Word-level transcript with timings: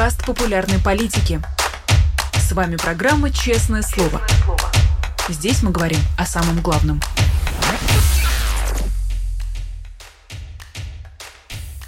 подкаст 0.00 0.24
популярной 0.24 0.78
политики. 0.82 1.42
С 2.32 2.52
вами 2.52 2.76
программа 2.76 3.30
«Честное 3.30 3.82
слово». 3.82 4.22
Здесь 5.28 5.62
мы 5.62 5.72
говорим 5.72 5.98
о 6.16 6.24
самом 6.24 6.62
главном. 6.62 7.02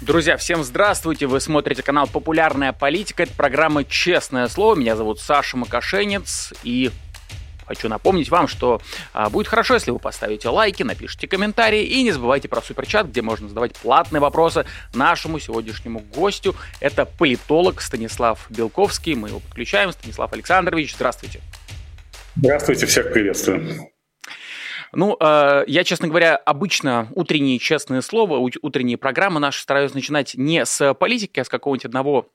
Друзья, 0.01 0.37
всем 0.37 0.63
здравствуйте! 0.63 1.25
Вы 1.25 1.39
смотрите 1.39 1.81
канал 1.81 2.05
«Популярная 2.05 2.71
политика». 2.71 3.23
Это 3.23 3.33
программа 3.33 3.83
«Честное 3.83 4.47
слово». 4.47 4.75
Меня 4.75 4.95
зовут 4.95 5.19
Саша 5.19 5.57
Макашенец. 5.57 6.53
И 6.61 6.91
Хочу 7.73 7.89
напомнить 7.89 8.29
вам, 8.29 8.47
что 8.47 8.81
а, 9.13 9.31
будет 9.31 9.47
хорошо, 9.47 9.73
если 9.73 9.89
вы 9.89 9.97
поставите 9.97 10.47
лайки, 10.49 10.83
напишите 10.83 11.27
комментарии 11.27 11.83
и 11.83 12.03
не 12.03 12.11
забывайте 12.11 12.47
про 12.47 12.61
суперчат, 12.61 13.07
где 13.07 13.23
можно 13.23 13.49
задавать 13.49 13.75
платные 13.75 14.21
вопросы 14.21 14.65
нашему 14.93 15.39
сегодняшнему 15.39 15.99
гостю. 16.15 16.55
Это 16.79 17.05
политолог 17.05 17.81
Станислав 17.81 18.45
Белковский. 18.49 19.15
Мы 19.15 19.29
его 19.29 19.39
подключаем. 19.39 19.91
Станислав 19.91 20.31
Александрович, 20.33 20.93
здравствуйте. 20.93 21.41
Здравствуйте, 22.35 22.85
всех 22.85 23.11
приветствую. 23.11 23.89
Ну, 24.91 25.17
э, 25.19 25.63
я, 25.65 25.83
честно 25.83 26.07
говоря, 26.07 26.35
обычно 26.35 27.07
утренние 27.15 27.57
честные 27.57 28.03
слова, 28.03 28.37
утренние 28.37 28.97
программы 28.97 29.39
наши 29.39 29.61
стараюсь 29.61 29.95
начинать 29.95 30.35
не 30.35 30.63
с 30.63 30.93
политики, 30.93 31.39
а 31.39 31.43
с 31.43 31.49
какого-нибудь 31.49 31.85
одного 31.85 32.29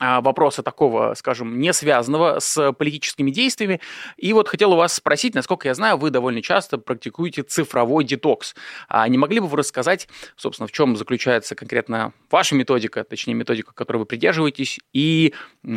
вопроса 0.00 0.62
такого, 0.62 1.14
скажем, 1.14 1.58
не 1.60 1.72
связанного 1.72 2.38
с 2.40 2.72
политическими 2.72 3.30
действиями. 3.30 3.80
И 4.16 4.32
вот 4.32 4.48
хотел 4.48 4.72
у 4.72 4.76
вас 4.76 4.94
спросить, 4.94 5.34
насколько 5.34 5.68
я 5.68 5.74
знаю, 5.74 5.96
вы 5.96 6.10
довольно 6.10 6.42
часто 6.42 6.78
практикуете 6.78 7.42
цифровой 7.42 8.04
детокс. 8.04 8.54
А 8.88 9.08
не 9.08 9.18
могли 9.18 9.40
бы 9.40 9.46
вы 9.46 9.58
рассказать, 9.58 10.08
собственно, 10.36 10.66
в 10.66 10.72
чем 10.72 10.96
заключается 10.96 11.54
конкретно 11.54 12.12
ваша 12.30 12.54
методика, 12.54 13.04
точнее 13.04 13.34
методика, 13.34 13.72
которой 13.74 13.98
вы 13.98 14.06
придерживаетесь, 14.06 14.78
и 14.92 15.34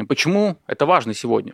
почему 0.07 0.57
это 0.67 0.85
важно 0.85 1.13
сегодня? 1.13 1.53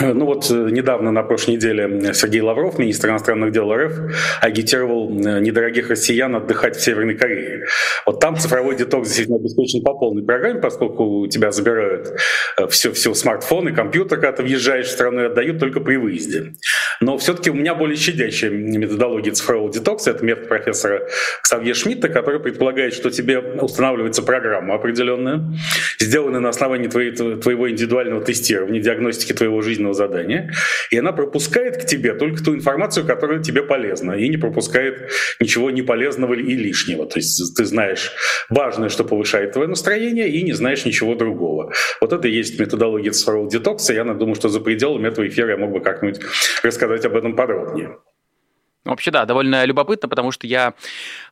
Ну 0.14 0.24
вот 0.24 0.50
э, 0.50 0.68
недавно, 0.70 1.10
на 1.12 1.22
прошлой 1.22 1.56
неделе, 1.56 2.12
Сергей 2.14 2.40
Лавров, 2.40 2.78
министр 2.78 3.10
иностранных 3.10 3.52
дел 3.52 3.72
РФ, 3.72 3.92
агитировал 4.40 5.10
недорогих 5.10 5.90
россиян 5.90 6.34
отдыхать 6.34 6.76
в 6.76 6.80
Северной 6.80 7.14
Корее. 7.14 7.66
Вот 8.06 8.20
там 8.20 8.36
цифровой 8.36 8.76
детокс 8.76 9.08
действительно 9.08 9.38
обеспечен 9.38 9.82
по 9.82 9.94
полной 9.94 10.24
программе, 10.24 10.60
поскольку 10.60 11.04
у 11.04 11.26
тебя 11.26 11.52
забирают 11.52 12.12
все, 12.70 12.90
э, 12.90 12.92
все 12.92 13.14
смартфон 13.14 13.68
и 13.68 13.72
компьютер, 13.72 14.18
когда 14.18 14.32
ты 14.32 14.42
въезжаешь 14.42 14.86
в 14.86 14.90
страну 14.90 15.22
и 15.22 15.24
отдают 15.26 15.58
только 15.58 15.80
при 15.80 15.96
выезде. 15.96 16.54
Но 17.00 17.16
все-таки 17.18 17.50
у 17.50 17.54
меня 17.54 17.74
более 17.74 17.96
щадящая 17.96 18.50
методология 18.50 19.32
цифрового 19.32 19.72
детокса. 19.72 20.10
Это 20.10 20.24
метод 20.24 20.48
профессора 20.48 21.08
Ксавье 21.42 21.74
Шмидта, 21.74 22.08
который 22.08 22.40
предполагает, 22.40 22.94
что 22.94 23.10
тебе 23.10 23.38
устанавливается 23.38 24.22
программа 24.22 24.74
определенная, 24.74 25.52
сделанная 25.98 26.40
на 26.40 26.50
основании 26.50 26.88
твоей, 26.88 27.12
твоего 27.12 27.70
индивидуального 27.70 28.22
тестирования, 28.22 28.80
диагностики 28.80 29.32
твоего 29.32 29.62
жизни 29.62 29.89
жизненного 29.90 29.94
задания, 29.94 30.52
и 30.90 30.98
она 30.98 31.12
пропускает 31.12 31.82
к 31.82 31.86
тебе 31.86 32.14
только 32.14 32.42
ту 32.42 32.54
информацию, 32.54 33.06
которая 33.06 33.42
тебе 33.42 33.62
полезна, 33.62 34.12
и 34.12 34.28
не 34.28 34.36
пропускает 34.36 35.10
ничего 35.40 35.70
неполезного 35.70 36.34
и 36.34 36.54
лишнего. 36.54 37.06
То 37.06 37.18
есть 37.18 37.56
ты 37.56 37.64
знаешь 37.64 38.12
важное, 38.48 38.88
что 38.88 39.04
повышает 39.04 39.52
твое 39.52 39.68
настроение, 39.68 40.28
и 40.28 40.42
не 40.42 40.52
знаешь 40.52 40.84
ничего 40.84 41.14
другого. 41.14 41.72
Вот 42.00 42.12
это 42.12 42.28
и 42.28 42.32
есть 42.32 42.60
методология 42.60 43.12
цифрового 43.12 43.50
детокса. 43.50 43.92
Я 43.92 44.04
думаю, 44.04 44.34
что 44.34 44.48
за 44.48 44.60
пределами 44.60 45.08
этого 45.08 45.26
эфира 45.26 45.50
я 45.50 45.56
мог 45.56 45.72
бы 45.72 45.80
как-нибудь 45.80 46.20
рассказать 46.62 47.04
об 47.04 47.16
этом 47.16 47.36
подробнее. 47.36 47.96
Вообще, 48.84 49.10
да, 49.10 49.26
довольно 49.26 49.66
любопытно, 49.66 50.08
потому 50.08 50.32
что 50.32 50.46
я 50.46 50.72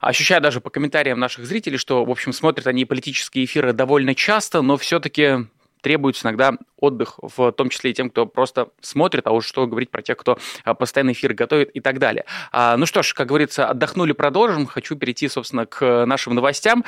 ощущаю 0.00 0.42
даже 0.42 0.60
по 0.60 0.68
комментариям 0.68 1.18
наших 1.18 1.46
зрителей, 1.46 1.78
что, 1.78 2.04
в 2.04 2.10
общем, 2.10 2.34
смотрят 2.34 2.66
они 2.66 2.84
политические 2.84 3.46
эфиры 3.46 3.72
довольно 3.72 4.14
часто, 4.14 4.60
но 4.60 4.76
все-таки 4.76 5.46
требуется 5.80 6.26
иногда 6.26 6.54
отдых, 6.76 7.18
в 7.20 7.52
том 7.52 7.68
числе 7.70 7.90
и 7.90 7.94
тем, 7.94 8.10
кто 8.10 8.26
просто 8.26 8.68
смотрит, 8.80 9.26
а 9.26 9.32
уж 9.32 9.47
что 9.47 9.66
говорить 9.66 9.91
про 9.91 10.03
тех, 10.03 10.16
кто 10.16 10.38
а, 10.64 10.75
постоянно 10.75 11.12
эфир 11.12 11.34
готовит 11.34 11.70
и 11.70 11.80
так 11.80 11.98
далее. 11.98 12.25
А, 12.53 12.76
ну 12.76 12.86
что 12.86 13.03
ж, 13.03 13.14
как 13.14 13.28
говорится, 13.28 13.69
отдохнули, 13.69 14.12
продолжим. 14.12 14.66
Хочу 14.66 14.97
перейти, 14.97 15.28
собственно, 15.28 15.66
к 15.66 16.06
нашим 16.06 16.34
новостям. 16.34 16.84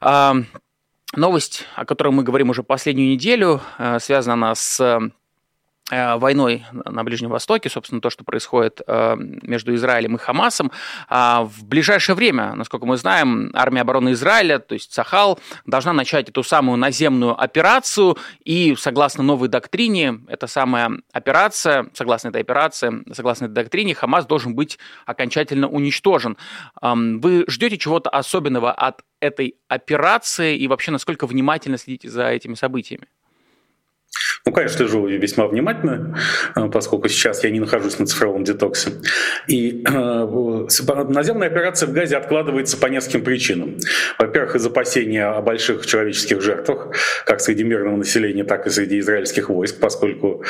А, 0.00 0.36
новость, 1.16 1.66
о 1.76 1.84
которой 1.84 2.10
мы 2.10 2.22
говорим 2.22 2.50
уже 2.50 2.62
последнюю 2.62 3.10
неделю, 3.10 3.60
связана 3.98 4.34
она 4.34 4.54
с 4.54 4.80
Э, 4.80 5.00
войной 5.90 6.64
на 6.72 7.04
Ближнем 7.04 7.28
Востоке, 7.28 7.68
собственно, 7.68 8.00
то, 8.00 8.08
что 8.08 8.24
происходит 8.24 8.80
э, 8.86 9.16
между 9.18 9.74
Израилем 9.74 10.16
и 10.16 10.18
Хамасом. 10.18 10.72
А 11.08 11.44
в 11.44 11.64
ближайшее 11.66 12.16
время, 12.16 12.54
насколько 12.54 12.86
мы 12.86 12.96
знаем, 12.96 13.50
армия 13.52 13.82
обороны 13.82 14.12
Израиля, 14.12 14.60
то 14.60 14.72
есть 14.72 14.94
Сахал, 14.94 15.38
должна 15.66 15.92
начать 15.92 16.30
эту 16.30 16.42
самую 16.42 16.78
наземную 16.78 17.38
операцию, 17.38 18.16
и 18.44 18.74
согласно 18.78 19.22
новой 19.22 19.48
доктрине, 19.48 20.20
эта 20.28 20.46
самая 20.46 20.90
операция, 21.12 21.90
согласно 21.92 22.28
этой 22.28 22.40
операции, 22.40 23.04
согласно 23.12 23.44
этой 23.44 23.54
доктрине, 23.54 23.94
Хамас 23.94 24.24
должен 24.24 24.54
быть 24.54 24.78
окончательно 25.04 25.68
уничтожен. 25.68 26.38
Вы 26.80 27.44
ждете 27.46 27.76
чего-то 27.76 28.08
особенного 28.08 28.72
от 28.72 29.02
этой 29.20 29.56
операции 29.68 30.56
и 30.56 30.66
вообще 30.66 30.92
насколько 30.92 31.26
внимательно 31.26 31.76
следите 31.76 32.08
за 32.08 32.28
этими 32.28 32.54
событиями? 32.54 33.06
Ну, 34.46 34.52
конечно, 34.52 34.76
слежу 34.76 35.06
весьма 35.06 35.46
внимательно, 35.46 36.18
э, 36.54 36.68
поскольку 36.70 37.08
сейчас 37.08 37.42
я 37.44 37.48
не 37.48 37.60
нахожусь 37.60 37.98
на 37.98 38.04
цифровом 38.04 38.44
детоксе. 38.44 38.90
И 39.46 39.82
э, 39.88 40.66
наземная 41.08 41.48
операция 41.48 41.86
в 41.86 41.92
Газе 41.94 42.18
откладывается 42.18 42.76
по 42.76 42.88
нескольким 42.88 43.24
причинам. 43.24 43.78
Во-первых, 44.18 44.56
из 44.56 44.66
опасения 44.66 45.24
о 45.24 45.40
больших 45.40 45.86
человеческих 45.86 46.42
жертвах, 46.42 46.94
как 47.24 47.40
среди 47.40 47.64
мирного 47.64 47.96
населения, 47.96 48.44
так 48.44 48.66
и 48.66 48.70
среди 48.70 48.98
израильских 48.98 49.48
войск, 49.48 49.80
поскольку 49.80 50.44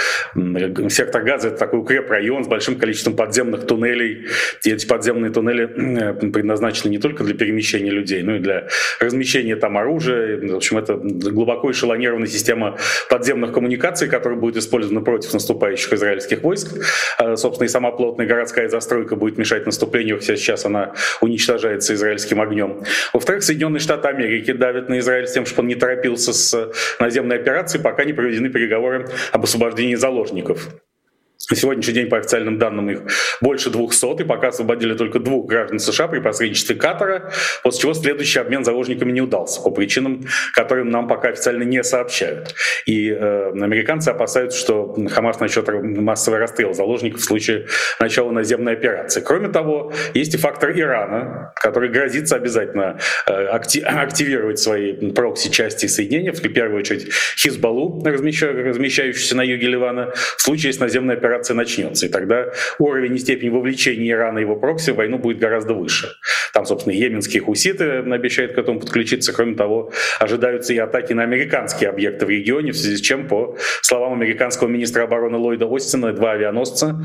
сектор 0.89 1.23
Газа— 1.23 1.49
это 1.51 1.59
такой 1.59 1.79
укрепрайон 1.79 2.43
с 2.43 2.49
большим 2.49 2.75
количеством 2.75 3.15
подземных 3.15 3.65
туннелей. 3.65 4.27
И 4.65 4.73
эти 4.73 4.87
подземные 4.89 5.31
туннели 5.31 5.69
э, 5.69 6.31
предназначены 6.33 6.91
не 6.91 6.99
только 6.99 7.23
для 7.23 7.35
перемещения 7.35 7.91
людей, 7.91 8.25
но 8.25 8.35
и 8.35 8.39
для 8.41 8.67
размещения 8.99 9.55
там 9.55 9.79
оружия. 9.79 10.37
В 10.41 10.57
общем, 10.57 10.79
это 10.79 10.95
глубоко 10.97 11.71
эшелонированная 11.71 12.27
система 12.27 12.77
подземных 13.09 13.53
коммуникаций, 13.53 13.84
которая 14.09 14.39
будет 14.39 14.57
использована 14.57 15.03
против 15.03 15.33
наступающих 15.33 15.93
израильских 15.93 16.43
войск. 16.43 16.73
А, 17.19 17.37
собственно, 17.37 17.67
и 17.67 17.69
сама 17.69 17.91
плотная 17.91 18.27
городская 18.27 18.69
застройка 18.69 19.17
будет 19.17 19.37
мешать 19.39 19.67
наступлению, 19.67 20.19
хотя 20.19 20.37
сейчас 20.37 20.65
она 20.65 20.95
уничтожается 21.21 21.95
израильским 21.95 22.41
огнем. 22.41 22.83
Во-вторых, 23.13 23.43
Соединенные 23.43 23.81
Штаты 23.81 24.09
Америки 24.09 24.53
давят 24.53 24.89
на 24.89 24.99
Израиль 25.01 25.27
с 25.27 25.33
тем, 25.33 25.45
чтобы 25.45 25.63
он 25.63 25.69
не 25.69 25.75
торопился 25.75 26.33
с 26.33 26.73
наземной 26.99 27.37
операцией, 27.37 27.83
пока 27.83 28.05
не 28.05 28.13
проведены 28.13 28.49
переговоры 28.49 29.09
об 29.33 29.45
освобождении 29.45 29.95
заложников. 29.95 30.69
На 31.51 31.57
сегодняшний 31.57 31.95
день, 31.95 32.09
по 32.09 32.19
официальным 32.19 32.59
данным, 32.59 32.89
их 32.89 33.03
больше 33.41 33.69
200, 33.69 34.23
и 34.23 34.25
пока 34.25 34.49
освободили 34.49 34.95
только 34.95 35.19
двух 35.19 35.47
граждан 35.47 35.79
США 35.79 36.09
при 36.09 36.21
посредничестве 36.21 36.77
Катара, 36.77 37.33
после 37.63 37.83
чего 37.83 37.95
следующий 37.95 38.39
обмен 38.39 38.65
заложниками 38.65 39.13
не 39.13 39.21
удался 39.21 39.61
по 39.61 39.71
причинам, 39.71 40.25
которым 40.55 40.91
нам 40.91 41.09
пока 41.09 41.29
официально 41.29 41.65
не 41.65 41.83
сообщают. 41.83 42.55
И 42.87 43.11
э, 43.11 43.51
американцы 43.51 44.11
опасаются, 44.11 44.59
что 44.59 44.97
Хамас 45.11 45.41
начнет 45.41 45.69
массовый 45.69 46.39
расстрел 46.39 46.73
заложников 46.73 47.21
в 47.21 47.25
случае 47.25 47.67
начала 48.01 48.31
наземной 48.31 48.73
операции. 48.73 49.21
Кроме 49.21 49.49
того, 49.49 49.93
есть 50.15 50.35
и 50.35 50.39
фактор 50.39 50.71
Ирана, 50.71 51.53
который 51.57 51.91
грозится 51.91 52.37
обязательно 52.37 52.99
э, 53.27 53.33
активировать 53.47 54.61
свои 54.61 55.11
прокси-части 55.11 55.87
соединения, 55.87 56.33
в 56.33 56.41
первую 56.41 56.79
очередь 56.79 57.13
Хизбаллу, 57.37 58.03
размещающуюся 58.05 59.37
на 59.37 59.43
юге 59.43 59.67
Ливана, 59.67 60.13
в 60.15 60.41
случае, 60.41 60.69
если 60.69 60.83
наземная 60.83 61.17
операция 61.25 61.55
начнется. 61.55 62.07
И 62.07 62.09
тогда 62.09 62.47
уровень 62.79 63.17
и 63.17 63.19
степень 63.19 63.51
вовлечения 63.51 64.13
Ирана 64.13 64.39
и 64.39 64.43
его 64.43 64.57
прокси 64.57 64.91
в 64.91 64.97
войну 64.97 65.19
будет 65.19 65.39
гораздо 65.39 65.75
выше. 65.75 66.09
Там, 66.53 66.67
собственно, 66.67 66.95
йеменские 66.95 67.43
хуситы 67.43 67.85
обещают 67.85 68.53
к 68.53 68.59
этому 68.59 68.81
подключиться. 68.81 69.33
Кроме 69.33 69.55
того, 69.55 69.91
ожидаются 70.21 70.73
и 70.73 70.79
атаки 70.79 71.13
на 71.13 71.23
американские 71.23 71.91
объекты 71.91 72.27
в 72.27 72.31
регионе, 72.31 72.73
в 72.73 72.77
связи 72.77 72.97
с 72.97 73.01
чем, 73.01 73.27
по 73.27 73.57
словам 73.83 74.13
американского 74.13 74.69
министра 74.69 75.03
обороны 75.03 75.39
Ллойда 75.39 75.67
Остина, 75.69 76.13
два 76.13 76.33
авианосца 76.33 77.01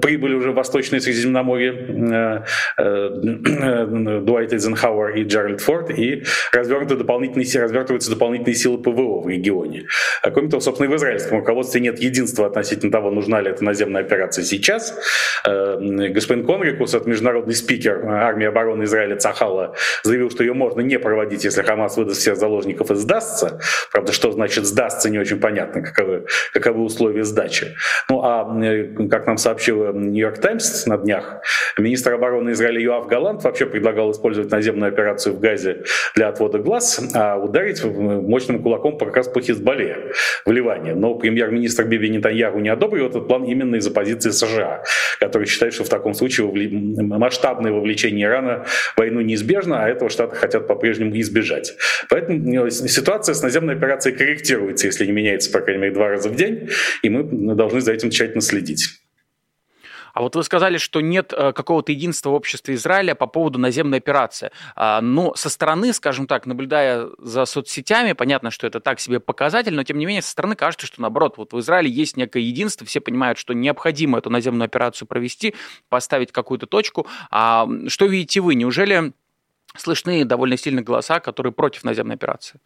прибыли 0.00 0.34
уже 0.34 0.52
в 0.52 0.54
Восточное 0.54 1.00
Средиземноморье, 1.00 2.44
э, 2.78 2.82
э, 2.82 4.20
Дуайт 4.20 4.52
Эйзенхауэр 4.52 5.16
и 5.16 5.24
Джеральд 5.24 5.60
Форд, 5.60 5.90
и 5.90 6.22
развернуты 6.52 6.96
дополнительные, 6.96 7.46
развертываются 7.62 8.10
дополнительные 8.10 8.54
силы 8.54 8.78
ПВО 8.78 9.20
в 9.22 9.28
регионе. 9.28 9.86
Кроме 10.22 10.48
того, 10.48 10.60
собственно, 10.60 10.88
и 10.88 10.92
в 10.92 10.96
израильском 10.96 11.38
руководстве 11.38 11.80
нет 11.80 11.98
единства 11.98 12.46
относительно 12.46 12.92
того, 12.92 13.10
нужна 13.10 13.40
ли 13.40 13.50
эта 13.56 13.64
наземная 13.64 14.02
операция 14.02 14.44
сейчас. 14.44 14.96
Э, 15.46 15.78
господин 16.10 16.46
Конрикус, 16.46 16.94
это 16.94 17.08
международный 17.08 17.54
спикер 17.54 18.06
армии 18.06 18.46
обороны 18.46 18.84
Израиля 18.84 19.16
Цахала, 19.16 19.74
заявил, 20.02 20.30
что 20.30 20.44
ее 20.44 20.52
можно 20.52 20.80
не 20.80 20.98
проводить, 20.98 21.44
если 21.44 21.62
Хамас 21.62 21.96
выдаст 21.96 22.20
всех 22.20 22.36
заложников 22.36 22.90
и 22.90 22.94
сдастся. 22.94 23.58
Правда, 23.92 24.12
что 24.12 24.30
значит 24.32 24.64
сдастся, 24.66 25.10
не 25.10 25.18
очень 25.18 25.40
понятно, 25.40 25.82
каковы, 25.82 26.26
каковы 26.52 26.82
условия 26.82 27.24
сдачи. 27.24 27.74
Ну 28.08 28.20
а, 28.22 28.44
как 29.10 29.26
нам 29.26 29.38
сообщил 29.38 29.92
Нью-Йорк 29.92 30.38
Таймс 30.38 30.86
на 30.86 30.98
днях, 30.98 31.40
министр 31.78 32.14
обороны 32.14 32.50
Израиля 32.50 32.80
Юав 32.80 33.08
Галант 33.08 33.44
вообще 33.44 33.66
предлагал 33.66 34.10
использовать 34.12 34.50
наземную 34.50 34.92
операцию 34.92 35.34
в 35.34 35.40
Газе 35.40 35.84
для 36.14 36.28
отвода 36.28 36.58
глаз, 36.58 37.00
а 37.14 37.36
ударить 37.36 37.82
мощным 37.84 38.62
кулаком 38.62 38.98
как 38.98 39.16
раз 39.16 39.28
по 39.28 39.40
Хизбалле 39.40 40.12
в 40.44 40.50
Ливане. 40.50 40.94
Но 40.94 41.14
премьер-министр 41.14 41.84
Биби 41.84 42.10
Нетаньяху 42.10 42.58
не 42.58 42.68
одобрил 42.68 43.06
этот 43.06 43.26
план 43.26 43.44
именно 43.46 43.76
из-за 43.76 43.90
позиции 43.90 44.30
США, 44.30 44.82
который 45.20 45.46
считает, 45.46 45.74
что 45.74 45.84
в 45.84 45.88
таком 45.88 46.14
случае 46.14 46.46
масштабное 47.02 47.72
вовлечение 47.72 48.26
Ирана 48.26 48.64
в 48.94 48.98
войну 48.98 49.20
неизбежно, 49.20 49.84
а 49.84 49.88
этого 49.88 50.10
Штаты 50.10 50.36
хотят 50.36 50.66
по-прежнему 50.66 51.18
избежать. 51.20 51.74
Поэтому 52.08 52.70
ситуация 52.70 53.34
с 53.34 53.42
наземной 53.42 53.74
операцией 53.74 54.16
корректируется, 54.16 54.86
если 54.86 55.06
не 55.06 55.12
меняется, 55.12 55.50
по 55.50 55.60
крайней 55.60 55.82
мере, 55.82 55.94
два 55.94 56.08
раза 56.08 56.28
в 56.28 56.36
день, 56.36 56.68
и 57.02 57.08
мы 57.08 57.54
должны 57.54 57.80
за 57.80 57.92
этим 57.92 58.10
тщательно 58.10 58.40
следить. 58.40 58.88
А 60.16 60.22
вот 60.22 60.34
вы 60.34 60.44
сказали, 60.44 60.78
что 60.78 61.02
нет 61.02 61.34
э, 61.36 61.52
какого-то 61.52 61.92
единства 61.92 62.30
в 62.30 62.32
обществе 62.32 62.74
Израиля 62.76 63.14
по 63.14 63.26
поводу 63.26 63.58
наземной 63.58 63.98
операции. 63.98 64.50
А, 64.74 65.02
но 65.02 65.34
со 65.34 65.50
стороны, 65.50 65.92
скажем 65.92 66.26
так, 66.26 66.46
наблюдая 66.46 67.10
за 67.18 67.44
соцсетями, 67.44 68.14
понятно, 68.14 68.50
что 68.50 68.66
это 68.66 68.80
так 68.80 68.98
себе 68.98 69.20
показатель, 69.20 69.74
но 69.74 69.82
тем 69.82 69.98
не 69.98 70.06
менее 70.06 70.22
со 70.22 70.30
стороны 70.30 70.56
кажется, 70.56 70.86
что 70.86 71.02
наоборот, 71.02 71.36
вот 71.36 71.52
в 71.52 71.60
Израиле 71.60 71.90
есть 71.90 72.16
некое 72.16 72.40
единство, 72.40 72.86
все 72.86 73.02
понимают, 73.02 73.36
что 73.36 73.52
необходимо 73.52 74.16
эту 74.16 74.30
наземную 74.30 74.64
операцию 74.64 75.06
провести, 75.06 75.54
поставить 75.90 76.32
какую-то 76.32 76.66
точку. 76.66 77.06
А 77.30 77.68
что 77.88 78.06
видите 78.06 78.40
вы? 78.40 78.54
Неужели 78.54 79.12
слышны 79.76 80.24
довольно 80.24 80.56
сильные 80.56 80.82
голоса, 80.82 81.20
которые 81.20 81.52
против 81.52 81.84
наземной 81.84 82.14
операции? 82.14 82.58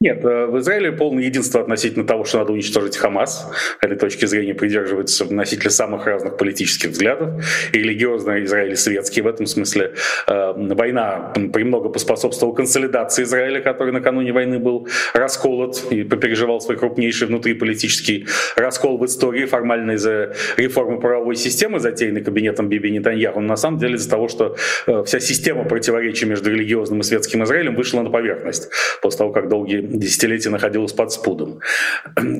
Нет, 0.00 0.24
э, 0.24 0.46
в 0.46 0.56
Израиле 0.58 0.92
полное 0.92 1.24
единство 1.24 1.60
относительно 1.60 2.06
того, 2.06 2.22
что 2.24 2.38
надо 2.38 2.52
уничтожить 2.52 2.96
Хамас. 2.96 3.50
Этой 3.80 3.96
точки 3.96 4.26
зрения 4.26 4.54
придерживаются 4.54 5.24
носители 5.24 5.70
самых 5.70 6.06
разных 6.06 6.36
политических 6.36 6.90
взглядов. 6.90 7.44
И 7.72 7.78
религиозные 7.80 8.44
Израиль, 8.44 8.74
и 8.74 8.76
светские 8.76 9.24
в 9.24 9.26
этом 9.26 9.46
смысле. 9.46 9.94
Э, 10.28 10.52
война 10.56 11.32
премного 11.52 11.88
поспособствовала 11.88 12.54
консолидации 12.54 13.24
Израиля, 13.24 13.60
который 13.60 13.92
накануне 13.92 14.32
войны 14.32 14.60
был 14.60 14.86
расколот 15.14 15.84
и 15.90 16.04
попереживал 16.04 16.60
свой 16.60 16.76
крупнейший 16.76 17.26
внутриполитический 17.26 18.28
раскол 18.54 18.98
в 18.98 19.04
истории, 19.04 19.46
формально 19.46 19.92
из-за 19.92 20.32
реформы 20.56 21.00
правовой 21.00 21.34
системы, 21.34 21.80
затеянной 21.80 22.22
кабинетом 22.22 22.68
Биби 22.68 22.92
Нетаньяху, 22.92 23.40
но 23.40 23.48
на 23.48 23.56
самом 23.56 23.80
деле 23.80 23.96
из-за 23.96 24.10
того, 24.10 24.28
что 24.28 24.54
э, 24.86 25.02
вся 25.04 25.18
система 25.18 25.64
противоречий 25.64 26.26
между 26.26 26.52
религиозным 26.52 27.00
и 27.00 27.02
светским 27.02 27.42
Израилем 27.42 27.74
вышла 27.74 28.02
на 28.02 28.10
поверхность 28.10 28.68
после 29.02 29.18
того, 29.18 29.32
как 29.32 29.48
долгие 29.48 29.87
десятилетия 29.88 30.50
находилась 30.50 30.92
под 30.92 31.12
спудом. 31.12 31.60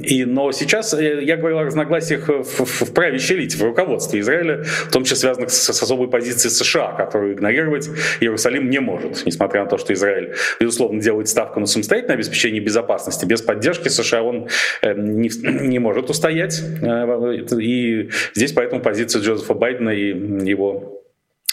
И, 0.02 0.24
но 0.24 0.52
сейчас 0.52 0.94
э, 0.94 1.24
я 1.24 1.36
говорил 1.36 1.58
о 1.58 1.64
разногласиях 1.64 2.28
в, 2.28 2.64
в, 2.64 2.92
правящей 2.92 3.38
элите, 3.38 3.56
в 3.56 3.62
руководстве 3.62 4.20
Израиля, 4.20 4.64
в 4.64 4.90
том 4.90 5.04
числе 5.04 5.16
связанных 5.16 5.50
с, 5.50 5.72
с 5.72 5.82
особой 5.82 6.08
позицией 6.08 6.50
США, 6.50 6.92
которую 6.92 7.34
игнорировать 7.34 7.88
Иерусалим 8.20 8.70
не 8.70 8.80
может, 8.80 9.24
несмотря 9.26 9.64
на 9.64 9.68
то, 9.68 9.78
что 9.78 9.92
Израиль, 9.92 10.34
безусловно, 10.60 11.00
делает 11.00 11.28
ставку 11.28 11.60
на 11.60 11.66
самостоятельное 11.66 12.16
обеспечение 12.16 12.60
безопасности. 12.60 13.24
Без 13.24 13.42
поддержки 13.42 13.88
США 13.88 14.22
он 14.22 14.48
э, 14.82 14.94
не, 14.94 15.30
не 15.68 15.78
может 15.78 16.10
устоять. 16.10 16.62
Э, 16.82 17.34
и 17.58 18.10
здесь 18.34 18.52
поэтому 18.52 18.82
позиция 18.82 19.22
Джозефа 19.22 19.54
Байдена 19.54 19.90
и 19.90 20.08
его 20.48 20.97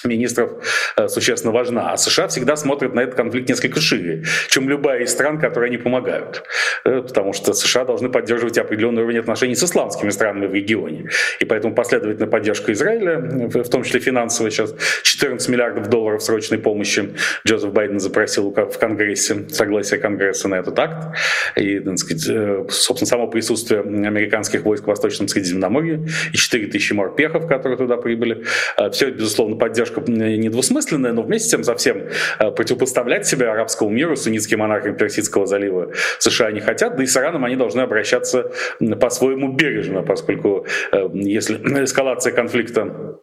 министров 0.03 0.51
э, 0.97 1.07
существенно 1.07 1.53
важна. 1.53 1.91
А 1.91 1.97
США 1.97 2.27
всегда 2.27 2.55
смотрят 2.55 2.93
на 2.93 3.01
этот 3.01 3.15
конфликт 3.15 3.49
несколько 3.49 3.79
шире, 3.79 4.23
чем 4.49 4.69
любая 4.69 5.03
из 5.03 5.11
стран, 5.11 5.39
которые 5.39 5.69
они 5.69 5.77
помогают. 5.77 6.43
Э, 6.83 7.01
потому 7.01 7.33
что 7.33 7.53
США 7.53 7.85
должны 7.85 8.09
поддерживать 8.09 8.57
определенный 8.57 9.03
уровень 9.03 9.19
отношений 9.19 9.55
с 9.55 9.63
исламскими 9.63 10.09
странами 10.09 10.47
в 10.47 10.53
регионе. 10.53 11.09
И 11.39 11.45
поэтому 11.45 11.73
последовательная 11.73 12.29
поддержка 12.29 12.73
Израиля, 12.73 13.19
в 13.19 13.69
том 13.69 13.83
числе 13.83 13.99
финансовая, 13.99 14.51
сейчас 14.51 14.73
14 15.03 15.47
миллиардов 15.49 15.89
долларов 15.89 16.21
срочной 16.21 16.57
помощи 16.57 17.13
Джозеф 17.47 17.71
Байден 17.71 17.99
запросил 17.99 18.51
в 18.51 18.77
Конгрессе, 18.77 19.47
согласие 19.49 19.99
Конгресса 19.99 20.47
на 20.47 20.55
этот 20.55 20.77
акт. 20.79 21.17
И, 21.55 21.79
так 21.79 21.97
сказать, 21.97 22.27
э, 22.29 22.65
собственно, 22.69 23.07
само 23.07 23.27
присутствие 23.27 23.81
американских 23.81 24.63
войск 24.63 24.83
в 24.83 24.87
Восточном 24.87 25.27
Средиземноморье 25.27 26.05
и 26.33 26.37
4 26.37 26.67
тысячи 26.67 26.93
морпехов, 26.93 27.47
которые 27.47 27.77
туда 27.77 27.97
прибыли. 27.97 28.43
Все 28.91 29.07
это, 29.07 29.17
безусловно, 29.17 29.55
поддержка 29.89 30.11
недвусмысленная, 30.11 31.13
но 31.13 31.21
вместе 31.23 31.47
с 31.47 31.51
тем 31.51 31.63
совсем 31.63 32.03
э, 32.39 32.51
противопоставлять 32.51 33.27
себя 33.27 33.51
арабскому 33.51 33.89
миру, 33.89 34.15
суннитским 34.15 34.59
монархам 34.59 34.95
Персидского 34.95 35.45
залива 35.45 35.91
США 36.19 36.51
не 36.51 36.61
хотят, 36.61 36.95
да 36.95 37.03
и 37.03 37.05
с 37.05 37.15
Ираном 37.17 37.45
они 37.45 37.55
должны 37.55 37.81
обращаться 37.81 38.51
по-своему 38.99 39.53
бережно, 39.53 40.01
поскольку 40.03 40.65
э, 40.91 41.09
если 41.13 41.55
эскалация 41.83 42.33
конфликта 42.33 43.19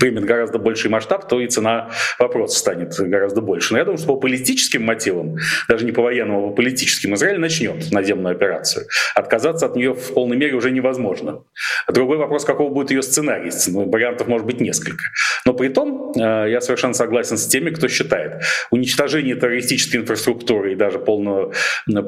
примет 0.00 0.24
гораздо 0.24 0.58
больший 0.58 0.90
масштаб, 0.90 1.28
то 1.28 1.40
и 1.40 1.46
цена 1.46 1.90
вопроса 2.18 2.58
станет 2.58 2.94
гораздо 2.98 3.40
больше. 3.40 3.72
Но 3.72 3.78
я 3.78 3.84
думаю, 3.84 3.98
что 3.98 4.08
по 4.08 4.16
политическим 4.16 4.84
мотивам, 4.84 5.36
даже 5.68 5.84
не 5.84 5.92
по 5.92 6.02
военным, 6.02 6.36
а 6.36 6.48
по 6.48 6.54
политическим, 6.54 7.14
Израиль 7.14 7.38
начнет 7.38 7.90
наземную 7.90 8.34
операцию. 8.34 8.86
Отказаться 9.14 9.66
от 9.66 9.76
нее 9.76 9.94
в 9.94 10.14
полной 10.14 10.36
мере 10.36 10.54
уже 10.54 10.70
невозможно. 10.70 11.44
Другой 11.88 12.16
вопрос, 12.16 12.44
какого 12.44 12.72
будет 12.72 12.90
ее 12.90 13.02
сценарий. 13.02 13.50
Ну, 13.68 13.90
вариантов 13.90 14.28
может 14.28 14.46
быть 14.46 14.60
несколько. 14.60 15.04
Но 15.44 15.54
при 15.54 15.68
том, 15.68 16.12
э, 16.12 16.50
я 16.50 16.60
совершенно 16.60 16.94
согласен 16.94 17.36
с 17.36 17.46
теми, 17.46 17.70
кто 17.70 17.88
считает, 17.88 18.42
уничтожение 18.70 19.34
террористической 19.34 20.00
инфраструктуры 20.00 20.72
и 20.72 20.76
даже 20.76 20.98
полную, 20.98 21.52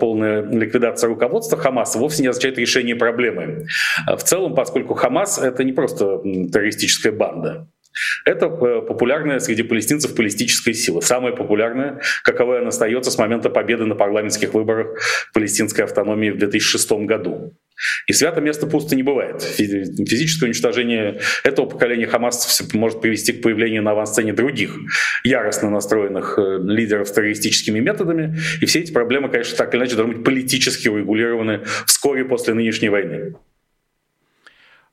полная 0.01 0.43
ликвидация 0.43 1.09
руководства 1.09 1.59
Хамаса 1.59 1.99
вовсе 1.99 2.23
не 2.23 2.29
означает 2.29 2.59
решение 2.59 2.97
проблемы. 2.97 3.67
В 4.07 4.23
целом, 4.23 4.55
поскольку 4.55 4.95
Хамас— 4.95 5.39
это 5.43 5.65
не 5.65 5.73
просто 5.73 6.21
террористическая 6.53 7.13
банда, 7.13 7.69
это 8.25 8.47
э, 8.47 8.83
популярная 8.87 9.39
среди 9.39 9.63
палестинцев 9.63 10.15
политическая 10.15 10.75
сила. 10.75 11.01
Самая 11.01 11.33
популярная, 11.33 12.01
каковой 12.23 12.59
она 12.59 12.69
остается 12.69 13.11
с 13.11 13.19
момента 13.19 13.51
победы 13.51 13.85
на 13.85 13.95
парламентских 13.95 14.55
выборах 14.55 14.99
палестинской 15.33 15.85
автономии 15.85 16.31
в 16.31 16.39
2006 16.39 16.93
году. 17.07 17.55
И 18.07 18.13
свято 18.13 18.41
место 18.41 18.67
пусто 18.67 18.95
не 18.95 19.03
бывает. 19.03 19.43
Физическое 19.43 20.47
уничтожение 20.47 21.21
этого 21.43 21.67
поколения 21.67 22.07
хамасцев 22.07 22.73
может 22.75 23.01
привести 23.01 23.33
к 23.33 23.43
появлению 23.43 23.83
на 23.83 23.93
авансцене 23.93 24.33
других 24.33 24.77
яростно 25.25 25.71
настроенных 25.71 26.39
э, 26.39 26.59
лидеров 26.63 27.09
с 27.09 27.13
террористическими 27.13 27.81
методами. 27.81 28.37
И 28.61 28.67
все 28.67 28.81
эти 28.81 28.93
проблемы, 28.93 29.29
конечно, 29.29 29.57
так 29.57 29.75
или 29.75 29.81
иначе 29.81 29.97
должны 29.97 30.15
быть 30.15 30.25
политически 30.25 30.89
урегулированы 30.89 31.63
вскоре 31.87 32.25
после 32.25 32.55
нынешней 32.55 32.89
войны. 32.89 33.35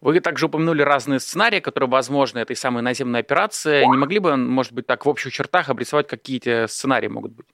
Вы 0.02 0.20
также 0.20 0.48
упомянули 0.48 0.82
разные 0.82 1.20
сценарии, 1.20 1.60
которые 1.60 1.90
возможны 1.90 2.40
этой 2.40 2.56
самой 2.56 2.82
наземной 2.82 3.20
операции. 3.20 3.86
Не 3.86 3.98
могли 3.98 4.18
бы, 4.20 4.36
может 4.36 4.74
быть, 4.74 4.88
так 4.88 5.06
в 5.06 5.10
общих 5.10 5.32
чертах 5.32 5.70
обрисовать, 5.70 6.08
какие 6.08 6.38
эти 6.38 6.68
сценарии 6.68 7.08
могут 7.08 7.34
быть? 7.34 7.46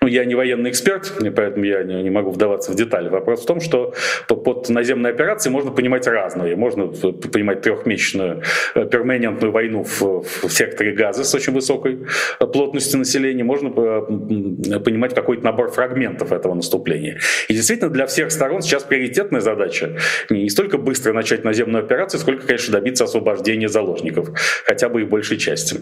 Ну, 0.00 0.08
я 0.08 0.24
не 0.24 0.34
военный 0.34 0.70
эксперт, 0.70 1.12
поэтому 1.34 1.64
я 1.64 1.82
не, 1.82 2.02
не 2.02 2.10
могу 2.10 2.30
вдаваться 2.30 2.72
в 2.72 2.76
детали. 2.76 3.08
Вопрос 3.08 3.42
в 3.42 3.46
том, 3.46 3.60
что 3.60 3.94
под 4.28 4.68
наземной 4.68 5.10
операцией 5.10 5.52
можно 5.52 5.70
понимать 5.70 6.06
разное. 6.06 6.56
Можно 6.56 6.88
понимать 6.88 7.62
трехмесячную 7.62 8.42
э, 8.74 8.86
перманентную 8.86 9.52
войну 9.52 9.84
в, 9.84 10.22
в 10.22 10.48
секторе 10.50 10.92
газа 10.92 11.24
с 11.24 11.34
очень 11.34 11.52
высокой 11.52 12.06
э, 12.40 12.46
плотностью 12.46 12.98
населения. 12.98 13.44
Можно 13.44 13.68
э, 13.68 14.80
понимать 14.80 15.14
какой-то 15.14 15.44
набор 15.44 15.70
фрагментов 15.70 16.32
этого 16.32 16.54
наступления. 16.54 17.18
И 17.48 17.54
действительно 17.54 17.90
для 17.90 18.06
всех 18.06 18.30
сторон 18.30 18.62
сейчас 18.62 18.82
приоритетная 18.84 19.40
задача 19.40 19.96
не 20.30 20.48
столько 20.50 20.78
быстро 20.78 21.12
начать 21.12 21.44
наземную 21.44 21.84
операцию, 21.84 22.20
сколько, 22.20 22.46
конечно, 22.46 22.72
добиться 22.72 23.04
освобождения 23.04 23.68
заложников, 23.68 24.30
хотя 24.64 24.88
бы 24.88 25.02
и 25.02 25.04
большей 25.04 25.38
части. 25.38 25.80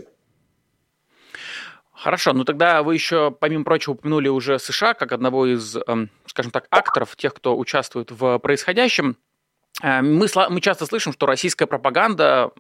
Хорошо, 2.03 2.33
ну 2.33 2.43
тогда 2.43 2.83
вы 2.83 2.95
еще, 2.95 3.31
помимо 3.31 3.63
прочего, 3.63 3.93
упомянули 3.93 4.27
уже 4.27 4.59
США 4.59 4.93
как 4.93 5.13
одного 5.13 5.47
из, 5.47 5.77
эм, 5.87 6.11
скажем 6.27 6.51
так, 6.51 6.67
акторов, 6.69 7.15
тех, 7.15 7.33
кто 7.33 7.57
участвует 7.57 8.11
в 8.11 8.41
происходящем. 8.41 9.17
Э, 9.81 10.03
мы, 10.03 10.27
мы 10.51 10.61
часто 10.61 10.85
слышим, 10.87 11.13
что 11.13 11.27
российская 11.27 11.67
пропаганда 11.67 12.51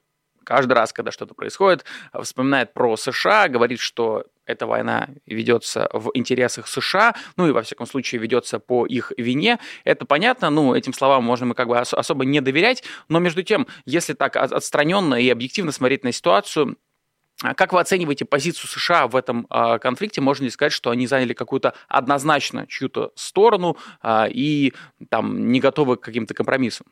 каждый 0.45 0.75
раз, 0.75 0.93
когда 0.93 1.11
что-то 1.11 1.35
происходит, 1.35 1.85
вспоминает 2.23 2.73
про 2.73 2.97
США, 2.97 3.49
говорит, 3.49 3.81
что 3.81 4.27
эта 4.47 4.69
война 4.69 5.09
ведется 5.27 5.89
в 5.93 6.13
интересах 6.15 6.69
США, 6.69 7.17
ну 7.37 7.49
и 7.49 7.51
во 7.51 7.63
всяком 7.63 7.87
случае 7.87 8.21
ведется 8.21 8.61
по 8.61 8.87
их 8.87 9.11
вине. 9.17 9.59
Это 9.83 10.05
понятно, 10.05 10.51
ну 10.51 10.73
этим 10.73 10.93
словам 10.93 11.25
можно 11.25 11.47
мы 11.47 11.55
как 11.57 11.67
бы 11.67 11.81
особо 11.81 12.25
не 12.25 12.41
доверять, 12.41 12.85
но 13.09 13.19
между 13.19 13.43
тем, 13.43 13.67
если 13.87 14.13
так 14.13 14.37
отстраненно 14.37 15.17
и 15.17 15.29
объективно 15.29 15.73
смотреть 15.73 16.05
на 16.05 16.13
ситуацию, 16.13 16.77
как 17.57 17.73
вы 17.73 17.81
оцениваете 17.81 18.25
позицию 18.25 18.69
США 18.69 19.07
в 19.07 19.17
этом 19.17 19.47
э, 19.51 19.79
конфликте? 19.79 20.21
Можно 20.21 20.45
ли 20.45 20.51
сказать, 20.51 20.73
что 20.73 20.91
они 20.91 21.07
заняли 21.07 21.33
какую-то 21.33 21.75
однозначно 21.89 22.67
чью-то 22.67 23.13
сторону 23.15 23.77
э, 24.03 24.27
и 24.31 24.73
там 25.09 25.51
не 25.51 25.61
готовы 25.61 25.97
к 25.97 26.01
каким-то 26.01 26.35
компромиссам? 26.35 26.87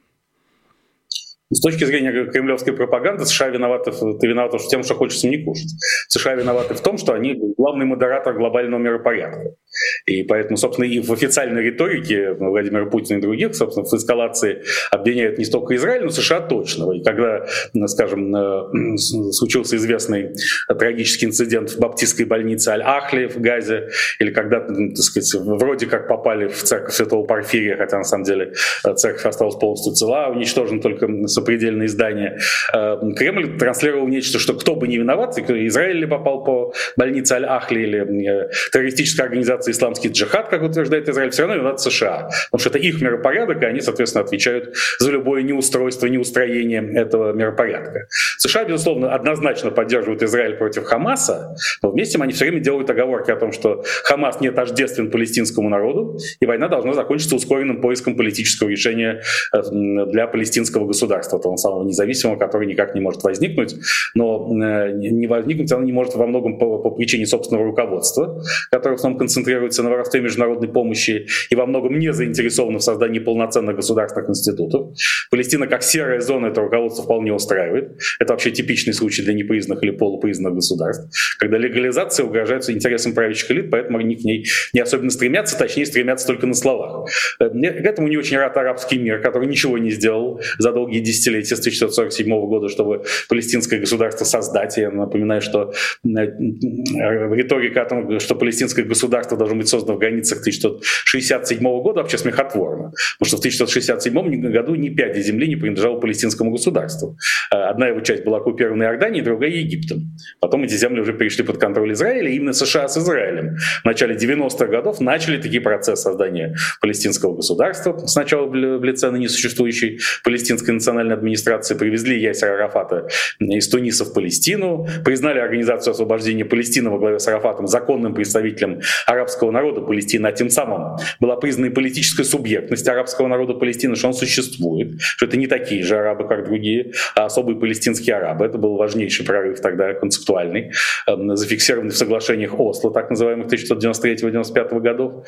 С 1.53 1.61
точки 1.61 1.85
зрения 1.85 2.13
кремлевской 2.31 2.73
пропаганды, 2.73 3.27
США 3.27 3.49
виноваты, 3.49 3.91
ты 3.91 4.27
виноват 4.29 4.55
в 4.55 4.69
тем, 4.69 4.85
что 4.85 4.95
хочешь 4.95 5.25
не 5.25 5.45
кушать. 5.45 5.71
США 6.09 6.35
виноваты 6.35 6.75
в 6.75 6.81
том, 6.81 6.97
что 6.97 7.13
они 7.13 7.35
главный 7.57 7.87
модератор 7.87 8.35
глобального 8.35 8.81
миропорядка. 8.81 9.57
И 10.07 10.23
поэтому, 10.23 10.57
собственно, 10.57 10.87
и 10.87 11.01
в 11.01 11.13
официальной 11.13 11.63
риторике 11.63 12.33
Владимира 12.33 12.87
Путина 12.87 13.19
и 13.19 13.21
других, 13.21 13.55
собственно, 13.55 13.87
в 13.87 13.93
эскалации 13.93 14.63
обвиняют 14.91 15.39
не 15.39 15.45
столько 15.45 15.77
Израиль, 15.77 16.05
но 16.05 16.11
США 16.11 16.41
точно. 16.41 16.93
И 16.93 17.03
когда, 17.03 17.47
скажем, 17.87 18.35
э, 18.35 18.97
случился 19.31 19.77
известный 19.77 20.31
трагический 20.69 21.29
инцидент 21.29 21.71
в 21.71 21.79
баптистской 21.79 22.27
больнице 22.27 22.71
Аль-Ахли 22.71 23.27
в 23.27 23.41
Газе, 23.41 23.91
или 24.19 24.33
когда, 24.33 24.61
так 24.61 24.97
сказать, 24.97 25.33
вроде 25.35 25.87
как 25.87 26.09
попали 26.09 26.49
в 26.49 26.63
церковь 26.63 26.95
Святого 26.95 27.25
Порфирия, 27.25 27.77
хотя 27.77 27.99
на 27.99 28.05
самом 28.05 28.25
деле 28.25 28.53
э, 28.85 28.95
церковь 28.95 29.27
осталась 29.27 29.57
полностью 29.57 29.93
цела, 29.93 30.29
уничтожен 30.29 30.81
только 30.81 31.09
сопредельные 31.27 31.89
здания, 31.89 32.39
э, 32.75 32.97
Кремль 33.17 33.59
транслировал 33.59 34.09
нечто, 34.09 34.39
что 34.39 34.55
кто 34.55 34.75
бы 34.75 34.89
не 34.89 34.99
виноват, 34.99 35.39
Израиль 35.39 35.99
ли 35.99 36.07
попал 36.07 36.45
по 36.45 36.73
больнице 36.97 37.35
Аль-Ахли 37.35 37.81
или 37.81 38.49
террористическая 38.73 39.27
организация 39.27 39.60
организации 39.61 39.73
«Исламский 39.73 40.09
джихад», 40.09 40.49
как 40.49 40.63
утверждает 40.63 41.09
Израиль, 41.09 41.31
все 41.31 41.43
равно 41.43 41.57
виноват 41.57 41.81
США. 41.81 42.31
Потому 42.51 42.61
что 42.61 42.69
это 42.71 42.79
их 42.79 43.01
миропорядок, 43.01 43.63
и 43.63 43.67
они, 43.67 43.81
соответственно, 43.81 44.25
отвечают 44.25 44.75
за 44.99 45.11
любое 45.11 45.43
неустройство, 45.43 46.07
неустроение 46.07 46.83
этого 46.95 47.33
миропорядка. 47.33 48.07
США, 48.39 48.65
безусловно, 48.65 49.15
однозначно 49.15 49.71
поддерживают 49.71 50.23
Израиль 50.23 50.57
против 50.57 50.85
Хамаса, 50.85 51.55
но 51.83 51.91
вместе 51.91 52.19
они 52.21 52.33
все 52.33 52.47
время 52.47 52.61
делают 52.61 52.91
оговорки 52.91 53.31
о 53.31 53.37
том, 53.37 53.53
что 53.53 53.85
Хамас 54.05 54.41
не 54.41 54.51
тождествен 54.51 55.11
палестинскому 55.11 55.69
народу, 55.69 56.19
и 56.41 56.47
война 56.47 56.69
должна 56.69 56.93
закончиться 56.93 57.37
ускоренным 57.37 57.81
поиском 57.81 58.17
политического 58.17 58.69
решения 58.69 59.23
э, 59.53 59.63
для 60.07 60.27
палестинского 60.27 60.87
государства, 60.87 61.39
того 61.39 61.57
самого 61.57 61.85
независимого, 61.85 62.37
который 62.37 62.67
никак 62.67 62.95
не 62.95 63.01
может 63.01 63.23
возникнуть, 63.23 63.77
но 64.15 64.49
э, 64.51 64.93
не 64.93 65.27
возникнуть 65.27 65.73
оно 65.73 65.85
не 65.85 65.93
может 65.93 66.15
во 66.15 66.27
многом 66.27 66.59
по, 66.59 66.79
по 66.79 66.91
причине 66.91 67.27
собственного 67.27 67.67
руководства, 67.67 68.43
которое 68.71 68.97
в 68.97 68.99
основном 68.99 69.19
концентрируется 69.19 69.50
концентрируется 69.51 69.83
на 69.83 69.91
воровстве 69.91 70.21
международной 70.21 70.69
помощи 70.69 71.27
и 71.51 71.55
во 71.55 71.67
многом 71.67 71.99
не 71.99 72.13
заинтересована 72.13 72.79
в 72.79 72.83
создании 72.83 73.19
полноценных 73.19 73.77
государственных 73.77 74.31
институтов. 74.31 74.97
Палестина 75.31 75.67
как 75.67 75.83
серая 75.83 76.21
зона 76.21 76.47
это 76.47 76.61
руководство 76.61 77.05
вполне 77.05 77.33
устраивает. 77.33 77.99
Это 78.21 78.33
вообще 78.33 78.51
типичный 78.51 78.95
случай 78.95 79.23
для 79.23 79.35
непризнанных 79.35 79.83
или 79.83 79.91
полупризнанных 79.91 80.57
государств, 80.57 81.37
когда 81.39 81.59
легализация 81.59 82.27
угрожает 82.27 82.69
интересам 82.71 83.15
правящих 83.15 83.51
элит, 83.51 83.71
поэтому 83.71 83.99
они 83.99 84.17
к 84.17 84.25
ней 84.25 84.47
не 84.73 84.81
особенно 84.81 85.11
стремятся, 85.11 85.59
точнее 85.59 85.87
стремятся 85.87 86.27
только 86.27 86.47
на 86.47 86.55
словах. 86.55 87.09
Э, 87.41 87.49
к 87.49 87.87
этому 87.87 88.09
не 88.09 88.17
очень 88.17 88.37
рад 88.37 88.57
арабский 88.57 88.99
мир, 88.99 89.21
который 89.21 89.49
ничего 89.49 89.79
не 89.79 89.91
сделал 89.91 90.41
за 90.59 90.73
долгие 90.73 91.01
десятилетия 91.01 91.57
с 91.57 91.61
1947 91.61 92.29
года, 92.47 92.69
чтобы 92.69 93.05
палестинское 93.29 93.81
государство 93.81 94.25
создать. 94.25 94.77
Я 94.77 94.91
напоминаю, 94.91 95.41
что 95.41 95.73
э, 96.05 96.09
риторика 96.09 97.83
о 97.83 97.85
том, 97.87 98.21
что 98.21 98.35
палестинское 98.35 98.85
государство 98.85 99.40
должно 99.41 99.57
быть 99.57 99.69
создано 99.69 99.97
в 99.97 99.99
границах 99.99 100.41
1967 100.41 101.61
года, 101.83 102.01
вообще 102.01 102.19
смехотворно. 102.19 102.93
Потому 103.19 103.29
что 103.29 103.37
в 103.37 103.41
1967 103.41 104.53
году 104.53 104.75
ни 104.75 104.91
пяди 104.91 105.21
земли 105.21 105.49
не 105.49 105.57
принадлежало 105.57 105.99
палестинскому 105.99 106.51
государству. 106.51 107.17
Э, 107.53 107.57
одна 107.71 107.89
его 107.89 108.01
часть 108.01 108.25
была 108.25 108.39
оккупирована 108.39 108.85
Иорданией, 108.85 109.25
другая 109.25 109.51
Египтом. 109.51 110.13
Потом 110.41 110.65
эти 110.65 110.75
земли 110.75 111.01
уже 111.01 111.13
перешли 111.13 111.45
под 111.45 111.59
контроль 111.59 111.93
Израиля, 111.93 112.31
именно 112.31 112.53
США 112.53 112.89
с 112.89 112.99
Израилем 112.99 113.57
в 113.83 113.85
начале 113.85 114.15
90-х 114.15 114.67
годов 114.67 115.01
начали 115.01 115.41
такие 115.41 115.61
процессы 115.61 116.03
создания 116.03 116.55
палестинского 116.81 117.37
государства. 117.37 117.97
Сначала 118.07 118.47
в 118.47 118.85
лице 118.85 119.11
ныне 119.11 119.29
существующей 119.29 120.01
палестинской 120.25 120.75
национальной 120.75 121.15
администрации 121.15 121.75
привезли 121.75 122.21
Ясера 122.21 122.55
Арафата 122.55 123.09
из 123.39 123.69
Туниса 123.69 124.05
в 124.05 124.13
Палестину, 124.13 124.87
признали 125.05 125.39
Организацию 125.39 125.93
освобождения 125.93 126.45
Палестины 126.45 126.91
во 126.91 126.99
главе 126.99 127.19
с 127.19 127.29
Арафатом 127.29 127.67
законным 127.67 128.15
представителем 128.15 128.81
арабского 129.07 129.30
арабского 129.31 129.51
народа 129.51 129.81
Палестины, 129.81 130.27
а 130.27 130.33
тем 130.33 130.51
самым 130.51 130.99
была 131.21 131.37
признана 131.37 131.71
политическая 131.71 132.25
субъектность 132.25 132.89
арабского 132.89 133.29
народа 133.29 133.55
Палестины, 133.55 133.95
что 133.95 134.09
он 134.09 134.15
существует, 134.15 135.01
что 135.01 135.27
это 135.27 135.37
не 135.37 135.47
такие 135.47 135.85
же 135.85 135.97
арабы, 135.97 136.27
как 136.27 136.45
другие, 136.45 136.93
а 137.15 137.27
особые 137.27 137.59
палестинские 137.59 138.17
арабы. 138.17 138.45
Это 138.45 138.59
был 138.59 138.77
важнейший 138.77 139.25
прорыв 139.25 139.61
тогда 139.61 139.95
концептуальный, 139.95 140.73
эм, 141.07 141.37
зафиксированный 141.37 141.91
в 141.91 141.97
соглашениях 141.97 142.59
Осло, 142.59 142.93
так 142.93 143.11
называемых 143.11 143.47
1993-1995 143.49 144.81
годов. 144.81 145.25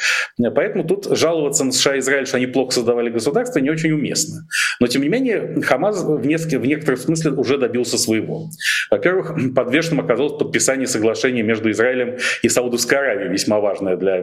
Поэтому 0.55 0.85
тут 0.85 1.07
жаловаться 1.17 1.65
на 1.65 1.73
США 1.73 1.97
и 1.97 1.99
Израиль, 2.01 2.27
что 2.27 2.37
они 2.39 2.47
плохо 2.47 2.73
создавали 2.73 3.11
государство, 3.11 3.61
не 3.61 3.71
очень 3.71 3.93
уместно. 3.93 4.47
Но 4.81 4.87
тем 4.87 5.03
не 5.03 5.09
менее 5.09 5.61
Хамас 5.63 6.03
в, 6.03 6.27
нескольких, 6.27 6.61
в 6.61 6.67
некотором 6.67 6.99
смысле 6.99 7.33
уже 7.33 7.59
добился 7.59 7.99
своего. 7.99 8.49
Во-первых, 8.91 9.55
подвешенным 9.55 10.05
оказалось 10.05 10.39
подписание 10.39 10.87
соглашения 10.87 11.43
между 11.43 11.71
Израилем 11.71 12.17
и 12.43 12.49
Саудовской 12.49 12.99
Аравией, 12.99 13.31
весьма 13.31 13.61
важное 13.61 13.92
важное 13.93 13.97
для 13.97 14.19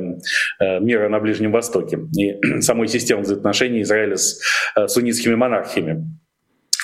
э, 0.59 0.79
мира 0.79 1.09
на 1.09 1.19
Ближнем 1.19 1.51
Востоке 1.51 1.99
и 2.17 2.61
самой 2.61 2.87
системы 2.87 3.21
взаимоотношений 3.21 3.81
Израиля 3.81 4.15
с 4.15 4.41
э, 4.75 4.87
суннитскими 4.87 5.35
монархиями. 5.35 6.18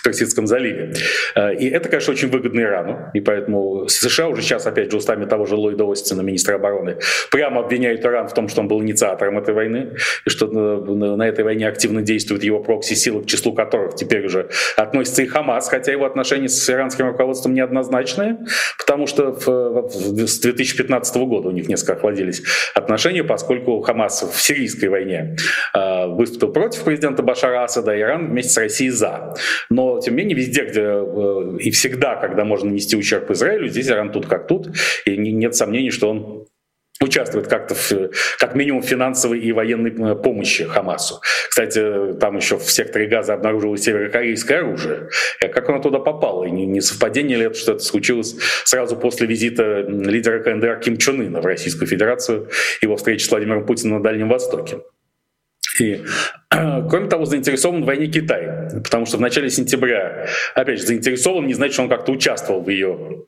Персидском 0.06 0.48
заливе. 0.48 0.94
Э, 1.36 1.54
и 1.54 1.68
это, 1.70 1.90
конечно, 1.90 2.14
очень 2.14 2.30
выгодно 2.30 2.62
Ирану, 2.62 3.12
и 3.14 3.20
поэтому 3.20 3.88
США 3.90 4.30
уже 4.30 4.42
сейчас, 4.42 4.66
опять 4.68 4.92
же, 4.92 4.98
устами 4.98 5.26
того 5.26 5.46
же 5.46 5.56
Ллойда 5.56 5.92
Остина, 5.92 6.22
министра 6.22 6.56
обороны, 6.56 6.98
прямо 7.32 7.62
обвиняют 7.62 8.06
Иран 8.06 8.28
в 8.28 8.34
том, 8.34 8.48
что 8.48 8.62
он 8.62 8.68
был 8.68 8.82
инициатором 8.82 9.38
этой 9.38 9.54
войны, 9.54 9.96
и 10.26 10.30
что 10.30 10.48
на 10.48 11.24
этой 11.24 11.44
войне 11.44 11.68
активно 11.68 12.02
действуют 12.02 12.44
его 12.44 12.60
прокси-силы, 12.60 13.24
к 13.24 13.26
числу 13.26 13.54
которых 13.54 13.96
теперь 13.96 14.26
уже 14.26 14.50
относится 14.78 15.24
и 15.24 15.26
Хамас, 15.26 15.68
хотя 15.70 15.92
его 15.92 16.06
отношения 16.06 16.50
с 16.50 16.70
иранским 16.70 17.08
руководством 17.08 17.54
неоднозначные, 17.54 18.38
потому 18.78 19.08
что 19.08 19.34
в, 19.34 19.48
в, 19.48 20.28
с 20.28 20.40
2015 20.40 21.16
года 21.18 21.50
у 21.50 21.52
них 21.52 21.68
несколько 21.68 21.94
охладились 21.94 22.44
отношения, 22.76 23.24
поскольку 23.24 23.82
Хамас 23.82 24.22
в 24.24 24.42
сирийской 24.42 24.86
войне 24.86 25.36
э, 25.74 26.08
выступил 26.08 26.50
против 26.50 26.84
президента 26.84 27.24
Башара 27.24 27.64
Асада, 27.64 27.92
а 27.92 28.00
Иран 28.00 28.30
вместе 28.30 28.52
с 28.52 28.58
Россией 28.58 28.92
за. 28.92 29.34
Но 29.70 29.95
тем 30.00 30.16
не 30.16 30.24
менее, 30.24 30.38
везде, 30.38 30.66
где 30.66 30.82
э, 30.82 31.58
и 31.60 31.72
всегда, 31.72 32.16
когда 32.16 32.46
можно 32.46 32.70
нанести 32.70 32.96
ущерб 32.96 33.30
Израилю, 33.32 33.68
здесь 33.68 33.90
Иран 33.90 34.12
тут 34.12 34.26
как 34.26 34.48
тут, 34.48 34.70
и 35.06 35.18
нет 35.18 35.56
сомнений, 35.56 35.92
что 35.92 36.10
он 36.10 36.48
участвует 37.02 37.48
как-то 37.48 37.76
в, 37.76 37.92
как 38.40 38.56
минимум 38.56 38.82
в 38.82 38.86
финансовой 38.86 39.40
и 39.40 39.52
военной 39.52 39.92
э, 39.92 40.16
помощи 40.16 40.64
Хамасу. 40.64 41.22
Кстати, 41.50 42.14
там 42.20 42.38
еще 42.38 42.58
в 42.58 42.72
секторе 42.72 43.08
Газа 43.08 43.34
обнаружилось 43.34 43.84
северокорейское 43.84 44.60
оружие. 44.60 45.10
И 45.42 45.48
как 45.48 45.70
оно 45.70 45.80
туда 45.82 46.00
попало? 46.00 46.46
И 46.46 46.52
не, 46.52 46.66
не 46.66 46.82
совпадение 46.82 47.38
ли 47.38 47.46
это, 47.46 47.56
что 47.56 47.74
это 47.74 47.84
случилось 47.84 48.36
сразу 48.64 48.96
после 48.96 49.28
визита 49.28 49.82
лидера 49.82 50.42
КНДР 50.42 50.80
Ким 50.80 50.98
Чен 50.98 51.22
Ына 51.22 51.42
в 51.42 51.46
Российскую 51.46 51.88
Федерацию, 51.88 52.50
его 52.82 52.96
встречи 52.96 53.24
с 53.24 53.32
Владимиром 53.32 53.66
Путиным 53.66 53.98
на 53.98 54.04
Дальнем 54.04 54.30
Востоке? 54.30 54.78
И, 55.80 56.04
кроме 56.50 57.08
того, 57.08 57.26
заинтересован 57.26 57.84
в 57.84 57.86
войне 57.86 58.08
Китай, 58.08 58.70
потому 58.84 59.06
что 59.06 59.18
в 59.18 59.22
начале 59.22 59.50
сентября, 59.50 60.28
опять 60.54 60.80
же, 60.80 60.86
заинтересован 60.86 61.48
не 61.48 61.54
значит, 61.54 61.74
что 61.74 61.84
он 61.84 61.90
как-то 61.90 62.12
участвовал 62.12 62.62
в 62.62 62.70
ее 62.70 63.26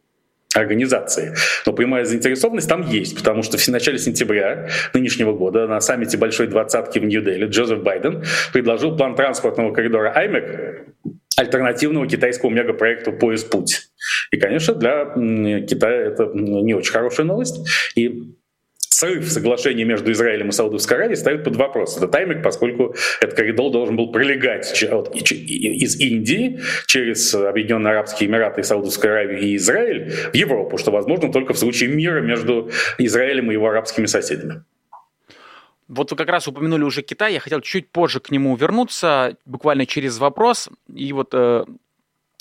организации. 0.55 1.35
Но 1.65 1.73
прямая 1.73 2.05
заинтересованность 2.05 2.69
там 2.69 2.81
есть, 2.81 3.15
потому 3.17 3.43
что 3.43 3.57
в 3.57 3.67
начале 3.67 3.97
сентября 3.97 4.69
нынешнего 4.93 5.33
года 5.33 5.67
на 5.67 5.79
саммите 5.81 6.17
Большой 6.17 6.47
Двадцатки 6.47 6.99
в 6.99 7.05
Нью-Дели 7.05 7.47
Джозеф 7.47 7.83
Байден 7.83 8.23
предложил 8.53 8.95
план 8.95 9.15
транспортного 9.15 9.73
коридора 9.73 10.11
АйМЕК 10.11 10.87
альтернативного 11.37 12.07
китайскому 12.07 12.55
мегапроекту 12.55 13.11
«Поезд-путь». 13.13 13.89
И, 14.31 14.37
конечно, 14.37 14.73
для 14.73 15.05
Китая 15.61 16.07
это 16.07 16.31
не 16.33 16.73
очень 16.73 16.91
хорошая 16.91 17.27
новость. 17.27 17.67
И 17.95 18.36
срыв 18.89 19.29
соглашения 19.31 19.85
между 19.85 20.11
Израилем 20.11 20.49
и 20.49 20.51
Саудовской 20.51 20.97
Аравией 20.97 21.17
ставит 21.17 21.43
под 21.43 21.55
вопрос 21.55 21.97
этот 21.97 22.11
тайминг, 22.11 22.43
поскольку 22.43 22.95
этот 23.21 23.35
коридор 23.35 23.71
должен 23.71 23.95
был 23.95 24.11
пролегать 24.11 24.81
из 24.81 25.99
Индии 25.99 26.59
через 26.85 27.33
Объединенные 27.33 27.93
Арабские 27.93 28.29
Эмираты, 28.29 28.63
Саудовскую 28.63 29.13
Аравию 29.13 29.39
и 29.39 29.55
Израиль 29.55 30.11
в 30.31 30.35
Европу, 30.35 30.77
что 30.77 30.91
возможно 30.91 31.31
только 31.31 31.53
в 31.53 31.57
случае 31.57 31.89
мира 31.89 32.21
между 32.21 32.71
Израилем 32.97 33.51
и 33.51 33.53
его 33.53 33.67
арабскими 33.69 34.05
соседями. 34.05 34.63
Вот 35.87 36.11
вы 36.11 36.17
как 36.17 36.27
раз 36.27 36.47
упомянули 36.47 36.83
уже 36.83 37.01
Китай, 37.01 37.33
я 37.33 37.39
хотел 37.39 37.61
чуть 37.61 37.89
позже 37.89 38.19
к 38.19 38.29
нему 38.29 38.55
вернуться, 38.55 39.37
буквально 39.45 39.85
через 39.85 40.17
вопрос. 40.17 40.69
И 40.93 41.13
вот 41.13 41.29
э, 41.33 41.63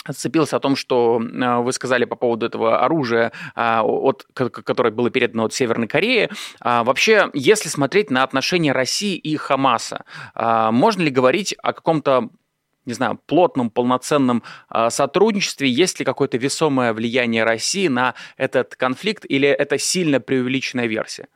отцепился 0.07 0.57
о 0.57 0.61
том, 0.61 0.77
что 0.77 1.21
э, 1.21 1.57
вы 1.61 1.73
сказали 1.73 2.05
по 2.05 2.17
поводу 2.17 2.47
этого 2.47 2.85
оружия, 2.85 3.33
а, 3.55 3.83
от, 3.83 4.27
которое 4.33 4.91
было 4.91 5.11
передано 5.11 5.45
от 5.45 5.55
Северной 5.55 5.89
Кореи. 5.89 6.31
А, 6.61 6.85
вообще, 6.85 7.31
если 7.33 7.69
смотреть 7.69 8.11
на 8.11 8.23
отношения 8.23 8.73
России 8.73 9.17
и 9.17 9.37
Хамаса, 9.37 10.05
а, 10.35 10.71
можно 10.73 11.03
ли 11.03 11.11
говорить 11.11 11.55
о 11.63 11.73
каком-то 11.73 12.31
не 12.85 12.93
знаю, 12.93 13.19
плотном, 13.27 13.69
полноценном 13.69 14.45
сотрудничестве? 14.91 15.69
Есть 15.69 15.99
ли 15.99 16.05
какое-то 16.05 16.39
весомое 16.39 16.93
влияние 16.93 17.43
России 17.43 17.89
на 17.89 18.15
этот 18.37 18.77
конфликт 18.77 19.25
или 19.29 19.49
это 19.49 19.77
сильно 19.77 20.21
преувеличенная 20.21 20.87
версия? 20.87 21.27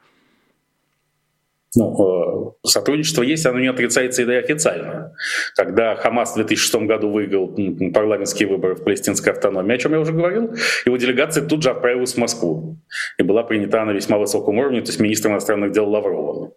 Ну, 1.76 2.56
э, 2.64 2.68
сотрудничество 2.68 3.22
есть, 3.22 3.46
оно 3.46 3.60
не 3.60 3.68
отрицается 3.68 4.22
и 4.22 4.34
официально. 4.34 5.12
Когда 5.54 5.94
Хамас 5.94 6.32
в 6.32 6.34
2006 6.34 6.86
году 6.86 7.10
выиграл 7.10 7.54
парламентские 7.92 8.48
выборы 8.48 8.74
в 8.74 8.82
палестинской 8.82 9.32
автономии, 9.32 9.74
о 9.74 9.78
чем 9.78 9.92
я 9.92 10.00
уже 10.00 10.12
говорил, 10.12 10.54
его 10.84 10.96
делегация 10.96 11.46
тут 11.46 11.62
же 11.62 11.70
отправилась 11.70 12.14
в 12.14 12.18
Москву. 12.18 12.78
И 13.18 13.22
была 13.22 13.44
принята 13.44 13.84
на 13.84 13.92
весьма 13.92 14.18
высоком 14.18 14.58
уровне, 14.58 14.80
то 14.80 14.88
есть 14.88 14.98
министром 14.98 15.32
иностранных 15.32 15.70
дел 15.70 15.88
Лавровым. 15.88 16.52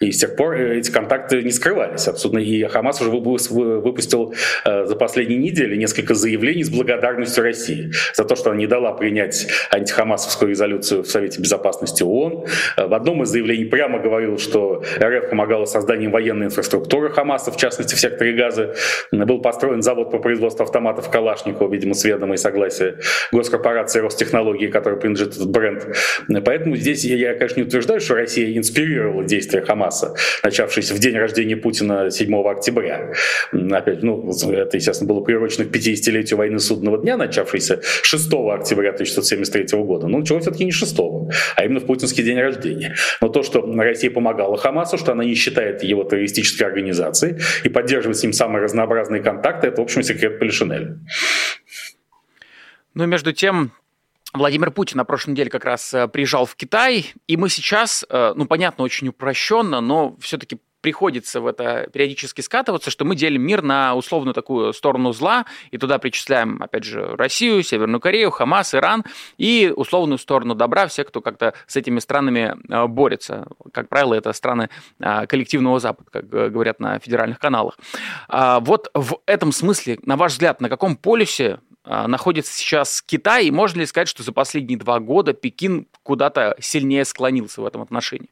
И 0.00 0.12
с 0.12 0.18
тех 0.18 0.36
пор 0.36 0.54
э, 0.54 0.78
эти 0.78 0.90
контакты 0.90 1.42
не 1.42 1.50
скрывались 1.50 2.06
абсолютно. 2.08 2.38
И 2.38 2.62
Хамас 2.64 3.00
уже 3.00 3.10
выпустил 3.10 4.34
э, 4.64 4.84
за 4.84 4.96
последние 4.96 5.38
недели 5.38 5.76
несколько 5.76 6.14
заявлений 6.14 6.64
с 6.64 6.70
благодарностью 6.70 7.42
России 7.44 7.90
за 8.14 8.24
то, 8.24 8.36
что 8.36 8.50
она 8.50 8.58
не 8.58 8.66
дала 8.66 8.92
принять 8.92 9.46
антихамасовскую 9.70 10.50
резолюцию 10.50 11.02
в 11.02 11.08
Совете 11.08 11.40
Безопасности 11.40 12.02
ООН. 12.02 12.46
Э, 12.76 12.86
в 12.86 12.94
одном 12.94 13.22
из 13.22 13.28
заявлений 13.28 13.64
прямо 13.64 13.98
говорил, 13.98 14.38
что 14.38 14.82
РФ 15.00 15.30
помогала 15.30 15.64
созданием 15.64 16.12
военной 16.12 16.46
инфраструктуры 16.46 17.10
Хамаса, 17.10 17.50
в 17.50 17.56
частности 17.56 17.94
в 17.94 17.98
секторе 18.00 18.32
Газа. 18.32 18.74
Был 19.10 19.40
построен 19.40 19.82
завод 19.82 20.10
по 20.10 20.18
производству 20.18 20.64
автоматов 20.64 21.10
Калашникова, 21.10 21.72
видимо, 21.72 21.94
с 21.94 22.04
ведома 22.04 22.34
и 22.34 22.36
согласия 22.36 22.98
госкорпорации 23.32 24.00
Ростехнологии, 24.00 24.68
которой 24.68 24.98
принадлежит 24.98 25.36
этот 25.36 25.50
бренд. 25.50 25.86
Поэтому 26.44 26.76
здесь 26.76 27.04
я, 27.04 27.34
конечно, 27.34 27.60
не 27.60 27.66
утверждаю, 27.66 28.00
что 28.00 28.14
Россия 28.14 28.56
инспирировала 28.56 29.24
действия 29.24 29.55
действия 29.56 29.62
Хамаса, 29.62 30.14
начавшиеся 30.42 30.94
в 30.94 30.98
день 30.98 31.16
рождения 31.16 31.56
Путина 31.56 32.10
7 32.10 32.34
октября. 32.48 33.12
Опять, 33.52 34.02
ну, 34.02 34.30
это, 34.30 34.76
естественно, 34.76 35.08
было 35.08 35.20
приурочено 35.20 35.64
к 35.64 35.68
50-летию 35.68 36.36
войны 36.36 36.58
судного 36.58 36.98
дня, 36.98 37.16
начавшейся 37.16 37.80
6 37.82 38.26
октября 38.32 38.90
1973 38.90 39.78
года. 39.80 40.08
Но 40.08 40.18
началось 40.18 40.42
все-таки 40.42 40.64
не 40.64 40.72
6, 40.72 40.96
а 41.56 41.64
именно 41.64 41.80
в 41.80 41.86
путинский 41.86 42.22
день 42.24 42.38
рождения. 42.38 42.94
Но 43.20 43.28
то, 43.28 43.42
что 43.42 43.62
Россия 43.76 44.10
помогала 44.10 44.56
Хамасу, 44.56 44.98
что 44.98 45.12
она 45.12 45.24
не 45.24 45.34
считает 45.34 45.82
его 45.82 46.04
террористической 46.04 46.66
организацией 46.66 47.36
и 47.64 47.68
поддерживает 47.68 48.18
с 48.18 48.22
ним 48.22 48.32
самые 48.32 48.62
разнообразные 48.62 49.22
контакты, 49.22 49.68
это, 49.68 49.80
в 49.80 49.84
общем, 49.84 50.02
секрет 50.02 50.38
Полишинеля. 50.38 50.98
Но 52.94 53.06
между 53.06 53.32
тем, 53.32 53.72
Владимир 54.32 54.70
Путин 54.70 54.98
на 54.98 55.04
прошлой 55.04 55.30
неделе 55.30 55.50
как 55.50 55.64
раз 55.64 55.94
э, 55.94 56.08
приезжал 56.08 56.46
в 56.46 56.56
Китай, 56.56 57.12
и 57.26 57.36
мы 57.36 57.48
сейчас, 57.48 58.04
э, 58.08 58.32
ну, 58.36 58.46
понятно, 58.46 58.84
очень 58.84 59.08
упрощенно, 59.08 59.80
но 59.80 60.16
все-таки 60.20 60.58
приходится 60.82 61.40
в 61.40 61.46
это 61.48 61.88
периодически 61.92 62.42
скатываться, 62.42 62.92
что 62.92 63.04
мы 63.04 63.16
делим 63.16 63.42
мир 63.42 63.60
на 63.62 63.96
условную 63.96 64.34
такую 64.34 64.72
сторону 64.72 65.12
зла, 65.12 65.44
и 65.72 65.78
туда 65.78 65.98
причисляем, 65.98 66.62
опять 66.62 66.84
же, 66.84 67.16
Россию, 67.16 67.64
Северную 67.64 68.00
Корею, 68.00 68.30
Хамас, 68.30 68.72
Иран, 68.74 69.04
и 69.36 69.72
условную 69.74 70.18
сторону 70.18 70.54
добра, 70.54 70.86
все, 70.86 71.02
кто 71.02 71.20
как-то 71.20 71.54
с 71.66 71.74
этими 71.76 71.98
странами 71.98 72.54
э, 72.68 72.86
борется. 72.86 73.48
Как 73.72 73.88
правило, 73.88 74.14
это 74.14 74.32
страны 74.32 74.68
коллективного 74.98 75.80
Запада, 75.80 76.10
как 76.12 76.28
говорят 76.28 76.78
на 76.78 76.98
федеральных 76.98 77.38
каналах. 77.38 77.78
А 78.28 78.60
вот 78.60 78.90
в 78.94 79.18
этом 79.26 79.52
смысле, 79.52 79.98
на 80.02 80.16
ваш 80.16 80.32
взгляд, 80.32 80.60
на 80.60 80.68
каком 80.68 80.96
полюсе 80.96 81.58
находится 81.86 82.52
сейчас 82.52 83.02
Китай, 83.02 83.46
и 83.46 83.50
можно 83.50 83.80
ли 83.80 83.86
сказать, 83.86 84.08
что 84.08 84.22
за 84.22 84.32
последние 84.32 84.78
два 84.78 85.00
года 85.00 85.32
Пекин 85.32 85.86
куда-то 86.02 86.56
сильнее 86.60 87.04
склонился 87.04 87.60
в 87.60 87.66
этом 87.66 87.82
отношении? 87.82 88.28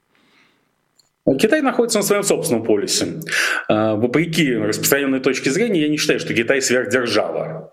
Китай 1.38 1.62
находится 1.62 1.98
на 1.98 2.04
своем 2.04 2.22
собственном 2.22 2.64
полюсе. 2.64 3.20
А, 3.68 3.94
вопреки 3.94 4.54
распространенной 4.54 5.20
точке 5.20 5.50
зрения, 5.50 5.82
я 5.82 5.88
не 5.88 5.96
считаю, 5.96 6.20
что 6.20 6.34
Китай 6.34 6.60
сверхдержава. 6.60 7.72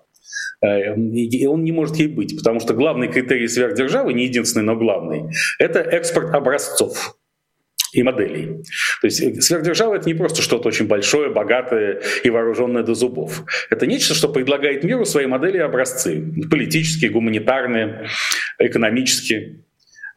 А, 0.62 0.78
и 0.78 1.46
он 1.46 1.64
не 1.64 1.74
может 1.74 1.98
ей 1.98 2.08
быть, 2.08 2.38
потому 2.38 2.62
что 2.62 2.74
главный 2.74 3.10
критерий 3.10 3.50
сверхдержавы, 3.50 4.14
не 4.14 4.26
единственный, 4.26 4.64
но 4.64 4.78
главный, 4.78 5.34
это 5.60 5.80
экспорт 5.80 6.34
образцов 6.34 7.18
и 7.94 8.04
моделей. 8.04 8.64
То 9.02 9.08
есть 9.08 9.22
э, 9.22 9.42
сверхдержава— 9.42 9.96
это 9.96 10.08
не 10.08 10.14
просто 10.14 10.42
что-то 10.42 10.68
очень 10.68 10.88
большое, 10.88 11.30
богатое 11.30 12.02
и 12.24 12.30
вооруженное 12.30 12.84
до 12.84 12.94
зубов. 12.94 13.44
Это 13.70 13.88
нечто, 13.88 14.14
что 14.14 14.30
предлагает 14.30 14.84
миру 14.84 15.06
свои 15.06 15.26
модели 15.26 15.58
и 15.58 15.62
образцы. 15.62 16.24
Политические, 16.50 17.12
гуманитарные, 17.12 18.08
экономические 18.60 19.64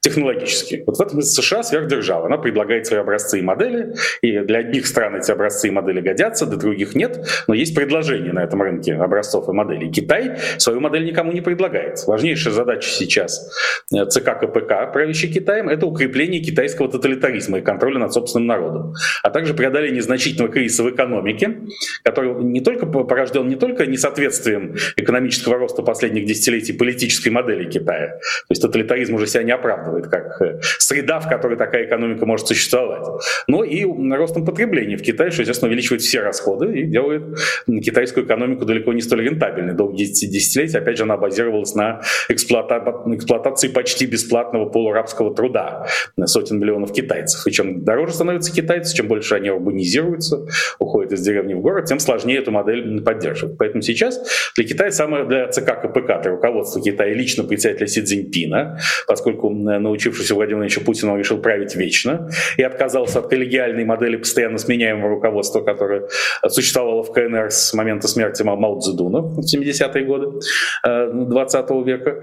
технологически. 0.05 0.85
Вот 0.87 0.99
в 0.99 1.01
этом 1.01 1.23
США 1.23 1.63
сверхдержава. 1.63 2.27
Она 2.27 2.37
предлагает 2.37 2.87
свои 2.87 3.01
образцы 3.01 3.39
и 3.39 3.43
модели, 3.43 3.95
и 4.21 4.41
для 4.41 4.59
одних 4.59 4.87
стран 4.87 5.17
эти 5.17 5.31
образцы 5.31 5.69
и 5.69 5.71
модели 5.71 6.03
годятся, 6.03 6.45
для 6.45 6.59
других 6.59 6.95
нет, 6.95 7.27
но 7.49 7.55
есть 7.55 7.75
предложение 7.75 8.35
на 8.35 8.45
этом 8.45 8.61
рынке 8.61 8.95
образцов 8.95 9.49
и 9.49 9.53
моделей. 9.53 9.91
Китай 9.91 10.37
свою 10.59 10.81
модель 10.81 11.07
никому 11.07 11.33
не 11.33 11.41
предлагает. 11.41 12.07
Важнейшая 12.07 12.53
задача 12.53 12.87
сейчас 12.91 13.51
э, 13.95 14.05
ЦК 14.05 14.39
КПК, 14.41 14.93
правящий 14.93 15.33
Китаем, 15.33 15.71
это 15.71 15.87
укрепление 15.87 16.43
китайского 16.43 16.91
тоталитаризма 16.91 17.61
и 17.61 17.63
контроля 17.63 17.99
над 17.99 18.13
собственным 18.13 18.47
народом, 18.47 18.95
а 19.23 19.31
также 19.31 19.55
преодоление 19.55 20.03
значительного 20.03 20.53
кризиса 20.53 20.83
в 20.83 20.91
экономике, 20.91 21.61
который 22.03 22.45
не 22.45 22.61
только 22.61 22.85
порожден 22.85 23.49
не 23.49 23.57
только 23.57 23.87
несоответствием 23.87 24.77
экономического 24.97 25.57
роста 25.57 25.83
последних 25.83 26.27
десятилетий 26.27 26.75
политической 26.75 27.31
модели 27.31 27.71
Китая, 27.71 28.19
то 28.19 28.51
есть 28.51 28.61
тоталитаризм 28.61 29.15
уже 29.15 29.27
себя 29.27 29.45
не 29.45 29.53
оправдывает, 29.53 29.94
устраивает 29.95 30.07
как 30.09 30.41
э, 30.43 30.61
среда, 30.79 31.21
в 31.21 31.29
которой 31.29 31.57
такая 31.57 31.87
экономика 31.87 32.27
может 32.27 32.47
существовать. 32.47 33.07
Но 33.47 33.65
и 33.65 33.85
ростом 33.85 34.45
потребления 34.45 34.97
в 34.97 35.03
Китае, 35.03 35.31
что, 35.31 35.43
естественно, 35.43 35.69
увеличивает 35.69 36.03
все 36.03 36.21
расходы 36.21 36.81
и 36.81 36.85
делает 36.85 37.23
китайскую 37.67 38.27
экономику 38.27 38.65
далеко 38.65 38.93
не 38.93 39.01
столь 39.01 39.25
рентабельной. 39.25 39.75
Долгие 39.75 40.05
десятилетия, 40.05 40.79
опять 40.79 40.97
же, 40.97 41.05
она 41.05 41.17
базировалась 41.17 41.75
на 41.75 42.01
эксплуата... 42.29 42.83
эксплуатации 43.07 43.69
почти 43.69 44.07
бесплатного 44.07 44.67
полурабского 44.67 45.35
труда 45.35 45.87
сотен 46.25 46.59
миллионов 46.59 46.93
китайцев. 46.93 47.47
И 47.47 47.51
чем 47.51 47.85
дороже 47.85 48.15
становятся 48.15 48.53
китайцы, 48.53 48.95
чем 48.95 49.09
больше 49.09 49.35
они 49.35 49.51
урбанизируются, 49.51 50.47
уходят 50.79 51.13
из 51.13 51.21
деревни 51.21 51.55
в 51.55 51.61
город, 51.61 51.87
тем 51.87 51.99
сложнее 51.99 52.39
эту 52.39 52.51
модель 52.51 53.03
поддерживать. 53.03 53.57
Поэтому 53.59 53.83
сейчас 53.83 54.21
для 54.57 54.65
Китая 54.65 54.91
самое 54.91 55.25
для 55.25 55.49
ЦК 55.49 55.81
КПК, 55.83 56.21
для 56.23 56.33
руководства 56.33 56.81
Китая 56.83 57.15
лично 57.15 57.45
председателя 57.45 57.87
Си 57.87 58.03
Цзиньпина, 58.03 58.79
поскольку 59.07 59.51
научившийся 59.85 60.35
Владимир 60.35 60.57
Владимировича 60.57 60.81
Путина, 60.85 61.13
он 61.13 61.19
решил 61.19 61.39
править 61.39 61.77
вечно 61.77 62.29
и 62.57 62.63
отказался 62.63 63.21
от 63.21 63.29
коллегиальной 63.29 63.85
модели 63.85 64.17
постоянно 64.17 64.59
сменяемого 64.59 65.09
руководства, 65.09 65.61
которое 65.61 66.09
существовало 66.49 67.03
в 67.03 67.13
КНР 67.13 67.51
с 67.51 67.75
момента 67.75 68.09
смерти 68.09 68.43
Мао 68.43 68.79
Цзэдуна 68.81 69.21
в 69.21 69.41
70-е 69.41 70.05
годы 70.05 70.41
20 70.83 71.71
э, 71.71 71.83
века. 71.85 72.21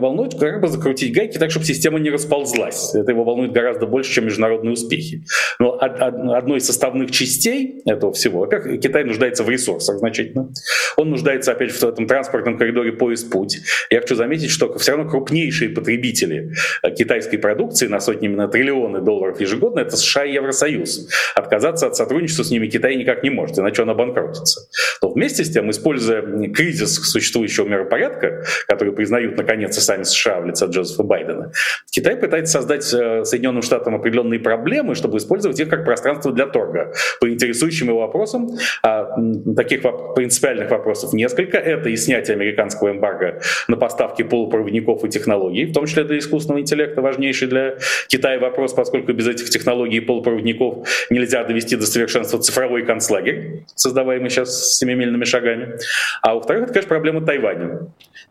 Волнует 0.00 0.38
как 0.38 0.60
бы 0.60 0.68
закрутить 0.68 1.14
гайки 1.14 1.38
так, 1.38 1.50
чтобы 1.50 1.66
система 1.66 1.98
не 1.98 2.10
расползлась. 2.10 2.94
Это 2.94 3.12
его 3.12 3.24
волнует 3.24 3.52
гораздо 3.52 3.86
больше, 3.86 4.12
чем 4.12 4.26
международные 4.26 4.72
успехи. 4.72 5.24
Но 5.58 5.78
одной 5.80 6.58
из 6.58 6.66
составных 6.66 7.10
частей 7.10 7.82
этого 7.86 8.12
всего, 8.12 8.40
во-первых, 8.40 8.80
Китай 8.80 9.04
нуждается 9.04 9.44
в 9.44 9.50
ресурсах 9.50 9.98
значительно. 9.98 10.50
Он 10.96 11.10
нуждается, 11.10 11.52
опять 11.52 11.70
же, 11.70 11.76
в 11.76 11.84
этом 11.84 12.06
транспортном 12.06 12.58
коридоре 12.58 12.92
поезд-путь. 12.92 13.60
Я 13.90 14.00
хочу 14.00 14.14
заметить, 14.14 14.50
что 14.50 14.76
все 14.78 14.92
равно 14.92 15.10
крупнейшие 15.10 15.70
потребители 15.70 16.52
китайской 16.90 17.36
продукции 17.36 17.86
на 17.86 18.00
сотни, 18.00 18.28
на 18.28 18.48
триллионы 18.48 19.00
долларов 19.00 19.40
ежегодно, 19.40 19.80
это 19.80 19.96
США 19.96 20.24
и 20.24 20.32
Евросоюз. 20.34 21.08
Отказаться 21.34 21.86
от 21.86 21.96
сотрудничества 21.96 22.44
с 22.44 22.50
ними 22.50 22.66
Китай 22.66 22.96
никак 22.96 23.22
не 23.22 23.30
может, 23.30 23.58
иначе 23.58 23.82
он 23.82 23.90
обанкротится. 23.90 24.68
Но 25.00 25.10
вместе 25.10 25.44
с 25.44 25.50
тем, 25.50 25.70
используя 25.70 26.22
кризис 26.52 26.94
существующего 26.94 27.66
миропорядка, 27.66 28.44
который 28.66 28.92
признают 28.92 29.36
наконец 29.36 29.76
и 29.78 29.80
сами 29.80 30.02
США 30.02 30.40
в 30.40 30.46
лице 30.46 30.66
Джозефа 30.66 31.02
Байдена, 31.02 31.52
Китай 31.90 32.16
пытается 32.16 32.54
создать 32.54 32.92
э, 32.92 33.24
Соединенным 33.24 33.62
Штатам 33.62 33.94
определенные 33.94 34.40
проблемы, 34.40 34.94
чтобы 34.94 35.18
использовать 35.18 35.60
их 35.60 35.68
как 35.68 35.84
пространство 35.84 36.32
для 36.32 36.46
торга 36.46 36.92
по 37.20 37.28
интересующим 37.28 37.88
его 37.88 38.00
вопросам. 38.00 38.50
А 38.82 39.08
таких 39.56 39.82
принципиальных 40.14 40.70
вопросов 40.70 41.12
несколько. 41.12 41.58
Это 41.58 41.88
и 41.88 41.96
снятие 41.96 42.34
американского 42.34 42.90
эмбарго 42.90 43.40
на 43.68 43.76
поставки 43.76 44.22
полупроводников 44.22 45.04
и 45.04 45.08
технологий, 45.08 45.66
в 45.66 45.72
том 45.72 45.86
числе 45.86 46.04
для 46.04 46.18
искусственного 46.18 46.60
интеллекта, 46.60 46.71
интеллекта 46.72 47.02
важнейший 47.02 47.48
для 47.48 47.76
Китая 48.08 48.38
вопрос, 48.38 48.72
поскольку 48.72 49.12
без 49.12 49.28
этих 49.28 49.50
технологий 49.50 49.98
и 49.98 50.00
полупроводников 50.00 50.88
нельзя 51.10 51.44
довести 51.44 51.76
до 51.76 51.86
совершенства 51.86 52.40
цифровой 52.40 52.84
концлагерь, 52.84 53.64
создаваемый 53.74 54.30
сейчас 54.30 54.78
семимильными 54.78 55.24
шагами. 55.24 55.76
А 56.22 56.34
во-вторых, 56.34 56.64
это, 56.64 56.72
конечно, 56.72 56.88
проблема 56.88 57.24
Тайваня. 57.24 57.80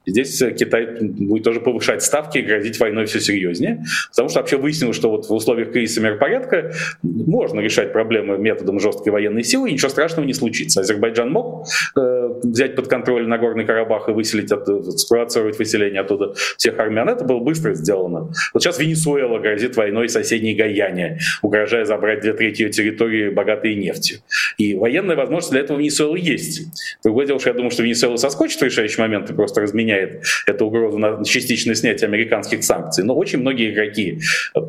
Здесь 0.05 0.41
э, 0.41 0.51
Китай 0.51 0.87
будет 1.01 1.43
тоже 1.43 1.59
повышать 1.59 2.01
ставки 2.01 2.39
и 2.39 2.41
грозить 2.41 2.79
войной 2.79 3.05
все 3.05 3.19
серьезнее, 3.19 3.83
потому 4.09 4.29
что 4.29 4.39
вообще 4.39 4.57
выяснилось, 4.57 4.95
что 4.95 5.11
вот 5.11 5.27
в 5.27 5.31
условиях 5.31 5.71
кризиса 5.71 6.01
миропорядка 6.01 6.71
можно 7.03 7.59
решать 7.59 7.93
проблемы 7.93 8.37
методом 8.37 8.79
жесткой 8.79 9.13
военной 9.13 9.43
силы, 9.43 9.69
и 9.69 9.73
ничего 9.73 9.89
страшного 9.89 10.25
не 10.25 10.33
случится. 10.33 10.81
Азербайджан 10.81 11.31
мог 11.31 11.67
э, 11.95 12.29
взять 12.43 12.75
под 12.75 12.87
контроль 12.87 13.27
Нагорный 13.27 13.65
Карабах 13.65 14.09
и 14.09 14.11
выселить, 14.11 14.51
от, 14.51 14.67
спровоцировать 14.99 15.59
выселение 15.59 16.01
оттуда 16.01 16.33
всех 16.57 16.79
армян. 16.79 17.07
Это 17.07 17.23
было 17.23 17.39
быстро 17.39 17.75
сделано. 17.75 18.30
Вот 18.53 18.63
сейчас 18.63 18.79
Венесуэла 18.79 19.39
грозит 19.39 19.75
войной 19.75 20.09
соседней 20.09 20.55
Гаяне, 20.55 21.19
угрожая 21.41 21.85
забрать 21.85 22.21
две 22.21 22.33
трети 22.33 22.63
ее 22.63 22.69
территории, 22.69 23.29
богатые 23.29 23.75
нефтью. 23.75 24.19
И 24.57 24.75
военная 24.75 25.15
возможность 25.15 25.51
для 25.51 25.61
этого 25.61 25.79
Венесуэлы 25.79 26.19
есть. 26.19 26.67
Другое 27.03 27.27
дело, 27.27 27.39
что 27.39 27.49
я 27.49 27.53
думаю, 27.55 27.71
что 27.71 27.83
Венесуэла 27.83 28.17
соскочит 28.17 28.59
в 28.59 28.63
решающий 28.63 29.01
момент 29.01 29.29
и 29.29 29.33
просто 29.33 29.61
разменяет 29.61 30.23
эту 30.47 30.65
угрозу 30.65 30.97
на 30.97 31.23
частичное 31.23 31.75
снятие 31.75 32.07
американских 32.07 32.63
санкций. 32.63 33.03
Но 33.03 33.15
очень 33.15 33.39
многие 33.39 33.71
игроки 33.71 34.19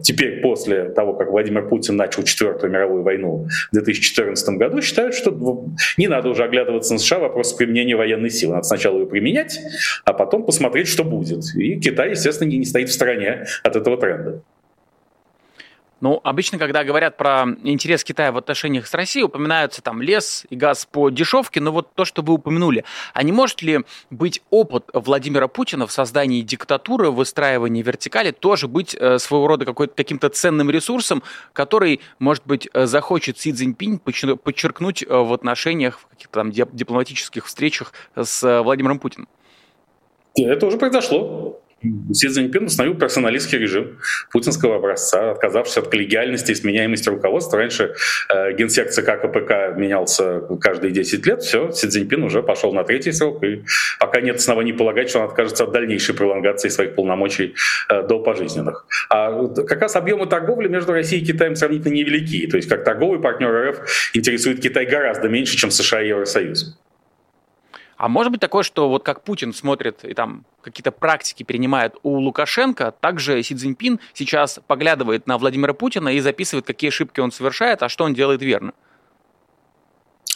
теперь 0.02 0.40
после 0.40 0.84
того, 0.84 1.14
как 1.14 1.30
Владимир 1.30 1.68
Путин 1.68 1.96
начал 1.96 2.22
Четвертую 2.22 2.72
мировую 2.72 3.02
войну 3.02 3.46
в 3.70 3.74
2014 3.74 4.48
году, 4.56 4.80
считают, 4.80 5.14
что 5.14 5.66
не 5.96 6.08
надо 6.08 6.28
уже 6.28 6.44
оглядываться 6.44 6.92
на 6.94 6.98
США, 6.98 7.18
вопрос 7.18 7.52
применения 7.52 7.96
военной 7.96 8.30
силы. 8.30 8.54
Надо 8.54 8.64
сначала 8.64 8.98
ее 9.00 9.06
применять, 9.06 9.58
а 10.04 10.12
потом 10.12 10.44
посмотреть, 10.44 10.88
что 10.88 11.04
будет. 11.04 11.44
И 11.56 11.78
Китай, 11.80 12.10
естественно, 12.10 12.48
не 12.48 12.64
стоит 12.64 12.88
в 12.88 12.92
стороне 12.92 13.44
от 13.62 13.76
этого 13.76 13.96
тренда. 13.96 14.42
Ну, 16.02 16.20
обычно, 16.24 16.58
когда 16.58 16.82
говорят 16.82 17.16
про 17.16 17.46
интерес 17.62 18.02
Китая 18.02 18.32
в 18.32 18.36
отношениях 18.36 18.88
с 18.88 18.92
Россией, 18.92 19.24
упоминаются 19.24 19.82
там 19.82 20.02
лес 20.02 20.44
и 20.50 20.56
газ 20.56 20.84
по 20.84 21.10
дешевке, 21.10 21.60
но 21.60 21.70
вот 21.70 21.94
то, 21.94 22.04
что 22.04 22.22
вы 22.22 22.34
упомянули, 22.34 22.84
а 23.14 23.22
не 23.22 23.30
может 23.30 23.62
ли 23.62 23.82
быть 24.10 24.42
опыт 24.50 24.90
Владимира 24.92 25.46
Путина 25.46 25.86
в 25.86 25.92
создании 25.92 26.42
диктатуры, 26.42 27.12
в 27.12 27.14
выстраивании 27.14 27.82
вертикали, 27.82 28.32
тоже 28.32 28.66
быть 28.66 28.96
э, 28.98 29.20
своего 29.20 29.46
рода 29.46 29.64
каким-то 29.64 30.28
ценным 30.28 30.70
ресурсом, 30.70 31.22
который, 31.52 32.00
может 32.18 32.44
быть, 32.46 32.68
э, 32.74 32.86
захочет 32.86 33.38
Си 33.38 33.52
Цзиньпинь 33.52 34.00
подчеркнуть 34.00 35.04
э, 35.04 35.06
в 35.08 35.32
отношениях, 35.32 36.00
в 36.00 36.06
каких-то 36.08 36.40
там 36.40 36.50
дипломатических 36.50 37.46
встречах 37.46 37.92
с 38.16 38.62
Владимиром 38.62 38.98
Путиным? 38.98 39.28
Это 40.34 40.66
уже 40.66 40.78
произошло. 40.78 41.60
Си 42.12 42.28
Цзиньпин 42.28 42.64
установил 42.64 42.96
персоналистский 42.96 43.58
режим 43.58 43.98
путинского 44.30 44.76
образца, 44.76 45.32
отказавшись 45.32 45.78
от 45.78 45.88
коллегиальности 45.88 46.52
и 46.52 46.54
сменяемости 46.54 47.08
руководства. 47.08 47.58
Раньше 47.58 47.94
э, 48.28 48.52
генсек 48.52 48.90
ЦК 48.90 49.20
КПК 49.20 49.74
менялся 49.76 50.40
каждые 50.60 50.92
10 50.92 51.26
лет. 51.26 51.42
Все, 51.42 51.70
Си 51.72 51.88
Цзиньпин 51.88 52.22
уже 52.22 52.42
пошел 52.42 52.72
на 52.72 52.84
третий 52.84 53.12
срок. 53.12 53.42
И 53.44 53.64
пока 53.98 54.20
нет 54.20 54.36
оснований 54.36 54.72
полагать, 54.72 55.10
что 55.10 55.20
он 55.20 55.26
откажется 55.26 55.64
от 55.64 55.72
дальнейшей 55.72 56.14
пролонгации 56.14 56.68
своих 56.68 56.94
полномочий 56.94 57.54
э, 57.88 58.06
до 58.06 58.20
пожизненных. 58.20 58.86
А 59.10 59.48
как 59.48 59.80
раз 59.80 59.96
объемы 59.96 60.26
торговли 60.26 60.68
между 60.68 60.92
Россией 60.92 61.22
и 61.22 61.26
Китаем 61.26 61.56
сравнительно 61.56 61.94
невелики. 61.94 62.46
То 62.46 62.56
есть 62.56 62.68
как 62.68 62.84
торговый 62.84 63.20
партнер 63.20 63.70
РФ 63.70 64.10
интересует 64.14 64.60
Китай 64.60 64.86
гораздо 64.86 65.28
меньше, 65.28 65.56
чем 65.56 65.70
США 65.70 66.02
и 66.02 66.08
Евросоюз. 66.08 66.76
А 68.02 68.08
может 68.08 68.32
быть 68.32 68.40
такое, 68.40 68.64
что 68.64 68.88
вот 68.88 69.04
как 69.04 69.22
Путин 69.22 69.54
смотрит 69.54 70.04
и 70.04 70.12
там 70.12 70.44
какие-то 70.60 70.90
практики 70.90 71.44
принимает 71.44 71.94
у 72.02 72.18
Лукашенко, 72.18 72.90
также 72.90 73.40
Си 73.44 73.54
Цзиньпин 73.54 74.00
сейчас 74.12 74.58
поглядывает 74.66 75.28
на 75.28 75.38
Владимира 75.38 75.72
Путина 75.72 76.08
и 76.08 76.18
записывает, 76.18 76.66
какие 76.66 76.88
ошибки 76.88 77.20
он 77.20 77.30
совершает, 77.30 77.80
а 77.84 77.88
что 77.88 78.02
он 78.02 78.12
делает 78.12 78.42
верно. 78.42 78.72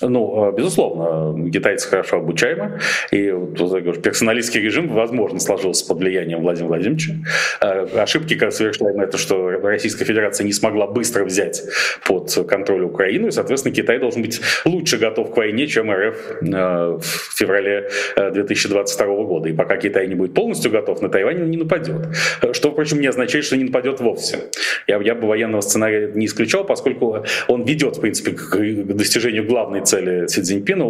Ну, 0.03 0.51
э, 0.51 0.55
безусловно, 0.55 1.51
китайцы 1.51 1.89
хорошо 1.89 2.19
обучаемы, 2.19 2.81
и 3.11 3.31
вот, 3.31 4.03
персоналистский 4.03 4.61
режим, 4.61 4.89
возможно, 4.89 5.41
сложился 5.41 5.87
под 5.87 6.01
влиянием 6.01 6.43
Владимира 6.43 6.69
Владимировича. 6.69 7.15
Э, 7.63 7.87
ошибки, 7.97 8.35
как 8.35 8.53
совершаемы, 8.53 9.05
это 9.05 9.17
что 9.17 9.49
Российская 9.49 10.05
Федерация 10.05 10.45
не 10.45 10.53
смогла 10.53 10.87
быстро 10.87 11.25
взять 11.25 11.63
под 12.07 12.31
контроль 12.47 12.85
Украину, 12.85 13.29
и, 13.29 13.31
соответственно, 13.31 13.75
Китай 13.75 13.99
должен 13.99 14.21
быть 14.21 14.39
лучше 14.67 14.99
готов 14.99 15.33
к 15.33 15.37
войне, 15.39 15.67
чем 15.67 15.91
РФ 15.91 16.43
э, 16.43 16.99
в 17.01 17.35
феврале 17.35 17.89
2022 18.17 19.07
года. 19.25 19.49
И 19.49 19.55
пока 19.55 19.79
Китай 19.79 20.09
не 20.09 20.15
будет 20.15 20.35
полностью 20.35 20.71
готов, 20.71 21.01
на 21.01 21.09
Тайвань 21.09 21.49
не 21.49 21.57
нападет. 21.57 22.15
Что, 22.53 22.71
впрочем, 22.71 23.01
не 23.01 23.07
означает, 23.07 23.47
что 23.47 23.57
не 23.57 23.65
нападет 23.65 24.01
вовсе. 24.01 24.41
Я, 24.87 25.01
я 25.01 25.15
бы 25.15 25.27
военного 25.27 25.63
сценария 25.63 26.11
не 26.15 26.27
исключал, 26.27 26.65
поскольку 26.65 27.25
он 27.49 27.65
ведет, 27.65 27.97
в 27.97 28.01
принципе, 28.03 28.33
к 28.33 28.59
достижению 28.95 29.47
главной 29.47 29.86
цели 29.87 30.29
Си 30.29 30.43
Цзиньпина 30.43 30.85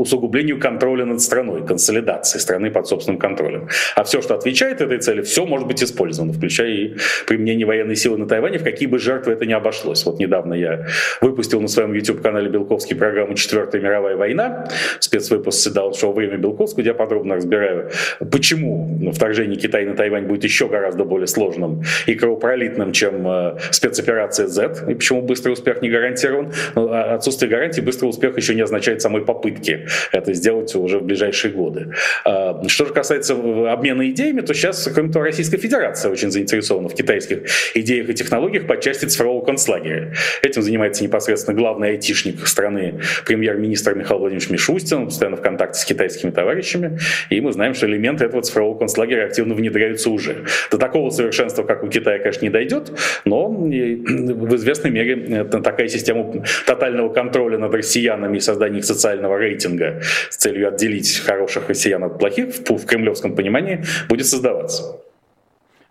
усугублению 0.00 0.60
контроля 0.60 1.04
над 1.04 1.20
страной, 1.20 1.66
консолидации 1.66 2.38
страны 2.38 2.70
под 2.70 2.86
собственным 2.86 3.18
контролем. 3.18 3.68
А 3.94 4.04
все, 4.04 4.20
что 4.20 4.34
отвечает 4.34 4.80
этой 4.80 4.98
цели, 4.98 5.22
все 5.22 5.46
может 5.46 5.66
быть 5.66 5.82
использовано, 5.82 6.32
включая 6.32 6.70
и 6.70 6.96
применение 7.26 7.66
военной 7.66 7.96
силы 7.96 8.18
на 8.18 8.26
Тайване, 8.28 8.58
в 8.58 8.64
какие 8.64 8.88
бы 8.88 8.98
жертвы 8.98 9.32
это 9.32 9.46
ни 9.46 9.52
обошлось. 9.52 10.04
Вот 10.04 10.18
недавно 10.18 10.54
я 10.54 10.86
выпустил 11.20 11.60
на 11.60 11.68
своем 11.68 11.92
YouTube-канале 11.94 12.48
Белковский 12.48 12.96
программу 12.96 13.34
«Четвертая 13.34 13.80
мировая 13.80 14.16
война», 14.16 14.68
спецвыпуск 15.00 15.58
седал 15.58 15.94
шоу 15.94 16.12
«Время 16.12 16.36
Белковского», 16.36 16.82
где 16.82 16.90
я 16.90 16.94
подробно 16.94 17.36
разбираю, 17.36 17.90
почему 18.30 19.10
вторжение 19.12 19.58
Китая 19.58 19.88
на 19.88 19.96
Тайвань 19.96 20.26
будет 20.26 20.44
еще 20.44 20.68
гораздо 20.68 21.04
более 21.04 21.26
сложным 21.26 21.82
и 22.06 22.14
кровопролитным, 22.14 22.92
чем 22.92 23.26
э, 23.26 23.56
спецоперация 23.70 24.46
Z, 24.46 24.86
и 24.88 24.94
почему 24.94 25.22
быстрый 25.22 25.52
успех 25.52 25.80
не 25.82 25.88
гарантирован. 25.88 26.52
А 26.74 27.14
отсутствие 27.14 27.50
гарантии 27.50 27.80
быстрого 27.80 28.10
успеха 28.10 28.26
успех 28.26 28.36
еще 28.36 28.54
не 28.54 28.62
означает 28.62 29.02
самой 29.02 29.22
попытки 29.22 29.85
это 30.12 30.32
сделать 30.34 30.74
уже 30.74 30.98
в 30.98 31.04
ближайшие 31.04 31.52
годы. 31.52 31.92
А, 32.24 32.62
что 32.68 32.86
же 32.86 32.92
касается 32.92 33.34
обмена 33.34 34.08
идеями, 34.10 34.40
то 34.40 34.54
сейчас, 34.54 34.88
кроме 34.92 35.10
Российская 35.12 35.58
Федерация 35.58 36.10
очень 36.10 36.30
заинтересована 36.30 36.88
в 36.88 36.94
китайских 36.94 37.44
идеях 37.74 38.08
и 38.10 38.14
технологиях 38.14 38.66
по 38.66 38.76
части 38.76 39.06
цифрового 39.06 39.44
концлагеря. 39.44 40.12
Этим 40.42 40.62
занимается 40.62 41.02
непосредственно 41.02 41.56
главный 41.56 41.90
айтишник 41.90 42.46
страны, 42.46 43.00
премьер-министр 43.24 43.94
Михаил 43.94 44.20
Владимирович 44.20 44.50
Мишустин, 44.50 44.98
он 44.98 45.04
постоянно 45.06 45.36
в 45.36 45.42
контакте 45.42 45.80
с 45.80 45.84
китайскими 45.84 46.30
товарищами, 46.30 46.98
и 47.30 47.40
мы 47.40 47.52
знаем, 47.52 47.74
что 47.74 47.86
элементы 47.86 48.24
этого 48.24 48.42
цифрового 48.42 48.78
концлагеря 48.78 49.26
активно 49.26 49.54
внедряются 49.54 50.10
уже. 50.10 50.44
До 50.70 50.78
такого 50.78 51.10
совершенства, 51.10 51.62
как 51.62 51.82
у 51.82 51.88
Китая, 51.88 52.18
конечно, 52.18 52.44
не 52.44 52.50
дойдет, 52.50 52.92
но 53.24 53.48
в 53.48 54.56
известной 54.56 54.90
мере 54.90 55.44
такая 55.44 55.88
система 55.88 56.44
тотального 56.66 57.12
контроля 57.12 57.58
над 57.58 57.74
россиянами 57.74 58.38
и 58.38 58.40
создании 58.40 58.80
социального 58.80 59.38
рейтинга 59.38 59.75
с 59.78 60.36
целью 60.36 60.68
отделить 60.68 61.18
хороших 61.18 61.68
россиян 61.68 62.02
от 62.04 62.18
плохих 62.18 62.54
в 62.68 62.86
кремлевском 62.86 63.34
понимании 63.34 63.84
будет 64.08 64.26
создаваться. 64.26 65.00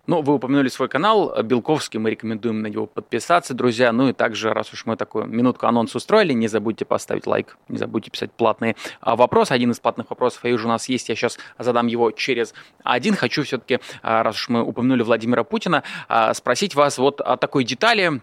Ну, 0.07 0.21
вы 0.21 0.35
упомянули 0.35 0.67
свой 0.67 0.87
канал 0.87 1.35
Белковский, 1.41 1.99
мы 1.99 2.11
рекомендуем 2.11 2.61
на 2.61 2.67
него 2.67 2.85
подписаться, 2.85 3.55
друзья. 3.55 3.91
Ну 3.91 4.09
и 4.09 4.13
также, 4.13 4.53
раз 4.53 4.71
уж 4.71 4.85
мы 4.85 4.97
такую 4.97 5.25
минутку 5.25 5.65
анонс 5.65 5.95
устроили, 5.95 6.31
не 6.33 6.47
забудьте 6.47 6.85
поставить 6.85 7.25
лайк, 7.25 7.57
не 7.69 7.79
забудьте 7.79 8.11
писать 8.11 8.31
платные 8.31 8.75
а, 9.01 9.15
вопросы. 9.15 9.53
Один 9.53 9.71
из 9.71 9.79
платных 9.79 10.11
вопросов, 10.11 10.41
я 10.43 10.51
вижу, 10.51 10.67
у 10.67 10.69
нас 10.69 10.87
есть, 10.89 11.09
я 11.09 11.15
сейчас 11.15 11.39
задам 11.57 11.87
его 11.87 12.11
через 12.11 12.53
один. 12.83 13.15
Хочу 13.15 13.41
все-таки, 13.43 13.79
а, 14.03 14.21
раз 14.21 14.35
уж 14.35 14.49
мы 14.49 14.61
упомянули 14.63 15.01
Владимира 15.01 15.43
Путина, 15.43 15.81
а, 16.07 16.35
спросить 16.35 16.75
вас 16.75 16.99
вот 16.99 17.19
о 17.21 17.35
такой 17.35 17.63
детали, 17.63 18.21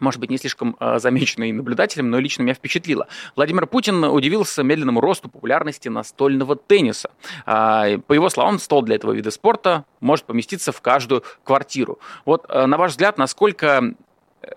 может 0.00 0.20
быть, 0.20 0.30
не 0.30 0.38
слишком 0.38 0.76
э, 0.80 0.98
замеченной 0.98 1.52
наблюдателем, 1.52 2.10
но 2.10 2.18
лично 2.18 2.42
меня 2.42 2.54
впечатлило. 2.54 3.08
Владимир 3.34 3.66
Путин 3.66 4.04
удивился 4.04 4.62
медленному 4.62 5.00
росту 5.00 5.28
популярности 5.28 5.88
настольного 5.88 6.56
тенниса. 6.56 7.10
Э, 7.46 7.98
по 7.98 8.12
его 8.12 8.28
словам, 8.28 8.58
стол 8.58 8.82
для 8.82 8.96
этого 8.96 9.12
вида 9.12 9.30
спорта 9.30 9.84
может 10.00 10.24
поместиться 10.26 10.72
в 10.72 10.80
каждую 10.80 11.22
квартиру. 11.44 11.98
Вот, 12.24 12.46
э, 12.48 12.66
на 12.66 12.76
ваш 12.76 12.92
взгляд, 12.92 13.18
насколько 13.18 13.94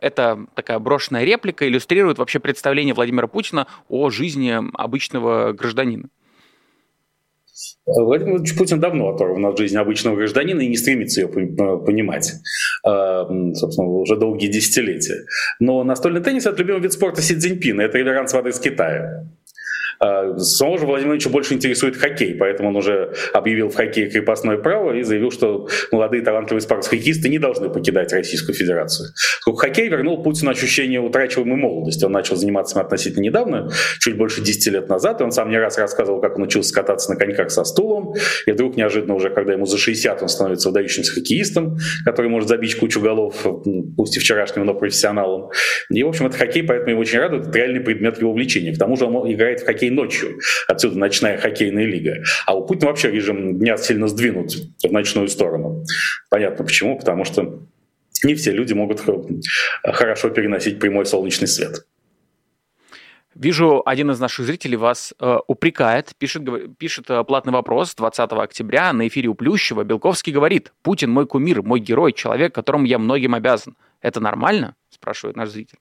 эта 0.01 0.45
такая 0.55 0.79
брошенная 0.79 1.23
реплика 1.23 1.67
иллюстрирует 1.67 2.17
вообще 2.17 2.39
представление 2.39 2.93
Владимира 2.93 3.27
Путина 3.27 3.67
о 3.87 4.09
жизни 4.09 4.59
обычного 4.77 5.53
гражданина? 5.53 6.09
Владимир 7.85 8.31
Владимирович 8.31 8.57
Путин 8.57 8.79
давно 8.79 9.09
оторван 9.09 9.45
от 9.45 9.57
жизни 9.57 9.77
обычного 9.77 10.15
гражданина 10.15 10.61
и 10.61 10.67
не 10.67 10.77
стремится 10.77 11.21
ее 11.21 11.27
понимать, 11.27 12.33
а, 12.85 13.25
собственно, 13.53 13.87
уже 13.87 14.15
долгие 14.15 14.47
десятилетия. 14.47 15.25
Но 15.59 15.83
настольный 15.83 16.21
теннис— 16.21 16.45
это 16.45 16.61
любимый 16.61 16.81
вид 16.81 16.93
спорта 16.93 17.21
Си 17.21 17.35
Цзиньпина, 17.35 17.81
это 17.81 17.97
реверанс 17.97 18.33
в 18.33 18.37
адрес 18.37 18.59
Китая. 18.59 19.25
А, 19.99 20.37
самого 20.37 20.77
же 20.77 20.85
Владимира 20.85 21.09
Владимировича 21.09 21.29
больше 21.29 21.53
интересует 21.53 21.97
хоккей, 21.97 22.35
поэтому 22.35 22.69
он 22.69 22.77
уже 22.77 23.13
объявил 23.33 23.69
в 23.69 23.75
хоккее 23.75 24.09
крепостное 24.09 24.57
право 24.57 24.93
и 24.93 25.03
заявил, 25.03 25.29
что 25.29 25.67
молодые 25.91 26.23
талантливые 26.23 26.61
спортсмены-хоккеисты 26.61 27.27
не 27.27 27.37
должны 27.37 27.69
покидать 27.69 28.13
Российскую 28.13 28.55
Федерацию. 28.55 29.09
Хоккей 29.43 29.89
вернул 29.89 30.23
Путину 30.23 30.51
ощущение 30.51 31.01
утрачиваемой 31.01 31.57
молодости. 31.57 32.05
Он 32.05 32.11
начал 32.11 32.37
заниматься 32.37 32.79
им 32.79 32.85
относительно 32.85 33.23
недавно, 33.23 33.69
чуть 33.99 34.15
больше 34.15 34.41
10 34.41 34.67
лет 34.73 34.89
назад, 34.89 35.19
и 35.19 35.23
он 35.23 35.31
сам 35.31 35.49
не 35.49 35.57
раз 35.57 35.77
рассказывал, 35.77 36.21
как 36.21 36.37
он 36.37 36.43
учился 36.43 36.73
кататься 36.73 37.11
на 37.11 37.17
коньках 37.17 37.51
со 37.51 37.63
стулом, 37.65 38.13
и 38.45 38.51
вдруг 38.51 38.77
неожиданно 38.77 39.15
уже, 39.15 39.29
когда 39.29 39.53
ему 39.53 39.65
за 39.65 39.77
60, 39.77 40.21
он 40.21 40.29
становится 40.29 40.69
выдающимся 40.69 41.11
хоккеистом, 41.11 41.77
который 42.05 42.29
может 42.29 42.47
забить 42.47 42.75
кучу 42.75 43.01
голов, 43.01 43.45
пусть 43.97 44.15
и 44.15 44.19
вчерашним, 44.19 44.65
но 44.65 44.73
профессионалом. 44.73 45.49
И, 45.89 46.03
в 46.03 46.07
общем, 46.07 46.27
это 46.27 46.37
хоккей, 46.37 46.63
поэтому 46.63 46.91
его 46.91 47.01
очень 47.01 47.19
радует, 47.19 47.47
это 47.47 47.57
реальный 47.57 47.81
предмет 47.81 48.19
его 48.19 48.31
увлечения. 48.31 48.73
К 48.73 48.77
тому 48.77 48.95
же 48.95 49.05
он 49.05 49.31
играет 49.31 49.61
в 49.61 49.65
хоккей 49.65 49.88
хоккей 49.89 49.91
ночью. 49.91 50.39
Отсюда 50.67 50.97
ночная 50.97 51.37
хоккейная 51.37 51.85
лига. 51.85 52.23
А 52.45 52.55
у 52.55 52.65
Путина 52.65 52.87
вообще 52.87 53.11
режим 53.11 53.57
дня 53.57 53.77
сильно 53.77 54.07
сдвинут 54.07 54.53
в 54.83 54.91
ночную 54.91 55.27
сторону. 55.27 55.83
Понятно 56.29 56.65
почему, 56.65 56.97
потому 56.97 57.25
что 57.25 57.59
не 58.23 58.35
все 58.35 58.51
люди 58.51 58.73
могут 58.73 59.01
хорошо 59.83 60.29
переносить 60.29 60.79
прямой 60.79 61.05
солнечный 61.05 61.47
свет. 61.47 61.85
Вижу, 63.35 63.81
один 63.85 64.11
из 64.11 64.19
наших 64.19 64.45
зрителей 64.45 64.75
вас 64.75 65.13
э, 65.17 65.37
упрекает, 65.47 66.13
пишет, 66.17 66.43
пишет 66.77 67.09
э, 67.09 67.23
платный 67.23 67.53
вопрос 67.53 67.95
20 67.95 68.31
октября 68.31 68.91
на 68.91 69.07
эфире 69.07 69.29
у 69.29 69.33
Плющева. 69.33 69.83
Белковский 69.83 70.33
говорит, 70.33 70.73
Путин 70.81 71.11
мой 71.11 71.25
кумир, 71.25 71.63
мой 71.63 71.79
герой, 71.79 72.11
человек, 72.11 72.53
которому 72.53 72.85
я 72.85 72.97
многим 72.99 73.35
обязан. 73.35 73.77
Это 74.01 74.19
нормально? 74.19 74.75
Спрашивает 74.89 75.37
наш 75.37 75.49
зритель. 75.49 75.77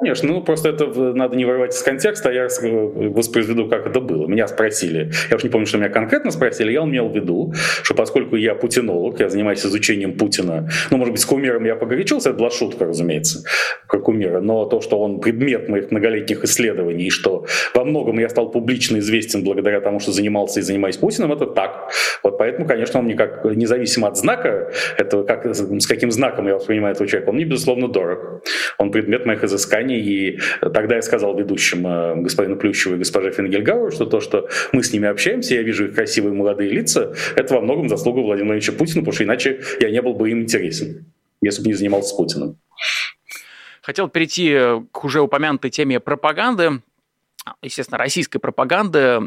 Конечно, 0.00 0.28
ну 0.28 0.42
просто 0.42 0.68
это 0.68 0.86
надо 1.14 1.36
не 1.36 1.44
вырывать 1.44 1.74
из 1.74 1.82
контекста, 1.82 2.28
а 2.28 2.32
я 2.32 2.44
воспроизведу, 2.44 3.68
как 3.68 3.86
это 3.86 4.00
было. 4.00 4.28
Меня 4.28 4.46
спросили, 4.46 5.10
я 5.28 5.36
уж 5.36 5.42
не 5.42 5.50
помню, 5.50 5.66
что 5.66 5.78
меня 5.78 5.88
конкретно 5.88 6.30
спросили, 6.30 6.70
я 6.70 6.84
имел 6.84 7.08
в 7.08 7.16
виду, 7.16 7.52
что 7.82 7.94
поскольку 7.94 8.36
я 8.36 8.54
путинолог, 8.54 9.18
я 9.18 9.28
занимаюсь 9.28 9.64
изучением 9.66 10.16
Путина, 10.16 10.68
ну, 10.90 10.98
может 10.98 11.12
быть, 11.12 11.20
с 11.20 11.26
кумиром 11.26 11.64
я 11.64 11.74
погорячился, 11.74 12.30
это 12.30 12.38
была 12.38 12.50
шутка, 12.50 12.84
разумеется, 12.84 13.42
про 13.88 13.98
кумира, 13.98 14.40
но 14.40 14.66
то, 14.66 14.80
что 14.80 15.00
он 15.00 15.20
предмет 15.20 15.68
моих 15.68 15.90
многолетних 15.90 16.44
исследований, 16.44 17.06
и 17.06 17.10
что 17.10 17.46
во 17.74 17.84
многом 17.84 18.18
я 18.20 18.28
стал 18.28 18.50
публично 18.50 18.98
известен 18.98 19.42
благодаря 19.42 19.80
тому, 19.80 19.98
что 19.98 20.12
занимался 20.12 20.60
и 20.60 20.62
занимаюсь 20.62 20.96
Путиным, 20.96 21.32
это 21.32 21.46
так. 21.46 21.90
Вот 22.22 22.38
поэтому, 22.38 22.68
конечно, 22.68 23.00
он 23.00 23.06
мне 23.06 23.14
как, 23.14 23.44
независимо 23.44 24.06
от 24.08 24.16
знака, 24.16 24.70
это 24.96 25.24
как, 25.24 25.44
с 25.46 25.86
каким 25.86 26.12
знаком 26.12 26.46
я 26.46 26.54
воспринимаю 26.54 26.94
этого 26.94 27.08
человека, 27.08 27.30
он 27.30 27.36
мне, 27.36 27.44
безусловно, 27.44 27.88
дорог. 27.88 28.44
Он 28.78 28.92
предмет 28.92 29.26
моих 29.26 29.42
изысканий, 29.42 29.87
компаний. 29.88 30.00
И 30.00 30.38
тогда 30.60 30.96
я 30.96 31.02
сказал 31.02 31.36
ведущим 31.36 31.86
э, 31.86 32.16
господину 32.16 32.56
Плющеву 32.56 32.94
и 32.94 32.98
госпоже 32.98 33.30
Фингельгауэр, 33.32 33.92
что 33.92 34.06
то, 34.06 34.20
что 34.20 34.48
мы 34.72 34.82
с 34.82 34.92
ними 34.92 35.08
общаемся, 35.08 35.54
я 35.54 35.62
вижу 35.62 35.86
их 35.86 35.94
красивые 35.94 36.34
молодые 36.34 36.70
лица, 36.70 37.14
это 37.36 37.54
во 37.54 37.60
многом 37.60 37.88
заслуга 37.88 38.20
Владимира 38.20 38.54
Владимировича 38.54 38.72
Путина, 38.72 39.00
потому 39.00 39.12
что 39.14 39.24
иначе 39.24 39.60
я 39.80 39.90
не 39.90 40.02
был 40.02 40.14
бы 40.14 40.30
им 40.30 40.42
интересен, 40.42 41.06
если 41.42 41.62
бы 41.62 41.68
не 41.68 41.74
занимался 41.74 42.16
Путиным. 42.16 42.56
Хотел 43.82 44.08
перейти 44.08 44.54
к 44.92 45.04
уже 45.04 45.20
упомянутой 45.20 45.70
теме 45.70 45.98
пропаганды 45.98 46.82
естественно, 47.62 47.96
российской 47.96 48.38
пропаганды 48.38 49.20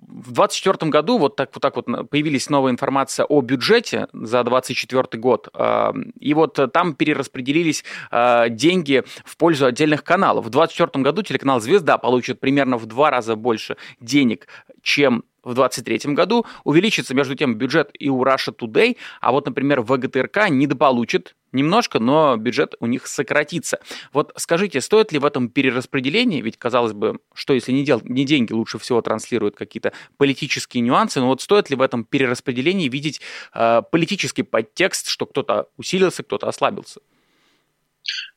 в 0.00 0.32
2024 0.32 0.90
году 0.90 1.18
вот 1.18 1.36
так 1.36 1.50
вот, 1.54 1.60
так 1.60 1.76
вот 1.76 2.10
появилась 2.10 2.50
новая 2.50 2.72
информация 2.72 3.26
о 3.26 3.40
бюджете 3.40 4.08
за 4.12 4.42
2024 4.44 5.20
год. 5.20 5.48
А, 5.54 5.94
и 6.18 6.34
вот 6.34 6.58
там 6.72 6.94
перераспределились 6.94 7.84
а, 8.10 8.48
деньги 8.48 9.04
в 9.24 9.36
пользу 9.36 9.66
отдельных 9.66 10.04
каналов. 10.04 10.46
В 10.46 10.50
2024 10.50 11.02
году 11.02 11.22
телеканал 11.22 11.60
«Звезда» 11.60 11.98
получит 11.98 12.40
примерно 12.40 12.76
в 12.76 12.86
два 12.86 13.10
раза 13.10 13.36
больше 13.36 13.76
денег, 14.00 14.48
чем 14.82 15.24
в 15.42 15.54
2023 15.54 16.14
году. 16.14 16.46
Увеличится, 16.64 17.14
между 17.14 17.34
тем, 17.34 17.54
бюджет 17.54 17.90
и 17.98 18.08
у 18.08 18.22
Russia 18.22 18.54
Today, 18.54 18.96
а 19.20 19.32
вот, 19.32 19.46
например, 19.46 19.80
ВГТРК 19.82 20.48
недополучит 20.50 21.34
немножко, 21.52 21.98
но 21.98 22.36
бюджет 22.36 22.74
у 22.80 22.86
них 22.86 23.06
сократится. 23.06 23.80
Вот 24.12 24.32
скажите, 24.36 24.80
стоит 24.80 25.12
ли 25.12 25.18
в 25.18 25.24
этом 25.24 25.48
перераспределении, 25.48 26.40
ведь, 26.40 26.58
казалось 26.58 26.92
бы, 26.92 27.18
что 27.34 27.54
если 27.54 27.72
не, 27.72 27.84
дел, 27.84 28.00
не 28.04 28.24
деньги 28.24 28.52
лучше 28.52 28.78
всего 28.78 29.00
транслируют 29.00 29.56
какие-то 29.56 29.92
политические 30.16 30.82
нюансы, 30.82 31.20
но 31.20 31.28
вот 31.28 31.40
стоит 31.40 31.70
ли 31.70 31.76
в 31.76 31.82
этом 31.82 32.04
перераспределении 32.04 32.88
видеть 32.88 33.20
э, 33.54 33.82
политический 33.90 34.42
подтекст, 34.42 35.08
что 35.08 35.26
кто-то 35.26 35.68
усилился, 35.76 36.22
кто-то 36.22 36.48
ослабился? 36.48 37.00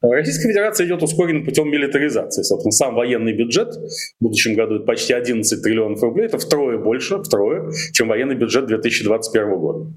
Российская 0.01 0.49
Федерация 0.49 0.87
идет 0.87 1.03
ускоренным 1.03 1.45
путем 1.45 1.69
милитаризации. 1.69 2.41
Собственно, 2.41 2.71
сам 2.71 2.95
военный 2.95 3.33
бюджет 3.33 3.73
в 3.75 4.23
будущем 4.23 4.55
году 4.55 4.83
почти 4.83 5.13
11 5.13 5.61
триллионов 5.61 6.01
рублей, 6.01 6.25
это 6.25 6.39
втрое 6.39 6.77
больше, 6.77 7.17
втрое, 7.21 7.71
чем 7.93 8.07
военный 8.07 8.35
бюджет 8.35 8.65
2021 8.65 9.59
года. 9.59 9.91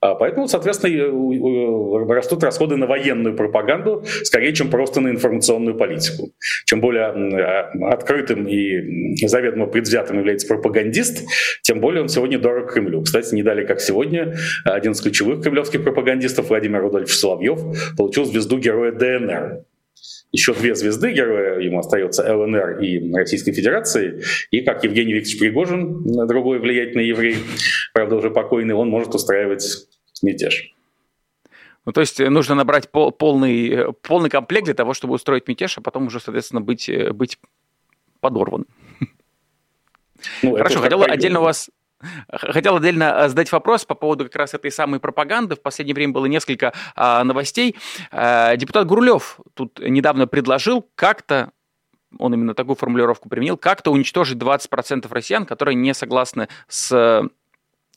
А, 0.00 0.14
поэтому, 0.14 0.48
соответственно, 0.48 2.14
растут 2.14 2.42
расходы 2.42 2.76
на 2.76 2.86
военную 2.86 3.36
пропаганду, 3.36 4.04
скорее, 4.24 4.52
чем 4.52 4.70
просто 4.70 5.00
на 5.00 5.08
информационную 5.08 5.76
политику. 5.76 6.32
Чем 6.66 6.80
более 6.80 7.04
а, 7.04 7.70
открытым 7.92 8.46
и 8.46 9.16
заведомо 9.26 9.66
предвзятым 9.66 10.18
является 10.18 10.46
пропагандист, 10.46 11.24
тем 11.62 11.80
более 11.80 12.02
он 12.02 12.08
сегодня 12.08 12.38
дорог 12.38 12.72
Кремлю. 12.72 13.02
Кстати, 13.02 13.34
не 13.34 13.42
далее, 13.42 13.66
как 13.66 13.80
сегодня, 13.80 14.34
один 14.64 14.92
из 14.92 15.00
ключевых 15.00 15.42
кремлевских 15.42 15.82
пропагандистов, 15.82 16.48
Владимир 16.48 16.80
Рудольфович 16.82 17.16
Соловьев, 17.16 17.60
получил 17.96 18.24
звезду 18.24 18.58
Героя 18.58 18.92
ДНР 18.92 19.64
еще 20.32 20.54
две 20.54 20.74
звезды 20.74 21.12
героя 21.12 21.58
ему 21.58 21.78
остается 21.78 22.22
ЛНР 22.34 22.80
и 22.80 23.12
Российской 23.14 23.52
Федерации. 23.52 24.22
И 24.50 24.60
как 24.60 24.84
Евгений 24.84 25.14
Викторович 25.14 25.38
Пригожин, 25.38 26.26
другой 26.26 26.58
влиятельный 26.58 27.06
еврей, 27.06 27.36
правда 27.94 28.16
уже 28.16 28.30
покойный, 28.30 28.74
он 28.74 28.88
может 28.88 29.14
устраивать 29.14 29.88
мятеж. 30.22 30.74
Ну, 31.86 31.92
то 31.92 32.02
есть 32.02 32.18
нужно 32.18 32.54
набрать 32.54 32.90
пол, 32.90 33.12
полный, 33.12 33.94
полный 34.02 34.28
комплект 34.28 34.66
для 34.66 34.74
того, 34.74 34.92
чтобы 34.92 35.14
устроить 35.14 35.48
мятеж, 35.48 35.78
а 35.78 35.80
потом 35.80 36.08
уже, 36.08 36.20
соответственно, 36.20 36.60
быть, 36.60 36.90
быть 37.14 37.38
подорван. 38.20 38.66
Ну, 40.42 40.56
Хорошо, 40.56 40.80
хотел 40.80 41.02
отдельно 41.02 41.40
у 41.40 41.44
вас 41.44 41.70
Хотел 42.30 42.76
отдельно 42.76 43.04
э, 43.04 43.28
задать 43.28 43.50
вопрос 43.52 43.84
по 43.84 43.94
поводу 43.94 44.24
как 44.24 44.36
раз 44.36 44.54
этой 44.54 44.70
самой 44.70 45.00
пропаганды. 45.00 45.56
В 45.56 45.62
последнее 45.62 45.94
время 45.94 46.12
было 46.12 46.26
несколько 46.26 46.72
а, 46.94 47.24
новостей. 47.24 47.76
А, 48.10 48.56
депутат 48.56 48.86
Гурулев 48.86 49.40
тут 49.54 49.78
недавно 49.80 50.26
предложил 50.26 50.88
как-то 50.94 51.50
он 52.18 52.32
именно 52.32 52.54
такую 52.54 52.74
формулировку 52.74 53.28
применил, 53.28 53.58
как-то 53.58 53.90
уничтожить 53.90 54.38
20% 54.38 55.06
россиян, 55.10 55.44
которые 55.44 55.74
не 55.74 55.92
согласны 55.92 56.48
с 56.66 57.28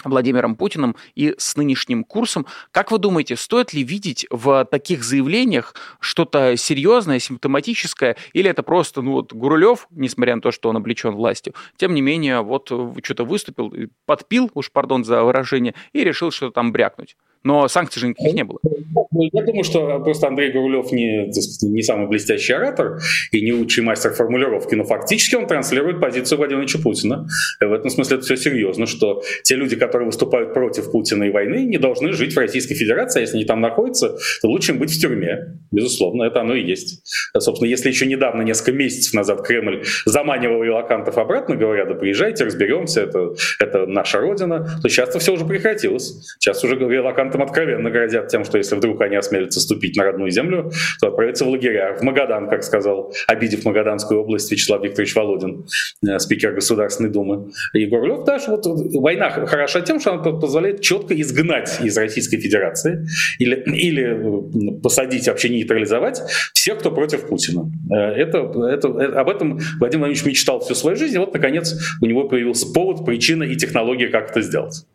Владимиром 0.03 0.55
Путиным 0.55 0.95
и 1.15 1.35
с 1.37 1.55
нынешним 1.55 2.03
курсом. 2.03 2.45
Как 2.71 2.91
вы 2.91 2.97
думаете, 2.97 3.35
стоит 3.35 3.73
ли 3.73 3.83
видеть 3.83 4.25
в 4.29 4.65
таких 4.65 5.03
заявлениях 5.03 5.75
что-то 5.99 6.55
серьезное, 6.57 7.19
симптоматическое, 7.19 8.17
или 8.33 8.49
это 8.49 8.63
просто, 8.63 9.01
ну 9.01 9.13
вот, 9.13 9.33
Гурулев, 9.33 9.87
несмотря 9.89 10.35
на 10.35 10.41
то, 10.41 10.51
что 10.51 10.69
он 10.69 10.77
облечен 10.77 11.11
властью, 11.11 11.53
тем 11.77 11.93
не 11.93 12.01
менее, 12.01 12.41
вот 12.41 12.71
что-то 13.03 13.25
выступил, 13.25 13.73
подпил, 14.05 14.49
уж 14.53 14.71
пардон 14.71 15.03
за 15.03 15.23
выражение, 15.23 15.75
и 15.93 16.03
решил 16.03 16.31
что-то 16.31 16.53
там 16.53 16.71
брякнуть? 16.71 17.15
Но 17.43 17.67
санкций 17.67 17.99
же 17.99 18.08
никаких 18.10 18.34
не 18.34 18.43
было. 18.43 18.60
Ну, 18.63 19.30
я 19.32 19.43
думаю, 19.43 19.63
что 19.63 19.99
просто 19.99 20.27
Андрей 20.27 20.51
Гурулев 20.51 20.91
не, 20.91 21.32
не 21.69 21.82
самый 21.82 22.08
блестящий 22.08 22.54
оратор 22.54 22.99
и 23.32 23.41
не 23.41 23.54
лучший 23.54 23.84
мастер 23.84 24.12
формулировки, 24.12 24.75
но 24.75 24.84
фактически 24.84 25.36
он 25.36 25.47
транслирует 25.47 25.99
позицию 25.99 26.38
Владимира 26.38 26.67
Путина. 26.82 27.27
И 27.62 27.65
в 27.65 27.73
этом 27.73 27.89
смысле 27.89 28.17
это 28.17 28.25
все 28.25 28.38
серьезно, 28.38 28.86
что 28.86 29.23
те 29.43 29.56
люди, 29.56 29.75
которые 29.75 30.06
выступают 30.06 30.54
против 30.54 30.91
Путина 30.91 31.23
и 31.23 31.32
войны, 31.32 31.65
не 31.65 31.77
должны 31.77 32.13
жить 32.13 32.34
в 32.34 32.38
Российской 32.38 32.75
Федерации, 32.75 33.19
а 33.19 33.21
если 33.21 33.38
они 33.38 33.45
там 33.45 33.62
находятся, 33.62 34.17
то 34.41 34.47
лучше 34.47 34.73
им 34.73 34.80
быть 34.80 34.91
в 34.91 34.99
тюрьме. 34.99 35.60
Безусловно, 35.71 36.23
это 36.23 36.41
оно 36.41 36.56
и 36.56 36.63
есть. 36.63 37.04
Собственно, 37.38 37.69
если 37.69 37.89
еще 37.89 38.06
недавно, 38.06 38.41
несколько 38.41 38.71
месяцев 38.71 39.13
назад 39.13 39.45
Кремль 39.45 39.84
заманивал 40.06 40.63
релакантов 40.63 41.17
обратно, 41.17 41.56
говоря, 41.56 41.86
да 41.86 41.95
приезжайте, 41.95 42.45
разберемся, 42.45 43.01
это, 43.01 43.34
это 43.60 43.86
наша 43.86 44.19
родина, 44.19 44.80
то 44.82 44.89
сейчас-то 44.89 45.19
все 45.19 45.34
уже 45.34 45.45
прекратилось. 45.45 46.36
Сейчас 46.39 46.63
уже 46.63 46.75
релаканты 46.75 47.30
мигрантам 47.31 47.41
откровенно 47.41 47.89
грозят 47.89 48.27
тем, 48.27 48.43
что 48.43 48.57
если 48.57 48.75
вдруг 48.75 49.01
они 49.01 49.15
осмелятся 49.15 49.59
ступить 49.59 49.95
на 49.95 50.03
родную 50.03 50.31
землю, 50.31 50.71
то 50.99 51.07
отправятся 51.07 51.45
в 51.45 51.49
лагеря. 51.49 51.95
В 51.99 52.01
Магадан, 52.03 52.49
как 52.49 52.63
сказал, 52.63 53.13
обидев 53.27 53.65
Магаданскую 53.65 54.21
область 54.21 54.51
Вячеслав 54.51 54.83
Викторович 54.83 55.15
Володин, 55.15 55.65
э, 56.07 56.19
спикер 56.19 56.53
Государственной 56.53 57.09
Думы. 57.09 57.51
И 57.73 57.85
Гурлев 57.85 58.25
даже 58.25 58.51
вот 58.51 58.65
война 58.65 59.29
хороша 59.29 59.81
тем, 59.81 59.99
что 59.99 60.13
она 60.13 60.21
позволяет 60.21 60.81
четко 60.81 61.19
изгнать 61.19 61.79
из 61.81 61.97
Российской 61.97 62.37
Федерации 62.37 63.05
или, 63.39 63.55
или 63.55 64.79
посадить, 64.81 65.27
вообще 65.27 65.49
нейтрализовать 65.49 66.21
всех, 66.53 66.79
кто 66.79 66.91
против 66.91 67.27
Путина. 67.27 67.71
Э, 67.91 67.95
это, 67.95 68.37
это, 68.69 68.87
это, 68.99 69.19
об 69.19 69.29
этом 69.29 69.59
Владимир 69.79 70.01
Владимирович 70.01 70.25
мечтал 70.25 70.59
всю 70.59 70.75
свою 70.75 70.97
жизнь, 70.97 71.15
и 71.15 71.19
вот, 71.19 71.33
наконец, 71.33 71.75
у 72.01 72.05
него 72.05 72.27
появился 72.27 72.71
повод, 72.73 73.05
причина 73.05 73.43
и 73.43 73.55
технология, 73.55 74.07
как 74.07 74.31
это 74.31 74.41
сделать. 74.41 74.85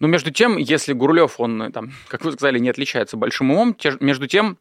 Но 0.00 0.08
между 0.08 0.30
тем, 0.30 0.56
если 0.56 0.92
Гурлев, 0.92 1.38
он, 1.38 1.70
там, 1.72 1.92
как 2.08 2.24
вы 2.24 2.32
сказали, 2.32 2.58
не 2.58 2.70
отличается 2.70 3.16
большим 3.16 3.50
умом, 3.50 3.76
между 4.00 4.26
тем, 4.26 4.58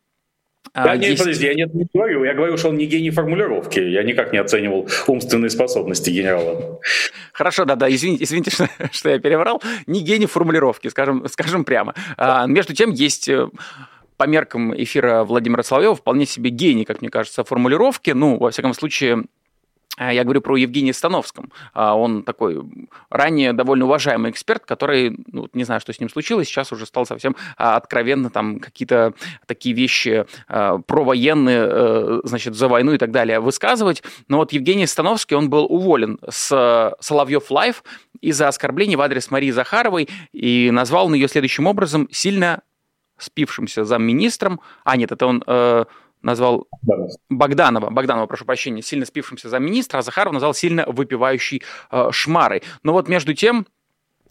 да, 0.73 0.91
а, 0.91 0.97
нет, 0.97 1.11
есть... 1.11 1.19
подожди, 1.19 1.45
я 1.45 1.53
не, 1.55 1.65
не 1.73 1.87
говорю. 1.91 2.23
Я 2.25 2.33
говорю, 2.33 2.57
что 2.57 2.69
он 2.69 2.77
не 2.77 2.85
гений 2.85 3.09
формулировки. 3.09 3.79
Я 3.79 4.03
никак 4.03 4.33
не 4.33 4.39
оценивал 4.39 4.87
умственные 5.07 5.49
способности 5.49 6.09
генерала. 6.09 6.79
Хорошо, 7.33 7.65
да-да, 7.65 7.89
извините, 7.89 8.25
извините 8.25 8.51
что, 8.53 8.69
что 8.91 9.09
я 9.09 9.19
переврал. 9.19 9.63
Не 9.87 10.01
гений 10.01 10.27
формулировки, 10.27 10.89
скажем, 10.89 11.25
скажем 11.27 11.63
прямо. 11.63 11.95
А, 12.17 12.45
между 12.45 12.75
тем, 12.75 12.91
есть 12.91 13.29
э, 13.29 13.47
по 14.17 14.25
меркам 14.25 14.75
эфира 14.75 15.23
Владимира 15.23 15.63
Соловьева 15.63 15.95
вполне 15.95 16.25
себе 16.25 16.49
гений, 16.49 16.85
как 16.85 17.01
мне 17.01 17.09
кажется, 17.09 17.43
формулировки. 17.43 18.11
Ну, 18.11 18.37
во 18.37 18.51
всяком 18.51 18.73
случае, 18.73 19.23
я 19.97 20.23
говорю 20.23 20.41
про 20.41 20.55
Евгения 20.55 20.93
Сатановском. 20.93 21.51
А, 21.73 21.95
он 21.95 22.23
такой 22.23 22.61
ранее 23.09 23.53
довольно 23.53 23.85
уважаемый 23.85 24.31
эксперт, 24.31 24.65
который, 24.65 25.17
ну, 25.31 25.49
не 25.53 25.63
знаю, 25.65 25.81
что 25.81 25.91
с 25.91 25.99
ним 25.99 26.09
случилось, 26.09 26.47
сейчас 26.47 26.71
уже 26.71 26.85
стал 26.85 27.05
совсем 27.05 27.35
а, 27.57 27.75
откровенно 27.75 28.29
там 28.29 28.59
какие-то 28.59 29.13
такие 29.45 29.75
вещи 29.75 30.25
провоенные, 30.47 31.67
э, 31.69 32.21
значит, 32.23 32.55
за 32.55 32.67
войну 32.67 32.93
и 32.93 32.97
так 32.97 33.11
далее 33.11 33.39
высказывать. 33.39 34.03
Но 34.27 34.37
вот 34.37 34.53
Евгений 34.53 34.87
Сатановский, 34.87 35.35
он 35.35 35.49
был 35.49 35.65
уволен 35.65 36.19
с 36.27 36.95
Соловьев 36.99 37.51
Live 37.51 37.83
из-за 38.21 38.47
оскорблений 38.47 38.95
в 38.95 39.01
адрес 39.01 39.31
Марии 39.31 39.51
Захаровой 39.51 40.09
и 40.31 40.69
назвал 40.71 41.07
он 41.07 41.13
ее 41.13 41.27
следующим 41.27 41.67
образом 41.67 42.07
сильно 42.11 42.61
спившимся 43.17 43.83
замминистром. 43.83 44.61
А, 44.83 44.95
нет, 44.95 45.11
это 45.11 45.25
он... 45.25 45.43
Назвал 46.21 46.67
Богданов. 46.81 47.11
Богданова, 47.29 47.89
Богданова, 47.89 48.25
прошу 48.25 48.45
прощения, 48.45 48.81
сильно 48.81 49.05
спившимся 49.05 49.49
за 49.49 49.59
министра, 49.59 49.99
а 49.99 50.01
Захаров 50.01 50.33
назвал 50.33 50.53
сильно 50.53 50.85
выпивающий 50.85 51.63
э, 51.91 52.09
шмарой. 52.11 52.63
Но 52.83 52.93
вот 52.93 53.07
между 53.07 53.33
тем 53.33 53.65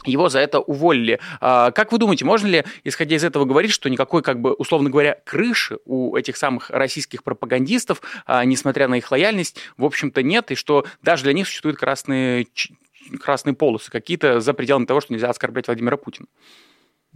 его 0.05 0.29
за 0.29 0.39
это 0.39 0.61
уволили. 0.61 1.19
А, 1.41 1.71
как 1.73 1.93
вы 1.93 1.99
думаете, 1.99 2.25
можно 2.25 2.47
ли, 2.47 2.65
исходя 2.85 3.17
из 3.17 3.25
этого, 3.25 3.45
говорить, 3.45 3.73
что 3.73 3.91
никакой, 3.91 4.23
как 4.23 4.41
бы, 4.41 4.53
условно 4.53 4.91
говоря, 4.91 5.19
крыши 5.25 5.79
у 5.87 6.17
этих 6.17 6.37
самых 6.37 6.71
российских 6.71 7.25
пропагандистов, 7.25 8.01
а, 8.27 8.45
несмотря 8.45 8.89
на 8.89 8.97
их 8.97 9.11
лояльность, 9.11 9.57
в 9.77 9.85
общем-то 9.85 10.23
нет, 10.23 10.51
и 10.51 10.55
что 10.55 10.87
даже 11.03 11.25
для 11.25 11.33
них 11.33 11.47
существуют 11.47 11.79
красные, 11.79 12.47
красные 13.21 13.55
полосы, 13.55 13.91
какие-то 13.91 14.41
за 14.41 14.55
пределами 14.55 14.85
того, 14.87 15.01
что 15.01 15.13
нельзя 15.13 15.31
оскорблять 15.31 15.67
Владимира 15.67 15.97
Путина? 15.97 16.29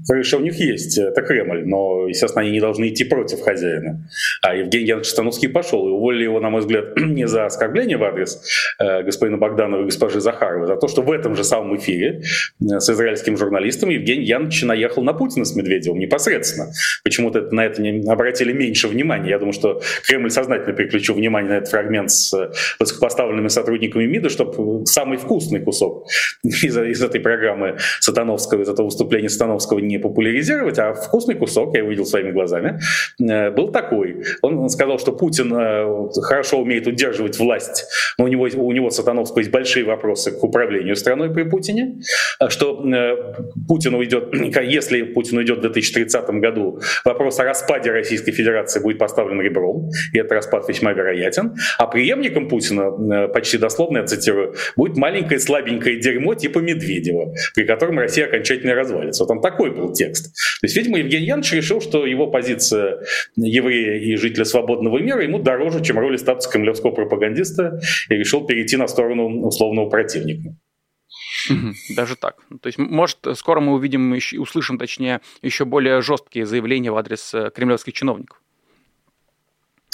Крыша 0.06 0.36
у 0.36 0.40
них 0.40 0.56
есть, 0.56 0.98
это 0.98 1.22
Кремль, 1.22 1.64
но, 1.66 2.08
естественно, 2.08 2.42
они 2.42 2.52
не 2.52 2.60
должны 2.60 2.88
идти 2.88 3.04
против 3.04 3.40
хозяина. 3.40 4.08
А 4.42 4.54
Евгений 4.54 4.86
Янович 4.86 5.08
Становский 5.08 5.48
пошел, 5.48 5.86
и 5.88 5.90
уволили 5.90 6.24
его, 6.24 6.40
на 6.40 6.50
мой 6.50 6.60
взгляд, 6.60 6.96
не 6.96 7.26
за 7.26 7.46
оскорбление 7.46 7.96
в 7.96 8.04
адрес 8.04 8.42
э, 8.78 9.02
господина 9.02 9.38
Богданова 9.38 9.82
и 9.82 9.84
госпожи 9.84 10.20
Захаровой, 10.20 10.64
а 10.64 10.66
за 10.66 10.76
то, 10.76 10.88
что 10.88 11.02
в 11.02 11.10
этом 11.10 11.36
же 11.36 11.44
самом 11.44 11.76
эфире 11.76 12.22
э, 12.60 12.80
с 12.80 12.90
израильским 12.90 13.36
журналистом 13.36 13.90
Евгений 13.90 14.24
Янович 14.24 14.62
наехал 14.62 15.02
на 15.02 15.12
Путина 15.12 15.44
с 15.44 15.54
Медведевым 15.54 15.98
непосредственно. 15.98 16.72
Почему-то 17.04 17.42
на 17.52 17.64
это 17.64 17.80
не 17.82 18.10
обратили 18.10 18.52
меньше 18.52 18.88
внимания. 18.88 19.30
Я 19.30 19.38
думаю, 19.38 19.52
что 19.52 19.80
Кремль 20.06 20.30
сознательно 20.30 20.74
переключил 20.74 21.14
внимание 21.14 21.52
на 21.52 21.56
этот 21.58 21.70
фрагмент 21.70 22.10
с 22.10 22.32
э, 22.34 22.50
высокопоставленными 22.78 23.48
сотрудниками 23.48 24.06
МИДа, 24.06 24.28
чтобы 24.28 24.86
самый 24.86 25.18
вкусный 25.18 25.60
кусок 25.60 26.08
из, 26.42 26.76
из 26.76 27.02
этой 27.02 27.20
программы 27.20 27.76
Сатановского, 28.00 28.62
из 28.62 28.68
этого 28.68 28.86
выступления 28.86 29.28
Сатановского 29.28 29.78
популяризировать, 29.98 30.78
а 30.78 30.94
вкусный 30.94 31.34
кусок, 31.34 31.76
я 31.76 31.84
увидел 31.84 32.06
своими 32.06 32.30
глазами, 32.30 32.78
э, 33.20 33.50
был 33.50 33.72
такой. 33.72 34.24
Он, 34.42 34.58
он 34.58 34.68
сказал, 34.68 34.98
что 34.98 35.12
Путин 35.12 35.52
э, 35.54 36.10
хорошо 36.22 36.58
умеет 36.58 36.86
удерживать 36.86 37.38
власть, 37.38 37.86
но 38.18 38.24
у 38.24 38.28
него, 38.28 38.44
у 38.44 38.72
него 38.72 38.90
Сатановского 38.90 39.40
есть 39.40 39.50
большие 39.50 39.84
вопросы 39.84 40.32
к 40.32 40.42
управлению 40.42 40.96
страной 40.96 41.32
при 41.32 41.44
Путине, 41.44 42.00
э, 42.40 42.48
что 42.48 42.84
Путин 43.68 43.94
уйдет, 43.94 44.32
если 44.62 45.02
Путин 45.02 45.38
уйдет 45.38 45.58
в 45.58 45.60
2030 45.62 46.30
году, 46.30 46.80
вопрос 47.04 47.38
о 47.40 47.44
распаде 47.44 47.90
Российской 47.90 48.32
Федерации 48.32 48.80
будет 48.80 48.98
поставлен 48.98 49.40
ребром, 49.40 49.90
и 50.12 50.18
этот 50.18 50.32
распад 50.32 50.68
весьма 50.68 50.92
вероятен, 50.92 51.54
а 51.78 51.86
преемником 51.86 52.48
Путина, 52.48 53.28
почти 53.28 53.58
дословно 53.58 53.98
я 53.98 54.04
цитирую, 54.04 54.54
будет 54.76 54.96
маленькое 54.96 55.40
слабенькое 55.40 56.00
дерьмо 56.00 56.34
типа 56.34 56.58
Медведева, 56.58 57.34
при 57.54 57.64
котором 57.64 57.98
Россия 57.98 58.26
окончательно 58.26 58.74
развалится. 58.74 59.24
Вот 59.24 59.30
он 59.30 59.40
такой 59.40 59.71
был 59.72 59.92
текст. 59.92 60.34
То 60.60 60.66
есть, 60.66 60.76
видимо, 60.76 60.98
Евгений 60.98 61.26
Янович 61.26 61.52
решил, 61.52 61.80
что 61.80 62.06
его 62.06 62.26
позиция 62.28 63.00
еврея 63.36 64.00
и 64.00 64.16
жителя 64.16 64.44
свободного 64.44 64.98
мира 64.98 65.22
ему 65.22 65.38
дороже, 65.38 65.82
чем 65.82 65.98
роль 65.98 66.18
статуса 66.18 66.50
кремлевского 66.50 66.90
пропагандиста, 66.90 67.80
и 68.08 68.14
решил 68.14 68.46
перейти 68.46 68.76
на 68.76 68.86
сторону 68.86 69.46
условного 69.46 69.88
противника. 69.88 70.56
Даже 71.96 72.16
так. 72.16 72.36
То 72.60 72.66
есть, 72.66 72.78
может, 72.78 73.18
скоро 73.34 73.60
мы 73.60 73.74
увидим, 73.74 74.12
услышим, 74.38 74.78
точнее, 74.78 75.20
еще 75.40 75.64
более 75.64 76.00
жесткие 76.02 76.46
заявления 76.46 76.90
в 76.90 76.96
адрес 76.96 77.34
э, 77.34 77.50
кремлевских 77.54 77.94
чиновников. 77.94 78.41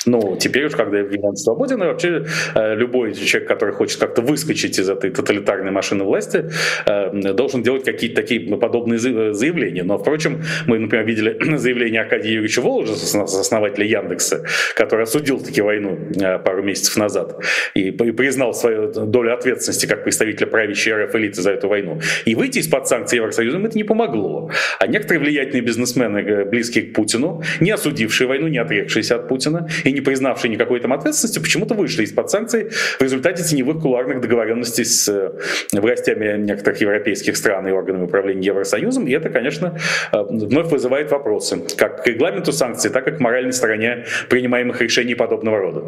Ну, 0.09 0.37
теперь 0.41 0.67
уж, 0.67 0.73
когда 0.75 0.99
Евгений 0.99 1.37
свободен, 1.37 1.83
и 1.83 1.87
вообще 1.87 2.25
э, 2.55 2.75
любой 2.75 3.13
человек, 3.15 3.49
который 3.49 3.75
хочет 3.75 4.01
как-то 4.01 4.23
выскочить 4.23 4.79
из 4.79 4.89
этой 4.89 5.11
тоталитарной 5.11 5.71
машины 5.71 6.05
власти, 6.05 6.51
э, 6.87 7.33
должен 7.33 7.63
делать 7.63 7.85
какие-то 7.85 8.17
такие 8.17 8.41
подобные 8.57 8.99
заявления. 8.99 9.83
Но, 9.83 9.99
впрочем, 9.99 10.43
мы, 10.67 10.79
например, 10.79 11.07
видели 11.07 11.57
заявление 11.57 12.01
Аркадия 12.01 12.33
Юрьевича 12.33 12.63
Воложа, 12.63 12.95
основателя 12.95 13.87
Яндекса, 13.87 14.45
который 14.75 15.05
осудил 15.05 15.41
таки 15.41 15.61
войну 15.61 15.99
э, 16.17 16.39
пару 16.39 16.63
месяцев 16.63 16.97
назад 16.97 17.37
и 17.75 17.91
признал 17.91 18.55
свою 18.55 18.91
долю 18.93 19.35
ответственности 19.35 19.87
как 19.87 20.05
представителя 20.05 20.47
правящей 20.47 20.95
РФ 20.95 21.15
элиты 21.15 21.43
за 21.43 21.51
эту 21.51 21.69
войну. 21.69 22.01
И 22.25 22.35
выйти 22.35 22.59
из-под 22.61 22.89
санкций 22.89 23.17
Евросоюза 23.17 23.59
это 23.59 23.77
не 23.77 23.85
помогло. 23.85 24.51
А 24.79 24.87
некоторые 24.87 25.21
влиятельные 25.21 25.63
бизнесмены, 25.63 26.45
близкие 26.45 26.85
к 26.85 26.95
Путину, 26.95 27.43
не 27.61 27.71
осудившие 27.71 28.27
войну, 28.27 28.49
не 28.49 28.59
отрекшиеся 28.59 29.17
от 29.17 29.29
Путина 29.29 29.69
и 29.85 29.93
не 29.93 29.98
признавшие 30.01 30.51
никакой 30.51 30.81
там 30.81 30.93
ответственности, 30.93 31.39
почему-то 31.39 31.75
вышли 31.75 32.05
из-под 32.05 32.31
санкций 32.31 32.71
в 32.71 33.03
результате 33.03 33.43
теневых 33.45 33.81
кулуарных 33.81 34.21
договоренностей 34.21 34.85
с 34.85 35.09
э, 35.09 35.33
властями 35.73 36.37
некоторых 36.39 36.81
европейских 36.81 37.37
стран 37.37 37.67
и 37.69 37.71
органами 37.71 38.05
управления 38.05 38.47
Евросоюзом. 38.47 39.07
И 39.07 39.13
это, 39.13 39.31
конечно, 39.31 39.79
э, 40.13 40.23
вновь 40.23 40.71
вызывает 40.71 41.11
вопросы 41.11 41.63
как 41.77 42.05
к 42.05 42.07
регламенту 42.07 42.53
санкций, 42.53 42.91
так 42.91 43.09
и 43.09 43.13
к 43.13 43.21
моральной 43.21 43.53
стороне 43.53 44.05
принимаемых 44.29 44.81
решений 44.81 45.15
подобного 45.15 45.59
рода. 45.59 45.83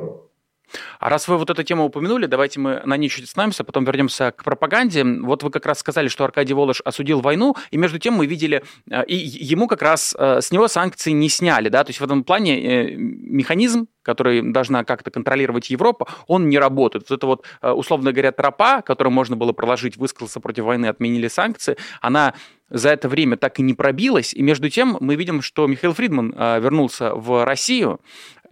А 1.00 1.08
раз 1.08 1.28
вы 1.28 1.38
вот 1.38 1.48
эту 1.48 1.62
тему 1.62 1.86
упомянули, 1.86 2.26
давайте 2.26 2.60
мы 2.60 2.82
на 2.84 2.98
ней 2.98 3.08
чуть 3.08 3.24
остановимся, 3.24 3.64
потом 3.64 3.84
вернемся 3.84 4.32
к 4.32 4.44
пропаганде. 4.44 5.02
Вот 5.02 5.42
вы 5.42 5.50
как 5.50 5.64
раз 5.64 5.78
сказали, 5.78 6.08
что 6.08 6.24
Аркадий 6.24 6.52
Волош 6.52 6.82
осудил 6.84 7.20
войну, 7.20 7.56
и 7.70 7.78
между 7.78 7.98
тем 7.98 8.14
мы 8.14 8.26
видели, 8.26 8.62
э, 8.90 9.04
и 9.06 9.16
ему 9.16 9.66
как 9.66 9.80
раз 9.80 10.14
э, 10.18 10.42
с 10.42 10.50
него 10.50 10.68
санкции 10.68 11.12
не 11.12 11.30
сняли, 11.30 11.70
да, 11.70 11.84
то 11.84 11.90
есть 11.90 12.00
в 12.00 12.04
этом 12.04 12.22
плане 12.22 12.60
э, 12.60 12.94
механизм 12.96 13.88
который 14.02 14.40
должна 14.40 14.82
как-то 14.82 15.10
контролировать 15.10 15.68
Европа, 15.68 16.06
он 16.26 16.48
не 16.48 16.58
работает. 16.58 17.04
Вот 17.10 17.16
это 17.18 17.26
вот, 17.26 17.44
условно 17.62 18.12
говоря, 18.12 18.32
тропа, 18.32 18.80
которую 18.80 19.12
можно 19.12 19.36
было 19.36 19.52
проложить, 19.52 19.98
высказаться 19.98 20.40
против 20.40 20.64
войны, 20.64 20.86
отменили 20.86 21.28
санкции, 21.28 21.76
она 22.00 22.32
за 22.70 22.88
это 22.88 23.10
время 23.10 23.36
так 23.36 23.58
и 23.58 23.62
не 23.62 23.74
пробилась. 23.74 24.32
И 24.32 24.42
между 24.42 24.70
тем 24.70 24.96
мы 25.00 25.16
видим, 25.16 25.42
что 25.42 25.66
Михаил 25.66 25.92
Фридман 25.92 26.32
вернулся 26.32 27.14
в 27.14 27.44
Россию, 27.44 28.00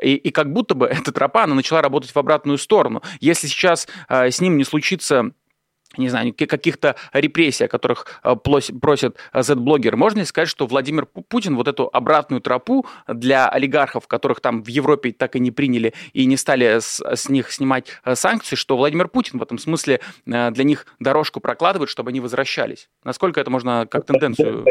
и, 0.01 0.15
и 0.15 0.31
как 0.31 0.53
будто 0.53 0.75
бы 0.75 0.87
эта 0.87 1.13
тропа, 1.13 1.45
она 1.45 1.55
начала 1.55 1.83
работать 1.83 2.11
в 2.11 2.17
обратную 2.17 2.38
сторону. 2.59 3.03
Если 3.21 3.47
сейчас 3.47 3.89
э, 4.09 4.31
с 4.31 4.41
ним 4.41 4.57
не 4.57 4.65
случится 4.65 5.33
не 5.97 6.09
знаю, 6.09 6.35
каких-то 6.35 6.97
репрессий, 7.13 7.65
о 7.65 7.69
которых 7.69 8.21
э, 8.23 8.37
просят 8.37 9.17
Z-блогеры, 9.35 9.97
можно 9.97 10.21
ли 10.21 10.25
сказать, 10.25 10.49
что 10.49 10.67
Владимир 10.67 11.07
Путин 11.07 11.57
вот 11.57 11.67
эту 11.67 11.89
обратную 11.93 12.41
тропу 12.41 12.87
для 13.07 13.49
олигархов, 13.49 14.07
которых 14.07 14.41
там 14.41 14.63
в 14.63 14.69
Европе 14.69 15.13
так 15.13 15.37
и 15.37 15.41
не 15.41 15.51
приняли 15.51 15.95
и 16.13 16.27
не 16.27 16.37
стали 16.37 16.79
с, 16.81 17.01
с 17.01 17.29
них 17.29 17.51
снимать 17.51 17.89
э, 18.05 18.15
санкции, 18.15 18.55
что 18.55 18.77
Владимир 18.77 19.09
Путин 19.09 19.39
в 19.39 19.43
этом 19.43 19.59
смысле 19.59 20.01
э, 20.27 20.51
для 20.51 20.65
них 20.65 20.87
дорожку 21.01 21.41
прокладывает, 21.41 21.89
чтобы 21.89 22.11
они 22.11 22.21
возвращались? 22.21 22.89
Насколько 23.05 23.41
это 23.41 23.51
можно 23.51 23.87
как 23.91 24.05
тенденцию? 24.05 24.67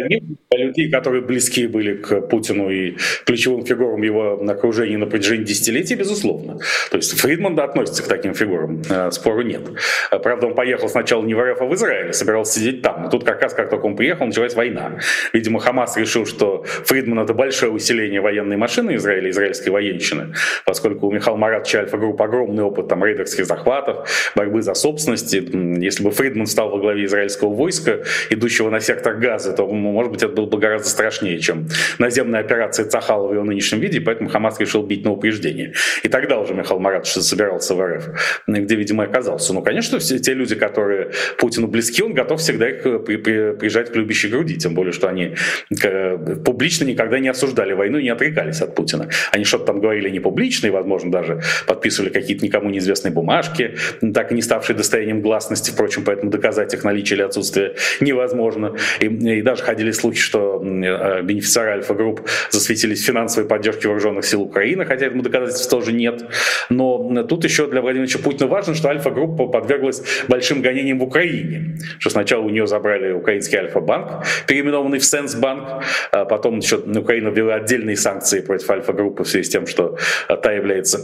Людей, 0.52 0.92
которые 0.92 1.24
близки 1.24 1.68
были 1.68 1.96
к 1.96 2.22
Путину 2.22 2.70
и 2.70 2.96
ключевым 3.26 3.66
фигурам 3.66 4.02
его 4.04 4.40
окружения 4.48 4.98
на 4.98 5.08
протяжении 5.08 5.44
десятилетий, 5.44 5.96
безусловно. 5.96 6.60
То 6.92 6.98
есть 6.98 7.20
Фридман 7.20 7.60
относится 7.60 8.04
к 8.04 8.08
таким 8.08 8.34
фигурам, 8.34 8.84
спору 9.12 9.42
нет. 9.42 9.62
Правда, 10.10 10.48
он 10.48 10.56
поехал 10.56 10.90
сначала 10.90 11.07
сначала 11.08 11.24
не 11.24 11.34
в 11.34 11.42
РФ, 11.42 11.62
а 11.62 11.66
в 11.66 11.74
Израиле, 11.74 12.12
собирался 12.12 12.60
сидеть 12.60 12.82
там. 12.82 13.04
Но 13.04 13.10
тут 13.10 13.24
как 13.24 13.42
раз, 13.42 13.54
как 13.54 13.70
только 13.70 13.86
он 13.86 13.96
приехал, 13.96 14.26
началась 14.26 14.56
война. 14.56 15.00
Видимо, 15.32 15.62
Хамас 15.62 15.96
решил, 15.96 16.26
что 16.26 16.64
Фридман— 16.66 17.20
это 17.24 17.34
большое 17.34 17.72
усиление 17.72 18.20
военной 18.20 18.58
машины 18.58 18.96
Израиля, 18.96 19.30
израильской 19.30 19.72
военщины, 19.72 20.34
поскольку 20.66 21.08
у 21.08 21.12
Михаила 21.12 21.38
Маратовича 21.38 21.80
Альфа-групп 21.80 22.22
огромный 22.22 22.64
опыт 22.64 22.90
там 22.90 23.06
рейдерских 23.06 23.46
захватов, 23.46 24.06
борьбы 24.36 24.62
за 24.62 24.74
собственность. 24.74 25.34
Если 25.34 26.04
бы 26.04 26.12
Фридман 26.12 26.46
стал 26.46 26.72
во 26.72 26.78
главе 26.78 27.06
израильского 27.06 27.54
войска, 27.54 28.00
идущего 28.30 28.70
на 28.70 28.82
сектор 28.82 29.16
Газа, 29.16 29.54
то, 29.54 29.66
может 29.66 30.12
быть, 30.12 30.24
это 30.24 30.34
было 30.34 30.46
бы 30.46 30.58
гораздо 30.58 30.90
страшнее, 30.90 31.40
чем 31.40 31.70
наземная 32.00 32.42
операция 32.42 32.86
Цахала 32.86 33.30
в 33.30 33.34
его 33.34 33.46
нынешнем 33.46 33.80
виде, 33.80 34.02
поэтому 34.02 34.30
Хамас 34.30 34.60
решил 34.60 34.84
бить 34.84 35.06
на 35.06 35.12
упреждение. 35.12 35.74
И 36.04 36.10
тогда 36.10 36.38
уже 36.38 36.54
Михаил 36.54 36.82
Маратович 36.82 37.14
собирался 37.24 37.76
в 37.76 37.82
РФ, 37.82 38.10
где, 38.46 38.76
видимо, 38.76 39.06
оказался. 39.06 39.54
Ну, 39.54 39.62
конечно, 39.62 40.00
все 40.00 40.20
те 40.20 40.34
люди, 40.34 40.56
которые 40.56 40.97
которые 40.98 41.12
Путину 41.38 41.68
близки, 41.68 42.04
он 42.04 42.14
готов 42.14 42.40
всегда 42.40 42.70
их 42.70 42.86
э, 42.86 43.00
при, 43.00 43.18
при, 43.18 43.54
прижать 43.54 43.92
к 43.92 43.96
любящей 43.96 44.30
груди, 44.30 44.58
тем 44.58 44.74
более, 44.74 44.92
что 44.92 45.08
они 45.08 45.36
э, 45.84 46.18
публично 46.44 46.86
никогда 46.86 47.20
не 47.20 47.30
осуждали 47.30 47.74
войну 47.74 47.98
и 47.98 48.04
не 48.04 48.10
отрекались 48.10 48.62
от 48.62 48.76
Путина. 48.76 49.10
Они 49.32 49.44
что-то 49.44 49.66
там 49.66 49.80
говорили 49.80 50.10
не 50.10 50.20
публично 50.20 50.68
и, 50.68 50.70
возможно, 50.70 51.12
даже 51.12 51.42
подписывали 51.66 52.10
какие-то 52.10 52.44
никому 52.44 52.70
неизвестные 52.70 53.12
бумажки, 53.12 53.76
так 54.14 54.32
и 54.32 54.36
не 54.36 54.42
ставшие 54.42 54.76
достоянием 54.76 55.22
гласности, 55.22 55.72
впрочем, 55.72 56.04
поэтому 56.04 56.32
доказать 56.32 56.74
их 56.74 56.84
наличие 56.84 57.18
или 57.18 57.24
отсутствие 57.24 57.76
невозможно. 58.00 58.76
И, 59.00 59.06
и 59.06 59.42
даже 59.42 59.64
ходили 59.64 59.92
слухи, 59.92 60.20
что 60.20 60.62
э, 60.64 61.22
бенефициары 61.22 61.72
Альфа-групп 61.72 62.28
засветились 62.50 63.04
финансовой 63.04 63.48
поддержки 63.48 63.88
вооруженных 63.88 64.26
сил 64.26 64.42
Украины, 64.42 64.86
хотя 64.86 65.08
этому 65.08 65.24
доказательств 65.24 65.70
тоже 65.70 65.94
нет. 65.94 66.26
Но 66.70 67.24
тут 67.24 67.44
еще 67.44 67.68
для 67.68 67.82
Владимира 67.82 68.08
Путина 68.20 68.48
важно, 68.48 68.74
что 68.74 68.90
Альфа-группа 68.90 69.48
подверглась 69.48 70.02
большим 70.28 70.62
гонениям 70.62 70.87
в 70.94 71.04
Украине. 71.04 71.78
Что 72.00 72.10
сначала 72.10 72.44
у 72.44 72.50
нее 72.50 72.68
забрали 72.68 73.12
украинский 73.12 73.58
Альфа-банк, 73.58 74.26
переименованный 74.48 75.00
в 75.00 75.06
Сенсбанк, 75.06 75.84
а 76.12 76.26
потом 76.26 76.60
еще 76.60 76.78
Украина 76.78 77.30
ввела 77.30 77.56
отдельные 77.56 77.96
санкции 77.96 78.42
против 78.42 78.70
Альфа-группы 78.70 79.24
в 79.24 79.28
связи 79.28 79.46
с 79.46 79.50
тем, 79.50 79.68
что 79.68 79.98
та 80.28 80.52
является 80.52 81.00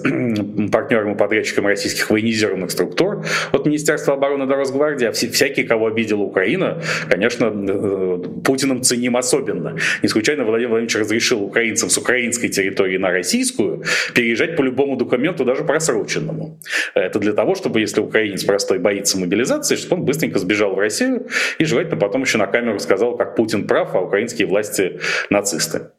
партнером 0.72 1.14
и 1.14 1.18
подрядчиком 1.18 1.68
российских 1.68 2.10
военизированных 2.10 2.72
структур 2.72 3.26
от 3.52 3.66
Министерства 3.66 4.14
обороны 4.14 4.46
до 4.46 4.56
Росгвардии, 4.56 5.08
а 5.08 5.12
всякие, 5.12 5.66
кого 5.66 5.88
обидела 5.88 6.22
Украина, 6.22 6.82
конечно, 7.10 7.52
э, 7.54 8.24
Путиным 8.44 8.82
ценим 8.82 9.18
особенно. 9.18 9.78
Не 10.02 10.10
случайно 10.10 10.44
Владимир 10.44 10.70
Владимирович 10.70 10.96
разрешил 10.96 11.44
украинцам 11.44 11.90
с 11.90 11.98
украинской 11.98 12.50
территории 12.50 12.98
на 12.98 13.12
российскую 13.12 13.84
переезжать 14.14 14.56
по 14.56 14.62
любому 14.62 14.96
документу, 14.98 15.46
даже 15.46 15.64
просроченному. 15.64 16.60
Это 16.94 17.20
для 17.20 17.34
того, 17.34 17.56
чтобы, 17.56 17.80
если 17.80 18.02
украинец 18.02 18.44
простой 18.44 18.80
боится 18.80 19.18
мобилизации, 19.18 19.73
чтобы 19.76 20.02
он 20.02 20.06
быстренько 20.06 20.40
сбежал 20.40 20.76
в 20.76 20.80
Россию 20.80 21.28
и 21.60 21.66
желательно 21.66 21.98
потом 21.98 22.22
еще 22.22 22.38
на 22.38 22.48
камеру 22.48 22.80
сказал, 22.80 23.18
как 23.18 23.36
Путин 23.36 23.68
прав, 23.68 23.96
а 23.96 24.02
украинские 24.02 24.48
власти 24.48 25.00
нацисты. 25.30 25.92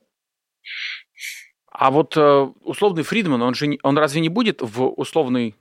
А 1.71 1.91
вот 1.91 2.17
э, 2.17 2.49
условный 2.63 3.03
Фридман, 3.03 3.43
он 3.43 3.55
же 3.55 3.79
он 3.83 3.99
разве 3.99 4.21
не 4.21 4.29
будет 4.29 4.63
в 4.63 4.87
условной 4.87 5.57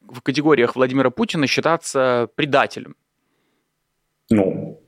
в 0.00 0.20
категориях 0.20 0.76
Владимира 0.76 1.10
Путина 1.10 1.46
считаться 1.46 2.28
предателем? 2.34 2.96
Ну, 4.30 4.81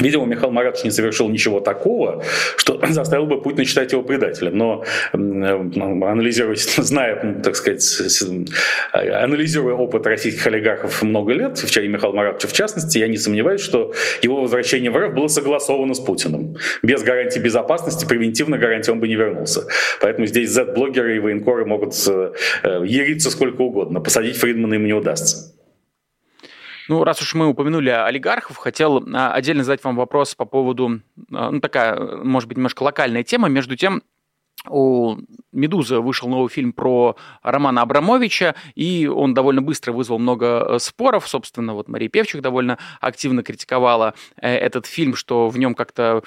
Видимо, 0.00 0.26
Михаил 0.26 0.50
Маратович 0.50 0.84
не 0.84 0.90
совершил 0.90 1.28
ничего 1.28 1.60
такого, 1.60 2.22
что 2.56 2.80
заставил 2.90 3.26
бы 3.26 3.40
Путина 3.40 3.64
считать 3.64 3.92
его 3.92 4.02
предателем. 4.02 4.56
Но 4.56 4.84
анализируя, 5.12 6.56
зная, 6.76 7.40
так 7.42 7.56
сказать, 7.56 7.84
анализируя 8.92 9.74
опыт 9.74 10.06
российских 10.06 10.46
олигархов 10.46 11.02
много 11.02 11.32
лет, 11.32 11.58
в 11.58 11.70
чае 11.70 11.88
Михаила 11.88 12.14
Маратовича 12.14 12.48
в 12.48 12.52
частности, 12.52 12.98
я 12.98 13.08
не 13.08 13.16
сомневаюсь, 13.16 13.60
что 13.60 13.92
его 14.22 14.40
возвращение 14.40 14.90
в 14.90 14.96
РФ 14.96 15.14
было 15.14 15.28
согласовано 15.28 15.94
с 15.94 16.00
Путиным. 16.00 16.56
Без 16.82 17.02
гарантии 17.02 17.38
безопасности, 17.38 18.06
превентивной 18.06 18.58
гарантии 18.58 18.90
он 18.90 19.00
бы 19.00 19.08
не 19.08 19.14
вернулся. 19.14 19.66
Поэтому 20.00 20.26
здесь 20.26 20.50
Z-блогеры 20.50 21.16
и 21.16 21.18
военкоры 21.18 21.64
могут 21.64 21.94
э, 22.06 22.32
яриться 22.84 23.30
сколько 23.30 23.62
угодно. 23.62 24.00
Посадить 24.00 24.36
Фридмана 24.36 24.74
им 24.74 24.86
не 24.86 24.92
удастся. 24.92 25.57
Ну, 26.88 27.04
раз 27.04 27.20
уж 27.20 27.34
мы 27.34 27.46
упомянули 27.46 27.90
олигархов, 27.90 28.56
хотел 28.56 29.04
а, 29.14 29.32
отдельно 29.32 29.62
задать 29.62 29.84
вам 29.84 29.94
вопрос 29.96 30.34
по 30.34 30.46
поводу, 30.46 31.00
а, 31.32 31.50
ну, 31.50 31.60
такая, 31.60 32.16
может 32.16 32.48
быть, 32.48 32.56
немножко 32.56 32.82
локальная 32.82 33.22
тема. 33.22 33.48
Между 33.48 33.76
тем, 33.76 34.02
у 34.66 35.16
«Медузы» 35.52 36.00
вышел 36.00 36.28
новый 36.28 36.48
фильм 36.48 36.72
про 36.72 37.16
Романа 37.42 37.82
Абрамовича, 37.82 38.54
и 38.74 39.06
он 39.06 39.34
довольно 39.34 39.62
быстро 39.62 39.92
вызвал 39.92 40.18
много 40.18 40.66
э, 40.68 40.78
споров. 40.78 41.28
Собственно, 41.28 41.74
вот 41.74 41.88
Мария 41.88 42.08
Певчих 42.08 42.42
довольно 42.42 42.78
активно 43.00 43.42
критиковала 43.42 44.14
э, 44.40 44.54
этот 44.54 44.86
фильм, 44.86 45.14
что 45.14 45.48
в 45.48 45.58
нем 45.58 45.74
как-то 45.74 46.22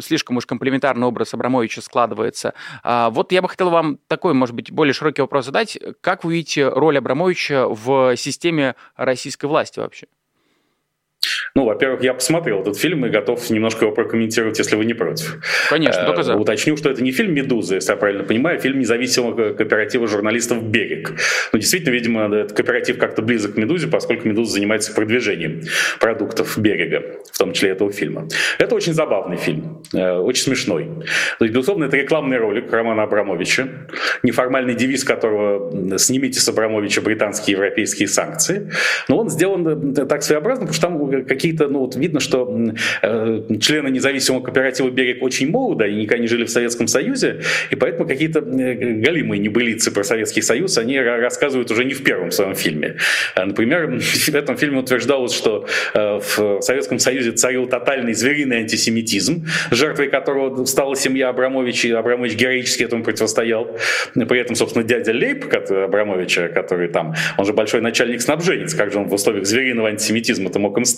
слишком 0.00 0.36
уж 0.36 0.46
комплементарный 0.46 1.06
образ 1.06 1.34
Абрамовича 1.34 1.80
складывается. 1.80 2.54
А, 2.82 3.10
вот 3.10 3.32
я 3.32 3.42
бы 3.42 3.48
хотел 3.48 3.70
вам 3.70 3.98
такой, 4.06 4.34
может 4.34 4.54
быть, 4.54 4.70
более 4.70 4.92
широкий 4.92 5.22
вопрос 5.22 5.46
задать. 5.46 5.78
Как 6.00 6.24
вы 6.24 6.34
видите 6.34 6.68
роль 6.68 6.98
Абрамовича 6.98 7.66
в 7.68 8.16
системе 8.16 8.74
российской 8.96 9.46
власти 9.46 9.80
вообще? 9.80 10.06
Ну, 11.54 11.64
во-первых, 11.64 12.02
я 12.02 12.14
посмотрел 12.14 12.62
этот 12.62 12.78
фильм 12.78 13.04
и 13.06 13.08
готов 13.08 13.48
немножко 13.50 13.84
его 13.84 13.94
прокомментировать, 13.94 14.58
если 14.58 14.76
вы 14.76 14.84
не 14.84 14.94
против. 14.94 15.38
Конечно, 15.68 16.04
только 16.04 16.22
за. 16.22 16.32
Э, 16.32 16.36
уточню, 16.36 16.76
что 16.76 16.90
это 16.90 17.02
не 17.02 17.12
фильм 17.12 17.34
«Медуза», 17.34 17.76
если 17.76 17.92
я 17.92 17.96
правильно 17.96 18.24
понимаю, 18.24 18.58
а 18.58 18.60
фильм 18.60 18.78
независимого 18.78 19.52
кооператива 19.52 20.06
журналистов 20.06 20.62
«Берег». 20.62 21.12
Ну, 21.52 21.58
действительно, 21.58 21.92
видимо, 21.92 22.34
этот 22.34 22.52
кооператив 22.52 22.98
как-то 22.98 23.22
близок 23.22 23.54
к 23.54 23.56
«Медузе», 23.56 23.88
поскольку 23.88 24.28
«Медуза» 24.28 24.52
занимается 24.52 24.92
продвижением 24.92 25.62
продуктов 26.00 26.58
«Берега», 26.58 27.02
в 27.32 27.38
том 27.38 27.52
числе 27.52 27.70
этого 27.70 27.92
фильма. 27.92 28.28
Это 28.58 28.74
очень 28.74 28.92
забавный 28.92 29.36
фильм, 29.36 29.82
э, 29.92 30.12
очень 30.18 30.44
смешной. 30.44 30.88
То 31.38 31.44
есть, 31.44 31.54
безусловно, 31.54 31.84
это 31.84 31.96
рекламный 31.96 32.38
ролик 32.38 32.72
Романа 32.72 33.02
Абрамовича, 33.02 33.68
неформальный 34.22 34.74
девиз 34.74 35.04
которого 35.04 35.98
«Снимите 35.98 36.40
с 36.40 36.48
Абрамовича 36.48 37.00
британские 37.00 37.54
и 37.54 37.58
европейские 37.58 38.08
санкции». 38.08 38.70
Но 39.08 39.18
он 39.18 39.30
сделан 39.30 39.92
э, 39.92 40.06
так 40.06 40.22
своеобразно, 40.22 40.66
потому 40.66 40.74
что 40.74 40.86
там 40.86 40.98
какие-то, 41.22 41.68
ну 41.68 41.80
вот 41.80 41.96
видно, 41.96 42.20
что 42.20 42.48
э, 43.02 43.42
члены 43.60 43.88
независимого 43.88 44.42
кооператива 44.42 44.90
«Берег» 44.90 45.22
очень 45.22 45.50
молоды, 45.50 45.84
они 45.84 46.02
никогда 46.02 46.22
не 46.22 46.28
жили 46.28 46.44
в 46.44 46.50
Советском 46.50 46.88
Союзе, 46.88 47.40
и 47.70 47.76
поэтому 47.76 48.08
какие-то 48.08 48.40
э, 48.40 48.74
галимые 48.94 49.40
небылицы 49.40 49.90
про 49.90 50.04
Советский 50.04 50.42
Союз 50.42 50.78
они 50.78 50.98
рассказывают 51.00 51.70
уже 51.70 51.84
не 51.84 51.94
в 51.94 52.02
первом 52.02 52.30
своем 52.30 52.54
фильме. 52.54 52.96
А, 53.34 53.44
например, 53.44 53.98
в 54.00 54.34
этом 54.34 54.56
фильме 54.56 54.78
утверждалось, 54.78 55.34
что 55.34 55.66
э, 55.94 56.20
в 56.20 56.60
Советском 56.60 56.98
Союзе 56.98 57.32
царил 57.32 57.66
тотальный 57.66 58.14
звериный 58.14 58.58
антисемитизм, 58.58 59.46
жертвой 59.70 60.08
которого 60.08 60.64
стала 60.64 60.96
семья 60.96 61.28
Абрамович, 61.28 61.86
и 61.86 61.90
Абрамович 61.92 62.34
героически 62.34 62.84
этому 62.84 63.04
противостоял. 63.04 63.76
При 64.14 64.40
этом, 64.40 64.56
собственно, 64.56 64.84
дядя 64.84 65.12
Лейб 65.12 65.46
Абрамовича, 65.70 66.48
который 66.48 66.88
там, 66.88 67.14
он 67.38 67.44
же 67.44 67.52
большой 67.52 67.80
начальник 67.80 68.20
снабженец, 68.20 68.74
как 68.74 68.92
же 68.92 68.98
он 68.98 69.08
в 69.08 69.14
условиях 69.14 69.46
звериного 69.46 69.88
антисемитизма-то 69.88 70.58
мог 70.58 70.76
им 70.78 70.84
стать? 70.84 70.95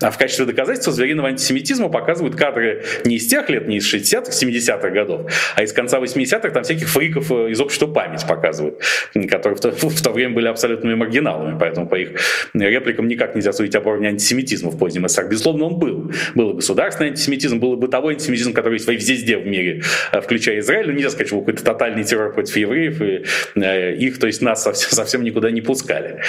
А 0.00 0.10
в 0.10 0.18
качестве 0.18 0.44
доказательства 0.44 0.92
звериного 0.92 1.28
антисемитизма 1.28 1.88
показывают 1.88 2.36
кадры 2.36 2.84
не 3.04 3.16
из 3.16 3.26
тех 3.26 3.48
лет, 3.48 3.68
не 3.68 3.78
из 3.78 3.92
60-х, 3.92 4.30
70-х 4.30 4.90
годов, 4.90 5.30
а 5.54 5.62
из 5.62 5.72
конца 5.72 5.98
80-х, 5.98 6.50
там 6.50 6.62
всяких 6.62 6.88
фриков 6.88 7.30
э, 7.30 7.50
из 7.50 7.60
общества 7.60 7.86
память 7.86 8.26
показывают, 8.26 8.82
которые 9.30 9.56
в 9.56 9.60
то, 9.60 9.70
в 9.70 10.02
то 10.02 10.10
время 10.10 10.34
были 10.34 10.48
абсолютными 10.48 10.94
маргиналами, 10.94 11.56
поэтому 11.58 11.88
по 11.88 11.96
их 11.96 12.10
репликам 12.54 13.08
никак 13.08 13.34
нельзя 13.34 13.52
судить 13.52 13.74
об 13.74 13.86
уровне 13.86 14.08
антисемитизма 14.08 14.70
в 14.70 14.78
позднем 14.78 15.08
СССР. 15.08 15.28
Безусловно, 15.28 15.64
он 15.66 15.78
был. 15.78 16.12
Был 16.34 16.50
и 16.52 16.54
государственный 16.56 17.10
антисемитизм, 17.10 17.58
был 17.58 17.74
и 17.74 17.76
бытовой 17.76 18.14
антисемитизм, 18.14 18.52
который 18.52 18.74
есть 18.74 18.88
везде 18.88 19.38
в 19.38 19.46
мире, 19.46 19.82
э, 20.12 20.20
включая 20.20 20.58
Израиль. 20.60 20.92
Нельзя 20.92 21.10
сказать, 21.10 21.28
что 21.28 21.40
какой-то 21.40 21.64
тотальный 21.64 22.04
террор 22.04 22.32
против 22.32 22.56
евреев, 22.56 23.00
и 23.00 23.24
э, 23.60 23.94
их, 23.96 24.18
то 24.18 24.26
есть 24.26 24.42
нас 24.42 24.62
совсем, 24.62 24.90
совсем 24.90 25.22
никуда 25.22 25.50
не 25.50 25.60
пускали. 25.60 26.20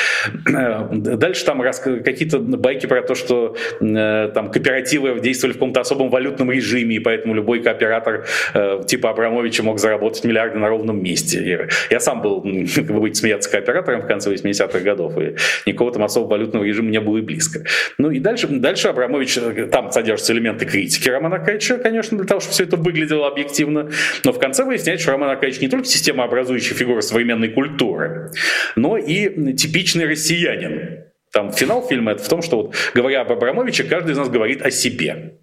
Дальше 0.46 1.46
там 1.46 1.62
какие-то 1.62 2.40
байки 2.40 2.86
про 2.86 2.97
то, 3.02 3.16
что 3.16 3.56
э, 3.80 4.32
там 4.34 4.52
кооперативы 4.52 5.20
действовали 5.20 5.54
в 5.54 5.58
каком-то 5.58 5.82
особом 5.82 6.10
валютном 6.10 6.52
режиме, 6.52 6.98
и 6.98 7.00
поэтому 7.00 7.34
любой 7.34 7.62
кооператор 7.62 8.26
э, 8.54 8.82
типа 8.86 9.10
Абрамовича 9.10 9.64
мог 9.64 9.80
заработать 9.80 10.24
миллиарды 10.24 10.58
на 10.60 10.70
ровном 10.70 11.02
месте. 11.02 11.40
И 11.40 11.94
я 11.94 12.00
сам 12.00 12.22
был, 12.22 12.42
как 12.76 12.86
вы 12.86 13.00
будете 13.00 13.20
смеяться, 13.20 13.50
кооператором 13.50 14.02
в 14.02 14.08
конце 14.08 14.32
80-х 14.34 14.80
годов, 14.80 15.18
и 15.18 15.36
никакого 15.66 15.92
там 15.92 16.04
особого 16.04 16.32
валютного 16.32 16.64
режима 16.64 16.90
не 16.90 17.00
было 17.00 17.18
и 17.18 17.22
близко. 17.22 17.62
Ну 17.98 18.12
и 18.12 18.20
дальше, 18.20 18.48
дальше 18.48 18.88
Абрамович, 18.88 19.38
э, 19.38 19.68
там 19.72 19.92
содержатся 19.92 20.34
элементы 20.34 20.66
критики 20.66 21.10
Романа 21.10 21.38
Аркадьевича, 21.38 21.78
конечно, 21.78 22.18
для 22.18 22.28
того, 22.28 22.40
чтобы 22.40 22.54
все 22.54 22.64
это 22.64 22.78
выглядело 22.78 23.28
объективно, 23.28 23.90
но 24.24 24.34
в 24.34 24.40
конце 24.40 24.64
выясняется, 24.64 25.04
что 25.04 25.12
Роман 25.12 25.30
Аркадьевич 25.30 25.62
не 25.62 25.68
только 25.68 25.86
системообразующая 25.86 26.76
фигура 26.76 27.02
современной 27.02 27.50
культуры, 27.50 28.32
но 28.76 28.98
и 28.98 29.54
типичный 29.54 30.06
россиянин. 30.06 31.07
Там 31.32 31.52
финал 31.52 31.86
фильма 31.86 32.14
это 32.14 32.24
в 32.24 32.30
том, 32.30 32.42
что 32.42 32.58
вот, 32.58 32.76
говоря 32.94 33.22
об 33.22 33.32
Абрамовиче, 33.32 33.84
каждый 33.84 34.14
из 34.14 34.18
нас 34.18 34.30
говорит 34.30 34.62
о 34.62 34.72
себе. 34.72 35.40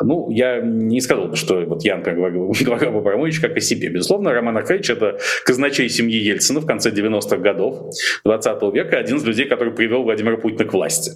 Ну, 0.00 0.30
я 0.30 0.60
не 0.60 1.00
сказал 1.00 1.26
бы, 1.26 1.36
что 1.36 1.60
вот 1.62 1.82
я, 1.82 1.96
например, 1.96 2.30
говорю, 2.30 2.52
говорю 2.60 2.88
об 2.88 2.96
Абрамовиче 2.98 3.40
как 3.40 3.56
о 3.56 3.60
себе. 3.60 3.88
Безусловно, 3.88 4.32
Роман 4.32 4.56
Аркадьевич– 4.56 4.90
это 4.90 5.18
казначей 5.44 5.88
семьи 5.88 6.18
Ельцина 6.18 6.60
в 6.60 6.66
конце 6.66 6.90
90-х 6.90 7.36
годов 7.38 7.94
20 8.24 8.74
века, 8.74 8.98
один 8.98 9.16
из 9.16 9.24
людей, 9.24 9.46
который 9.46 9.74
привел 9.74 10.04
Владимира 10.04 10.36
Путина 10.36 10.64
к 10.64 10.72
власти. 10.72 11.12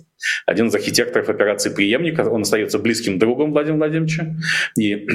Один 0.46 0.66
из 0.66 0.74
архитекторов 0.74 1.28
операции 1.28 1.72
«Преемник», 1.72 2.18
он 2.18 2.42
остается 2.42 2.78
близким 2.78 3.18
другом 3.18 3.52
Владимира 3.52 3.78
Владимировича. 3.78 4.34
И 4.78 5.06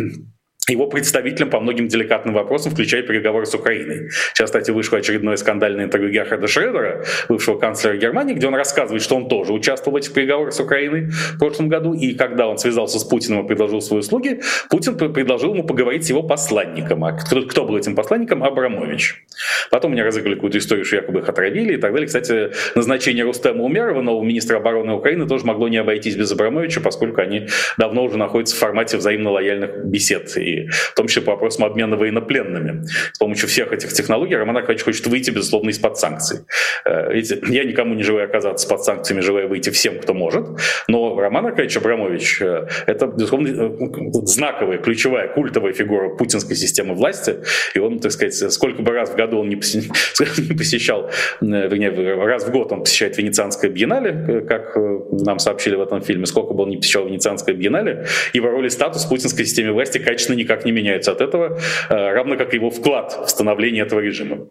его 0.73 0.87
представителем 0.87 1.49
по 1.49 1.61
многим 1.61 1.87
деликатным 1.87 2.35
вопросам, 2.35 2.73
включая 2.73 3.01
переговоры 3.01 3.45
с 3.45 3.55
Украиной. 3.55 4.09
Сейчас, 4.33 4.49
кстати, 4.49 4.71
вышло 4.71 4.97
очередное 4.97 5.37
скандальное 5.37 5.85
интервью 5.85 6.11
Герхарда 6.11 6.47
Шредера, 6.47 7.05
бывшего 7.29 7.57
канцлера 7.57 7.95
Германии, 7.95 8.33
где 8.33 8.47
он 8.47 8.55
рассказывает, 8.55 9.01
что 9.01 9.15
он 9.15 9.29
тоже 9.29 9.53
участвовал 9.53 9.93
в 9.93 9.97
этих 9.97 10.13
переговорах 10.13 10.53
с 10.53 10.59
Украиной 10.59 11.09
в 11.09 11.39
прошлом 11.39 11.69
году, 11.69 11.93
и 11.93 12.13
когда 12.15 12.47
он 12.47 12.57
связался 12.57 12.99
с 12.99 13.05
Путиным 13.05 13.45
и 13.45 13.47
предложил 13.47 13.79
свои 13.79 14.01
услуги, 14.01 14.41
Путин 14.69 14.97
предложил 14.97 15.53
ему 15.53 15.63
поговорить 15.63 16.05
с 16.05 16.09
его 16.09 16.21
посланником. 16.21 17.05
А 17.05 17.13
кто, 17.13 17.43
кто 17.43 17.65
был 17.65 17.77
этим 17.77 17.95
посланником? 17.95 18.43
Абрамович. 18.43 19.23
Потом 19.71 19.93
мне 19.93 20.03
разыграли 20.03 20.35
какую-то 20.35 20.57
историю, 20.57 20.83
что 20.83 20.97
якобы 20.97 21.19
их 21.19 21.29
отравили 21.29 21.75
и 21.75 21.77
так 21.77 21.93
далее. 21.93 22.07
Кстати, 22.07 22.51
назначение 22.75 23.23
Рустема 23.23 23.63
Умерова, 23.63 24.01
нового 24.01 24.23
министра 24.25 24.57
обороны 24.57 24.93
Украины, 24.93 25.27
тоже 25.27 25.45
могло 25.45 25.69
не 25.69 25.77
обойтись 25.77 26.15
без 26.15 26.31
Абрамовича, 26.33 26.81
поскольку 26.81 27.21
они 27.21 27.47
давно 27.77 28.03
уже 28.03 28.17
находятся 28.17 28.55
в 28.55 28.59
формате 28.59 28.97
взаимно 28.97 29.31
лояльных 29.31 29.85
бесед 29.85 30.35
и 30.37 30.56
и 30.57 30.69
в 30.69 30.93
том 30.95 31.07
числе 31.07 31.21
по 31.21 31.31
вопросам 31.31 31.65
обмена 31.65 31.95
военнопленными. 31.95 32.85
С 33.13 33.19
помощью 33.19 33.47
всех 33.47 33.71
этих 33.71 33.93
технологий 33.93 34.35
Роман 34.35 34.57
Аркадьевич 34.57 34.83
хочет 34.83 35.07
выйти, 35.07 35.31
безусловно, 35.31 35.69
из-под 35.69 35.97
санкций. 35.97 36.39
Э, 36.85 37.13
видите, 37.13 37.39
я 37.49 37.63
никому 37.63 37.93
не 37.95 38.03
желаю 38.03 38.25
оказаться 38.25 38.67
под 38.67 38.83
санкциями, 38.83 39.21
желаю 39.21 39.47
выйти 39.47 39.69
всем, 39.69 39.99
кто 39.99 40.13
может, 40.13 40.47
но 40.87 41.19
Роман 41.19 41.47
Аркадьевич 41.47 41.77
Абрамович 41.77 42.41
э,— 42.41 42.67
это, 42.87 43.07
безусловно, 43.07 43.47
э, 43.47 43.89
знаковая, 44.25 44.77
ключевая, 44.77 45.27
культовая 45.27 45.73
фигура 45.73 46.09
путинской 46.15 46.55
системы 46.55 46.93
власти, 46.93 47.37
и 47.73 47.79
он, 47.79 47.99
так 47.99 48.11
сказать, 48.11 48.53
сколько 48.53 48.81
бы 48.81 48.91
раз 48.91 49.09
в 49.09 49.15
году 49.15 49.39
он 49.39 49.49
не 49.49 49.55
посещал, 50.57 51.09
вернее, 51.41 51.89
раз 52.25 52.45
в 52.45 52.51
год 52.51 52.71
он 52.71 52.81
посещает 52.81 53.17
Венецианское 53.17 53.69
биеннале, 53.69 54.45
как 54.47 54.75
нам 54.75 55.39
сообщили 55.39 55.75
в 55.75 55.81
этом 55.81 56.01
фильме, 56.01 56.25
сколько 56.25 56.53
бы 56.53 56.63
он 56.63 56.69
не 56.69 56.77
посещал 56.77 57.05
Венецианское 57.07 57.55
биеннале, 57.55 58.05
его 58.33 58.49
роль 58.49 58.67
и 58.67 58.69
статус 58.69 59.05
путинской 59.05 59.45
системе 59.45 59.71
власти 59.71 59.97
качественно 59.97 60.37
никак 60.47 60.65
не 60.65 60.71
меняются 60.71 61.11
от 61.11 61.21
этого, 61.21 61.59
равно 61.89 62.37
как 62.37 62.53
его 62.53 62.69
вклад 62.69 63.11
в 63.25 63.29
становление 63.29 63.83
этого 63.83 63.99
режима. 63.99 64.47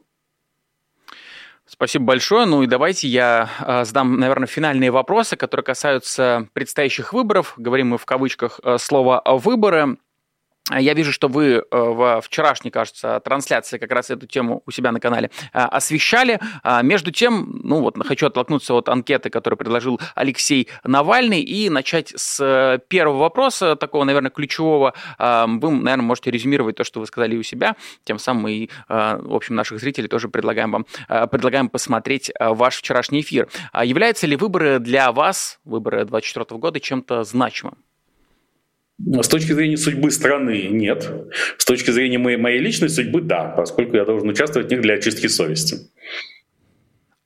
Спасибо 1.69 2.05
большое. 2.05 2.47
Ну 2.47 2.63
и 2.63 2.69
давайте 2.69 3.09
я 3.09 3.51
э, 3.61 3.85
задам, 3.85 4.21
наверное, 4.21 4.47
финальные 4.47 4.93
вопросы, 4.93 5.37
которые 5.37 5.65
касаются 5.65 6.49
предстоящих 6.53 7.13
выборов. 7.13 7.55
Говорим 7.57 7.89
мы 7.89 7.99
в 7.99 8.07
кавычках 8.07 8.61
э, 8.63 8.79
слово 8.79 9.21
«выборы». 9.27 9.97
Я 10.75 10.95
вижу, 10.95 11.13
что 11.13 11.29
вы 11.29 11.47
э, 11.47 11.63
в 11.71 12.21
вчерашней, 12.23 12.73
кажется, 12.73 13.21
трансляции 13.21 13.79
как 13.79 13.93
раз 13.93 14.11
эту 14.11 14.27
тему 14.27 14.65
у 14.67 14.73
себя 14.73 14.91
на 14.91 14.99
канале 14.99 15.31
э, 15.53 15.59
освещали. 15.61 16.41
А 16.65 16.83
между 16.83 17.13
тем, 17.13 17.61
ну 17.63 17.81
вот, 17.83 17.97
хочу 18.05 18.27
оттолкнуться 18.27 18.75
от 18.75 18.89
анкеты, 18.89 19.31
которую 19.31 19.59
предложил 19.59 20.01
Алексей 20.17 20.69
Навальный, 20.83 21.41
и 21.41 21.71
начать 21.71 22.13
с 22.17 22.81
первого 22.89 23.19
вопроса, 23.19 23.77
такого, 23.77 24.03
наверное, 24.03 24.31
ключевого. 24.31 24.95
А, 25.19 25.47
вы, 25.47 25.71
наверное, 25.71 26.05
можете 26.05 26.33
резюмировать 26.33 26.75
то, 26.75 26.83
что 26.83 26.99
вы 26.99 27.07
сказали 27.07 27.37
у 27.37 27.45
себя, 27.45 27.77
тем 28.03 28.19
самым 28.19 28.49
и, 28.49 28.69
э, 28.89 29.19
в 29.23 29.35
общем, 29.35 29.55
наших 29.55 29.79
зрителей 29.79 30.09
тоже 30.09 30.29
предлагаем 30.29 30.73
вам, 30.73 30.87
предлагаем 31.29 31.69
посмотреть 31.69 32.33
ваш 32.41 32.79
вчерашний 32.79 33.21
эфир. 33.21 33.49
А 33.73 33.85
являются 33.85 34.27
ли 34.27 34.35
выборы 34.35 34.81
для 34.81 35.13
вас, 35.13 35.61
выборы 35.65 35.99
2024 35.99 36.59
года, 36.59 36.81
чем-то 36.81 37.23
значимым? 37.23 37.86
С 38.99 39.29
точки 39.29 39.53
зрения 39.53 39.77
судьбы 39.77 40.11
страны 40.11 40.69
нет. 40.71 41.11
С 41.59 41.65
точки 41.65 41.91
зрения 41.91 42.19
моей, 42.19 42.39
моей 42.39 42.61
личной 42.61 42.89
судьбы 42.89 43.21
да, 43.21 43.53
поскольку 43.57 43.97
я 43.97 44.05
должен 44.05 44.29
участвовать 44.29 44.69
в 44.69 44.71
них 44.71 44.81
для 44.81 44.95
очистки 44.95 45.27
совести. 45.27 45.91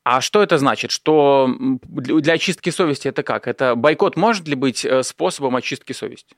А 0.03 0.21
что 0.21 0.43
это 0.43 0.59
значит? 0.59 0.91
Что 0.91 1.49
для 1.59 2.35
очистки 2.35 2.71
совести 2.71 3.09
это 3.09 3.23
как? 3.23 3.47
Это 3.47 3.77
бойкот 3.77 4.17
может 4.17 4.49
ли 4.49 4.57
быть 4.57 4.85
э, 4.85 5.03
способом 5.05 5.57
очистки 5.57 5.93
совести? 5.93 6.35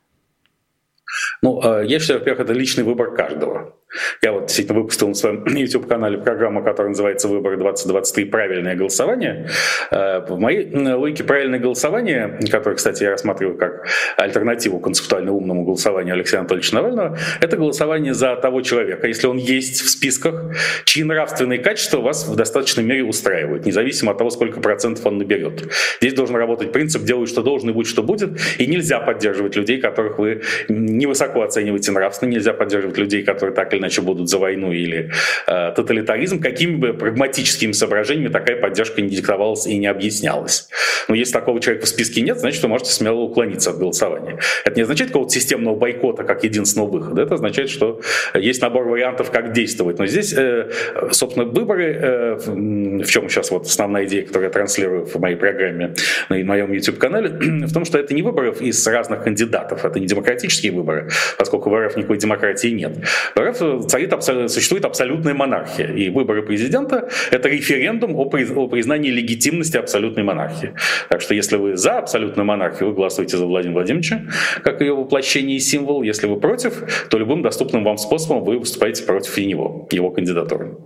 Ну, 1.41 1.62
э, 1.62 1.87
я 1.87 1.99
считаю, 1.99 2.18
во-первых, 2.18 2.45
это 2.45 2.53
личный 2.53 2.85
выбор 2.85 3.14
каждого. 3.14 3.74
Я 4.22 4.32
вот 4.32 4.47
действительно 4.47 4.80
выпустил 4.80 5.09
на 5.09 5.14
своем 5.14 5.45
YouTube-канале 5.47 6.18
программу, 6.18 6.62
которая 6.62 6.90
называется 6.90 7.28
«Выборы 7.28 7.57
2023. 7.57 8.24
Правильное 8.26 8.74
голосование». 8.74 9.49
Э, 9.90 10.20
в 10.20 10.38
моей 10.38 10.74
логике 10.95 11.24
правильное 11.24 11.59
голосование, 11.59 12.38
которое, 12.51 12.76
кстати, 12.76 13.03
я 13.03 13.11
рассматриваю 13.11 13.57
как 13.57 13.86
альтернативу 14.16 14.80
концептуально 14.80 15.32
умному 15.32 15.64
голосованию 15.64 16.14
Алексея 16.14 16.40
Анатольевича 16.40 16.74
Навального, 16.74 17.18
это 17.40 17.57
голосование 17.57 18.14
за 18.14 18.36
того 18.36 18.62
человека, 18.62 19.07
если 19.07 19.26
он 19.26 19.36
есть 19.36 19.80
в 19.82 19.90
списках, 19.90 20.57
чьи 20.84 21.05
нравственные 21.05 21.59
качества 21.59 22.01
вас 22.01 22.26
в 22.26 22.34
достаточной 22.34 22.84
мере 22.84 23.05
устраивают, 23.05 23.66
независимо 23.66 24.12
от 24.12 24.18
того, 24.18 24.30
сколько 24.30 24.61
процентов 24.61 25.05
он 25.07 25.18
наберет. 25.18 25.70
Здесь 26.01 26.14
должен 26.14 26.36
работать 26.36 26.72
принцип 26.72 27.03
«делай, 27.03 27.26
что 27.26 27.43
должен, 27.43 27.70
и 27.70 27.72
будь, 27.72 27.86
что 27.86 28.03
будет», 28.03 28.40
и 28.59 28.66
нельзя 28.66 29.01
поддерживать 29.01 29.57
людей, 29.57 29.80
которых 29.80 30.18
вы 30.18 30.43
невысоко 30.68 31.45
оцениваете 31.45 31.93
нравственно, 31.93 32.30
нельзя 32.30 32.53
поддерживать 32.55 32.97
людей, 32.99 33.22
которые 33.22 33.55
так 33.55 33.72
или 33.74 33.82
иначе 33.83 34.01
будут 34.01 34.28
за 34.28 34.39
войну 34.39 34.72
или 34.72 35.11
э, 35.47 35.72
тоталитаризм, 35.74 36.41
какими 36.41 36.76
бы 36.76 36.95
прагматическими 36.95 37.72
соображениями 37.72 38.28
такая 38.28 38.57
поддержка 38.57 39.03
не 39.03 39.09
диктовалась 39.09 39.66
и 39.66 39.76
не 39.76 39.87
объяснялась. 39.87 40.68
Но 41.09 41.14
если 41.14 41.33
такого 41.33 41.61
человека 41.61 41.87
в 41.87 41.89
списке 41.89 42.22
нет, 42.22 42.39
значит, 42.39 42.62
вы 42.62 42.68
можете 42.68 42.93
смело 42.93 43.20
уклониться 43.20 43.70
от 43.70 43.78
голосования. 43.78 44.39
Это 44.64 44.76
не 44.76 44.83
означает 44.83 45.11
какого-то 45.11 45.33
системного 45.33 45.76
бойкота 45.76 46.24
как 46.24 46.45
единственного 46.45 46.89
выхода. 46.89 47.22
Это 47.22 47.35
означает, 47.35 47.70
что 47.70 48.01
есть 48.35 48.62
набор 48.62 48.89
вариантов, 48.89 49.30
как 49.30 49.53
действовать. 49.53 49.99
Но 49.99 50.07
здесь, 50.07 50.33
э, 50.33 50.70
собственно, 51.11 51.45
выборы, 51.47 51.99
э, 52.01 52.35
в 52.37 53.07
чем 53.07 53.28
сейчас 53.28 53.51
вот 53.51 53.66
основная 53.66 54.05
идея, 54.05 54.22
которую 54.22 54.45
я 54.45 54.51
транслирую 54.51 55.07
в 55.07 55.14
моей 55.16 55.37
программе 55.37 55.95
на 56.28 56.37
моем 56.45 56.72
YouTube-канале, 56.72 57.28
в 57.66 57.72
том, 57.72 57.85
что 57.85 57.99
это 57.99 58.14
не 58.14 58.22
выборы 58.22 58.55
из 58.61 58.87
разных 58.87 59.24
кандидатов, 59.24 59.85
это 59.85 59.99
не 60.01 60.07
демократические 60.07 60.72
выборы, 60.72 61.09
поскольку 61.39 61.70
в 61.70 61.87
РФ 61.87 61.97
никакой 61.97 62.18
демократии 62.18 62.68
нет. 62.68 62.99
В 63.35 63.41
РФ 63.41 63.61
царит, 63.81 64.12
существует 64.51 64.85
абсолютная 64.85 65.35
монархия. 65.35 65.93
И 65.93 66.11
выборы 66.11 66.43
президента— 66.43 67.09
это 67.31 67.49
референдум 67.49 68.16
о, 68.16 68.25
о 68.25 68.68
признании 68.68 69.11
легитимности 69.11 69.77
абсолютной 69.77 70.25
монархии. 70.25 70.75
Так 71.09 71.20
что 71.20 71.35
если 71.35 71.57
вы 71.57 71.77
за 71.77 71.99
абсолютную 71.99 72.47
монархию, 72.47 72.91
вы 72.91 72.95
голосуете 72.95 73.37
за 73.37 73.47
Владимира 73.47 73.79
Владимировича, 73.79 74.23
как 74.62 74.81
ее 74.81 74.95
воплощение 74.95 75.57
и 75.57 75.61
символ. 75.61 76.03
Если 76.03 76.27
вы 76.27 76.41
против, 76.41 77.09
то 77.09 77.18
любым 77.18 77.43
доступным 77.43 77.85
вам 77.85 77.99
способом 77.99 78.45
вы 78.45 78.59
выступаете 78.59 79.05
против 79.05 79.37
него, 79.39 79.89
его 79.91 80.11
кандидатуры. 80.11 80.77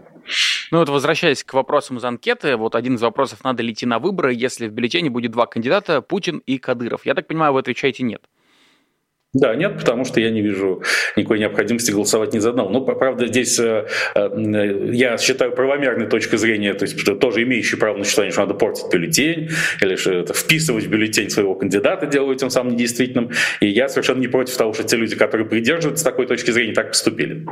Ну 0.72 0.78
вот 0.78 0.88
возвращаясь 0.88 1.44
к 1.44 1.54
вопросам 1.54 1.98
из 1.98 2.04
анкеты, 2.04 2.56
вот 2.56 2.74
один 2.74 2.96
из 2.96 3.02
вопросов, 3.02 3.44
надо 3.44 3.62
ли 3.62 3.72
идти 3.72 3.86
на 3.86 3.98
выборы, 3.98 4.34
если 4.34 4.66
в 4.66 4.72
бюллетене 4.72 5.10
будет 5.10 5.30
два 5.30 5.46
кандидата, 5.46 6.02
Путин 6.02 6.42
и 6.46 6.58
Кадыров. 6.58 7.06
Я 7.06 7.14
так 7.14 7.28
понимаю, 7.28 7.52
вы 7.52 7.60
отвечаете 7.60 8.02
нет. 8.02 8.22
Да, 9.36 9.54
нет, 9.54 9.76
потому 9.76 10.06
что 10.06 10.18
я 10.18 10.30
не 10.30 10.40
вижу 10.40 10.82
никакой 11.14 11.38
необходимости 11.38 11.90
голосовать 11.90 12.32
ни 12.32 12.38
за 12.38 12.50
одного. 12.50 12.70
Но, 12.70 12.80
правда, 12.80 13.26
здесь 13.26 13.58
э, 13.58 13.86
э, 14.14 14.90
я 14.92 15.18
считаю 15.18 15.52
правомерной 15.52 16.06
точкой 16.06 16.38
зрения, 16.38 16.72
то 16.72 16.86
есть 16.86 16.96
тоже 17.20 17.42
имеющий 17.42 17.76
право 17.76 17.98
на 17.98 18.04
считание, 18.04 18.32
что 18.32 18.40
надо 18.40 18.54
портить 18.54 18.90
бюллетень, 18.90 19.50
или 19.82 19.96
что 19.96 20.12
это 20.12 20.32
вписывать 20.32 20.84
в 20.84 20.88
бюллетень 20.88 21.28
своего 21.28 21.54
кандидата, 21.54 22.06
делая 22.06 22.34
тем 22.36 22.48
самым 22.48 22.72
недействительным. 22.72 23.30
И 23.60 23.66
я 23.66 23.90
совершенно 23.90 24.20
не 24.20 24.28
против 24.28 24.56
того, 24.56 24.72
что 24.72 24.84
те 24.84 24.96
люди, 24.96 25.16
которые 25.16 25.46
придерживаются 25.46 26.04
такой 26.04 26.26
точки 26.26 26.50
зрения, 26.50 26.72
так 26.72 26.88
поступили. 26.88 27.44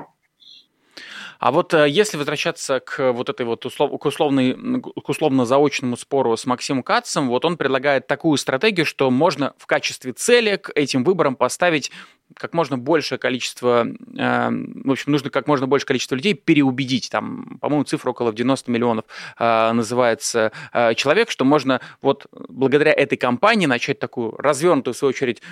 А 1.44 1.50
вот 1.50 1.74
э, 1.74 1.90
если 1.90 2.16
возвращаться 2.16 2.80
к 2.80 3.12
вот 3.12 3.28
этой 3.28 3.44
вот 3.44 3.66
услов, 3.66 4.00
к, 4.00 4.06
условной, 4.06 4.80
к 4.80 5.06
условно-заочному 5.06 5.94
спору 5.98 6.34
с 6.38 6.46
Максимом 6.46 6.82
Кацем, 6.82 7.28
вот 7.28 7.44
он 7.44 7.58
предлагает 7.58 8.06
такую 8.06 8.38
стратегию, 8.38 8.86
что 8.86 9.10
можно 9.10 9.52
в 9.58 9.66
качестве 9.66 10.14
цели 10.14 10.56
к 10.56 10.72
этим 10.74 11.04
выборам 11.04 11.36
поставить 11.36 11.90
как 12.34 12.52
можно 12.54 12.78
большее 12.78 13.18
количество, 13.18 13.86
э, 13.86 14.50
в 14.50 14.90
общем, 14.90 15.12
нужно 15.12 15.30
как 15.30 15.46
можно 15.46 15.66
большее 15.66 15.88
количество 15.88 16.14
людей 16.14 16.34
переубедить. 16.34 17.10
Там, 17.10 17.58
по-моему, 17.60 17.84
цифра 17.84 18.10
около 18.10 18.32
90 18.32 18.70
миллионов 18.70 19.04
э, 19.38 19.72
называется 19.72 20.52
э, 20.72 20.94
человек, 20.94 21.30
что 21.30 21.44
можно 21.44 21.80
вот 22.02 22.26
благодаря 22.32 22.92
этой 22.92 23.16
кампании 23.16 23.66
начать 23.66 23.98
такую 23.98 24.32
развернутую, 24.38 24.94
в 24.94 24.96
свою 24.96 25.10
очередь, 25.10 25.42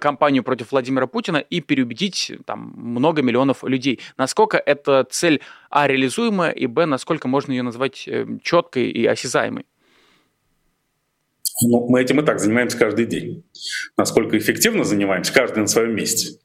кампанию 0.00 0.42
против 0.42 0.72
Владимира 0.72 1.06
Путина 1.06 1.38
и 1.38 1.60
переубедить 1.60 2.32
там 2.44 2.74
много 2.76 3.22
миллионов 3.22 3.62
людей. 3.64 4.00
Насколько 4.18 4.58
эта 4.58 5.06
цель, 5.08 5.35
а, 5.70 5.86
реализуемая, 5.86 6.50
и, 6.50 6.66
б, 6.66 6.86
насколько 6.86 7.28
можно 7.28 7.52
ее 7.52 7.62
назвать 7.62 8.06
э, 8.06 8.26
четкой 8.42 8.90
и 8.90 9.06
осязаемой? 9.06 9.66
Ну, 11.62 11.88
мы 11.88 12.02
этим 12.02 12.20
и 12.20 12.24
так 12.24 12.38
занимаемся 12.38 12.76
каждый 12.78 13.06
день. 13.06 13.44
Насколько 13.96 14.36
эффективно 14.36 14.84
занимаемся, 14.84 15.32
каждый 15.32 15.60
на 15.60 15.66
своем 15.66 15.94
месте. 15.94 16.38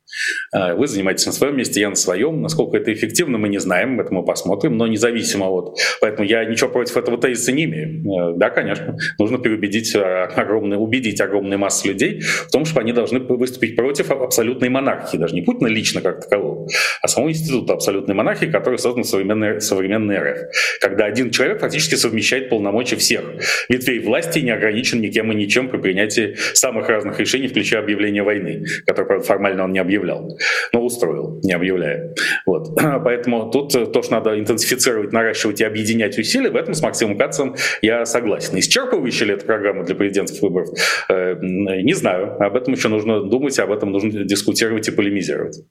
А, 0.51 0.75
вы 0.75 0.87
занимаетесь 0.87 1.25
на 1.25 1.31
своем 1.31 1.57
месте, 1.57 1.79
я 1.79 1.89
на 1.89 1.95
своем. 1.95 2.41
Насколько 2.41 2.77
это 2.77 2.93
эффективно, 2.93 3.37
мы 3.37 3.49
не 3.49 3.59
знаем, 3.59 3.99
это 3.99 4.13
мы 4.13 4.23
посмотрим, 4.23 4.77
но 4.77 4.87
независимо 4.87 5.49
от... 5.49 5.77
Поэтому 6.01 6.27
я 6.27 6.43
ничего 6.45 6.69
против 6.69 6.97
этого 6.97 7.17
тезиса 7.17 7.51
не 7.51 7.65
имею. 7.65 8.03
А, 8.17 8.33
да, 8.33 8.49
конечно, 8.49 8.97
нужно 9.19 9.37
переубедить 9.37 9.95
а, 9.95 10.25
огромные, 10.25 10.77
убедить 10.79 11.21
огромные 11.21 11.57
массы 11.57 11.87
людей 11.87 12.21
в 12.21 12.51
том, 12.51 12.65
что 12.65 12.79
они 12.79 12.93
должны 12.93 13.19
выступить 13.19 13.75
против 13.75 14.11
абсолютной 14.11 14.69
монархии, 14.69 15.17
даже 15.17 15.35
не 15.35 15.41
Путина 15.41 15.67
лично 15.67 16.01
как 16.01 16.27
такового, 16.27 16.67
а 17.01 17.07
самого 17.07 17.29
института 17.29 17.73
абсолютной 17.73 18.15
монархии, 18.15 18.45
который 18.45 18.79
создан 18.79 19.03
в 19.03 19.07
современной, 19.07 19.61
современной 19.61 20.17
РФ. 20.17 20.37
Когда 20.81 21.05
один 21.05 21.31
человек 21.31 21.59
фактически 21.59 21.95
совмещает 21.95 22.49
полномочия 22.49 22.95
всех 22.95 23.21
ветвей 23.69 23.99
власти 23.99 24.39
и 24.39 24.43
не 24.43 24.51
ограничен 24.51 25.01
никем 25.01 25.31
и 25.31 25.35
ничем 25.35 25.69
при 25.69 25.77
принятии 25.77 26.35
самых 26.53 26.89
разных 26.89 27.19
решений, 27.19 27.47
включая 27.47 27.81
объявление 27.81 28.23
войны, 28.23 28.65
которое, 28.85 29.05
правда, 29.05 29.25
формально 29.25 29.63
он 29.63 29.73
не 29.73 29.79
объявил 29.79 30.00
объявлял, 30.01 30.37
но 30.73 30.83
устроил, 30.83 31.39
не 31.43 31.53
объявляя. 31.53 32.13
Вот. 32.45 32.75
Поэтому 33.03 33.51
тут 33.51 33.73
э, 33.75 33.85
то, 33.85 34.01
что 34.01 34.13
надо 34.13 34.39
интенсифицировать, 34.39 35.13
наращивать 35.13 35.61
и 35.61 35.63
объединять 35.63 36.17
усилия, 36.17 36.49
в 36.49 36.55
этом 36.55 36.73
с 36.73 36.81
Максимом 36.81 37.17
Кацем 37.17 37.55
я 37.81 38.05
согласен. 38.05 38.57
Исчерпывающая 38.57 39.25
ли 39.25 39.33
эта 39.33 39.45
программа 39.45 39.83
для 39.83 39.95
президентских 39.95 40.41
выборов? 40.41 40.69
Э, 41.09 41.35
не 41.41 41.93
знаю. 41.93 42.41
Об 42.41 42.55
этом 42.55 42.73
еще 42.73 42.87
нужно 42.87 43.21
думать, 43.21 43.57
об 43.59 43.71
этом 43.71 43.91
нужно 43.91 44.23
дискутировать 44.23 44.87
и 44.87 44.91
полемизировать. 44.91 45.63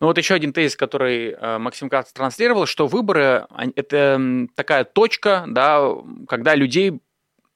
Ну 0.00 0.06
вот 0.06 0.18
еще 0.18 0.34
один 0.34 0.52
тезис, 0.52 0.76
который 0.76 1.30
э, 1.30 1.58
Максим 1.58 1.88
Кац 1.88 2.12
транслировал, 2.12 2.66
что 2.66 2.86
выборы– 2.86 3.46
это 3.76 4.20
такая 4.54 4.84
точка, 4.84 5.44
да, 5.48 5.82
когда 6.28 6.54
людей, 6.54 7.00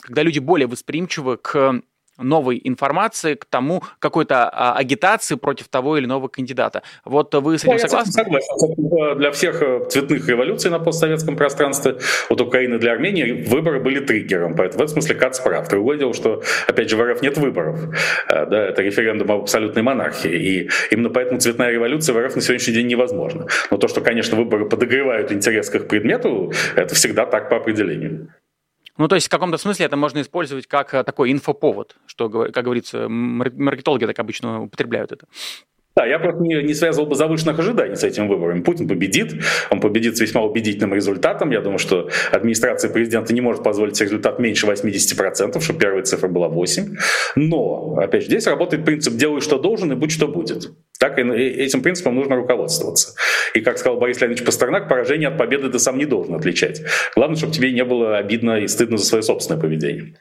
когда 0.01 0.22
люди 0.22 0.39
более 0.39 0.66
восприимчивы 0.66 1.37
к 1.39 1.80
новой 2.18 2.60
информации, 2.64 3.34
к 3.34 3.44
тому 3.44 3.82
какой-то 3.98 4.48
а, 4.48 4.74
агитации 4.74 5.34
против 5.36 5.68
того 5.68 5.96
или 5.96 6.06
иного 6.06 6.28
кандидата. 6.28 6.82
Вот 7.04 7.34
вы 7.34 7.58
с 7.58 7.64
этим 7.64 7.76
да, 7.76 7.78
согласны? 7.78 8.12
Согласен. 8.12 9.18
Для 9.18 9.30
всех 9.30 9.62
э, 9.62 9.86
цветных 9.88 10.28
революций 10.28 10.70
на 10.70 10.78
постсоветском 10.78 11.36
пространстве, 11.36 11.96
от 12.28 12.40
Украины 12.40 12.78
для 12.78 12.92
Армении, 12.92 13.44
выборы 13.46 13.80
были 13.80 14.00
триггером. 14.00 14.54
Поэтому 14.56 14.80
в 14.80 14.84
этом 14.84 14.94
смысле 14.94 15.14
Кац 15.14 15.40
прав. 15.40 15.68
Другое 15.68 15.98
дело, 15.98 16.14
что, 16.14 16.42
опять 16.66 16.90
же, 16.90 16.96
в 16.96 17.02
РФ 17.02 17.22
нет 17.22 17.38
выборов. 17.38 17.80
Э, 18.28 18.46
да, 18.46 18.68
это 18.68 18.82
референдум 18.82 19.30
об 19.30 19.42
абсолютной 19.42 19.82
монархии. 19.82 20.30
И 20.30 20.70
именно 20.90 21.10
поэтому 21.10 21.40
цветная 21.40 21.70
революция 21.70 22.14
в 22.14 22.26
РФ 22.26 22.36
на 22.36 22.42
сегодняшний 22.42 22.74
день 22.74 22.86
невозможна. 22.86 23.46
Но 23.70 23.76
то, 23.76 23.88
что, 23.88 24.00
конечно, 24.00 24.36
выборы 24.36 24.68
подогревают 24.68 25.32
интерес 25.32 25.70
к 25.70 25.74
их 25.76 25.88
предмету, 25.88 26.52
это 26.74 26.94
всегда 26.94 27.26
так 27.26 27.48
по 27.48 27.56
определению. 27.56 28.28
Ну, 28.99 29.09
то 29.09 29.14
есть 29.14 29.26
в 29.26 29.30
каком-то 29.30 29.59
смысле 29.59 29.86
это 29.86 29.97
можно 29.97 30.20
использовать 30.20 30.66
как 30.66 30.94
э, 30.94 31.05
такой 31.05 31.32
инфоповод, 31.32 31.97
что, 32.07 32.28
как 32.28 32.64
говорится, 32.64 33.09
маркетологи 33.09 34.07
так 34.07 34.18
обычно 34.18 34.62
употребляют 34.62 35.12
это. 35.12 35.26
Да, 35.97 36.05
я 36.05 36.18
просто 36.18 36.42
не, 36.42 36.62
не 36.62 36.74
связывал 36.74 37.09
бы 37.09 37.14
завышенных 37.14 37.59
ожиданий 37.59 37.97
с 37.97 38.05
этим 38.05 38.28
выбором. 38.28 38.62
Путин 38.62 38.86
победит, 38.86 39.42
он 39.70 39.80
победит 39.80 40.18
с 40.18 40.20
весьма 40.20 40.42
убедительным 40.42 40.92
результатом. 40.92 41.51
Я 41.51 41.62
думаю, 41.62 41.78
что 41.78 42.11
администрация 42.30 42.90
президента 42.90 43.32
не 43.32 43.40
может 43.40 43.62
позволить 43.62 43.99
результат 43.99 44.38
меньше 44.38 44.66
80%, 44.66 45.59
чтобы 45.59 45.78
первая 45.78 46.03
цифра 46.03 46.28
была 46.28 46.49
8. 46.49 46.97
Но, 47.36 47.97
опять 47.97 48.22
же, 48.22 48.28
здесь 48.28 48.47
работает 48.47 48.84
принцип 48.84 49.14
«делай, 49.14 49.40
что 49.40 49.59
должен, 49.59 49.90
и 49.90 49.94
будь, 49.94 50.12
что 50.12 50.28
будет». 50.28 50.70
Так 50.99 51.18
и 51.18 51.22
этим 51.22 51.82
принципом 51.82 52.14
нужно 52.14 52.36
руководствоваться. 52.36 53.14
И, 53.55 53.61
как 53.62 53.78
сказал 53.78 53.99
Борис 53.99 54.20
Леонидович 54.20 54.44
Пастернак, 54.44 54.88
поражение 54.88 55.28
от 55.28 55.38
победы 55.38 55.70
ты 55.70 55.78
сам 55.78 55.97
не 55.97 56.05
должен 56.05 56.34
отличать. 56.34 56.82
Главное, 57.14 57.38
чтобы 57.38 57.55
тебе 57.55 57.72
не 57.72 57.84
было 57.84 58.18
обидно 58.18 58.59
и 58.59 58.68
стыдно 58.68 58.99
за 58.99 59.05
свое 59.07 59.22
собственное 59.22 59.61
поведение. 59.61 60.14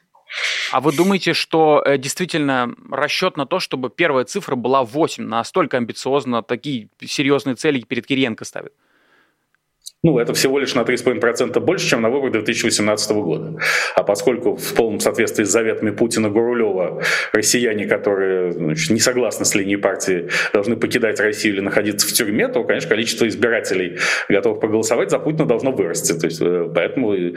А 0.72 0.80
вы 0.80 0.92
думаете, 0.92 1.32
что 1.32 1.82
э, 1.84 1.98
действительно 1.98 2.74
расчет 2.90 3.36
на 3.36 3.46
то, 3.46 3.60
чтобы 3.60 3.90
первая 3.90 4.24
цифра 4.24 4.56
была 4.56 4.82
8, 4.82 5.24
настолько 5.24 5.76
амбициозно 5.76 6.42
такие 6.42 6.88
серьезные 7.04 7.54
цели 7.54 7.80
перед 7.80 8.06
Кириенко 8.06 8.44
ставит? 8.44 8.72
Ну, 10.06 10.20
это 10.20 10.34
всего 10.34 10.60
лишь 10.60 10.72
на 10.76 10.82
3,5% 10.82 11.58
больше, 11.58 11.88
чем 11.88 12.00
на 12.00 12.10
выборы 12.10 12.30
2018 12.30 13.10
года. 13.10 13.58
А 13.96 14.04
поскольку 14.04 14.54
в 14.54 14.74
полном 14.74 15.00
соответствии 15.00 15.42
с 15.42 15.48
заветами 15.48 15.90
Путина 15.90 16.30
Гурулева 16.30 17.02
россияне, 17.32 17.86
которые 17.86 18.52
значит, 18.52 18.90
не 18.90 19.00
согласны 19.00 19.44
с 19.44 19.56
линией 19.56 19.78
партии, 19.78 20.28
должны 20.52 20.76
покидать 20.76 21.18
Россию 21.18 21.54
или 21.54 21.60
находиться 21.60 22.06
в 22.06 22.12
тюрьме, 22.12 22.46
то, 22.46 22.62
конечно, 22.62 22.88
количество 22.88 23.26
избирателей, 23.26 23.98
готовых 24.28 24.60
проголосовать 24.60 25.10
за 25.10 25.18
Путина, 25.18 25.44
должно 25.44 25.72
вырасти. 25.72 26.12
То 26.12 26.26
есть, 26.26 26.40
э, 26.40 26.70
поэтому 26.72 27.12
э, 27.12 27.32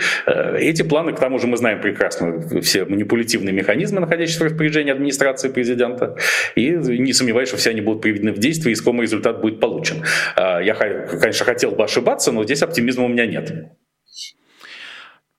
эти 0.60 0.84
планы, 0.84 1.14
к 1.14 1.20
тому 1.20 1.40
же 1.40 1.48
мы 1.48 1.58
знаем 1.58 1.82
прекрасно 1.82 2.62
все 2.62 2.86
манипулятивные 2.86 3.52
механизмы, 3.52 4.00
находящиеся 4.00 4.42
в 4.42 4.44
распоряжении 4.44 4.92
администрации 4.92 5.50
президента, 5.50 6.18
и 6.54 6.70
не 6.70 7.14
сомневаюсь, 7.14 7.48
что 7.48 7.58
все 7.58 7.72
они 7.72 7.82
будут 7.82 8.04
приведены 8.04 8.32
в 8.32 8.38
действие, 8.38 8.74
и 8.74 8.76
искомый 8.76 9.08
результат 9.08 9.42
будет 9.42 9.60
получен. 9.60 10.04
А, 10.36 10.60
я, 10.62 10.76
конечно, 10.76 11.48
хотел 11.48 11.72
бы 11.72 11.84
ошибаться, 11.84 12.32
но 12.32 12.44
здесь 12.44 12.59
здесь 12.60 12.64
оптимизма 12.64 13.06
у 13.06 13.08
меня 13.08 13.26
нет. 13.26 13.52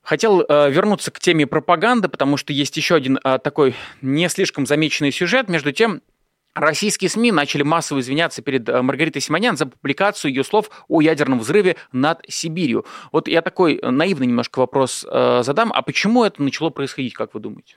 Хотел 0.02 0.40
э, 0.40 0.70
вернуться 0.70 1.10
к 1.10 1.20
теме 1.20 1.46
пропаганды, 1.46 2.08
потому 2.08 2.36
что 2.36 2.52
есть 2.52 2.76
еще 2.76 2.96
один 2.96 3.18
э, 3.22 3.38
такой 3.38 3.76
не 4.02 4.28
слишком 4.28 4.66
замеченный 4.66 5.12
сюжет. 5.12 5.48
Между 5.48 5.72
тем, 5.72 6.02
Российские 6.52 7.08
СМИ 7.08 7.30
начали 7.30 7.62
массово 7.62 8.00
извиняться 8.00 8.42
перед 8.42 8.68
э, 8.68 8.82
Маргаритой 8.82 9.22
Симонян 9.22 9.56
за 9.56 9.66
публикацию 9.66 10.32
ее 10.32 10.42
слов 10.42 10.68
о 10.88 11.00
ядерном 11.00 11.38
взрыве 11.38 11.76
над 11.92 12.22
Сибирью. 12.28 12.84
Вот 13.12 13.28
я 13.28 13.40
такой 13.40 13.78
наивный 13.80 14.26
немножко 14.26 14.58
вопрос 14.58 15.06
э, 15.08 15.42
задам. 15.44 15.72
А 15.72 15.82
почему 15.82 16.24
это 16.24 16.42
начало 16.42 16.70
происходить, 16.70 17.14
как 17.14 17.34
вы 17.34 17.40
думаете? 17.40 17.76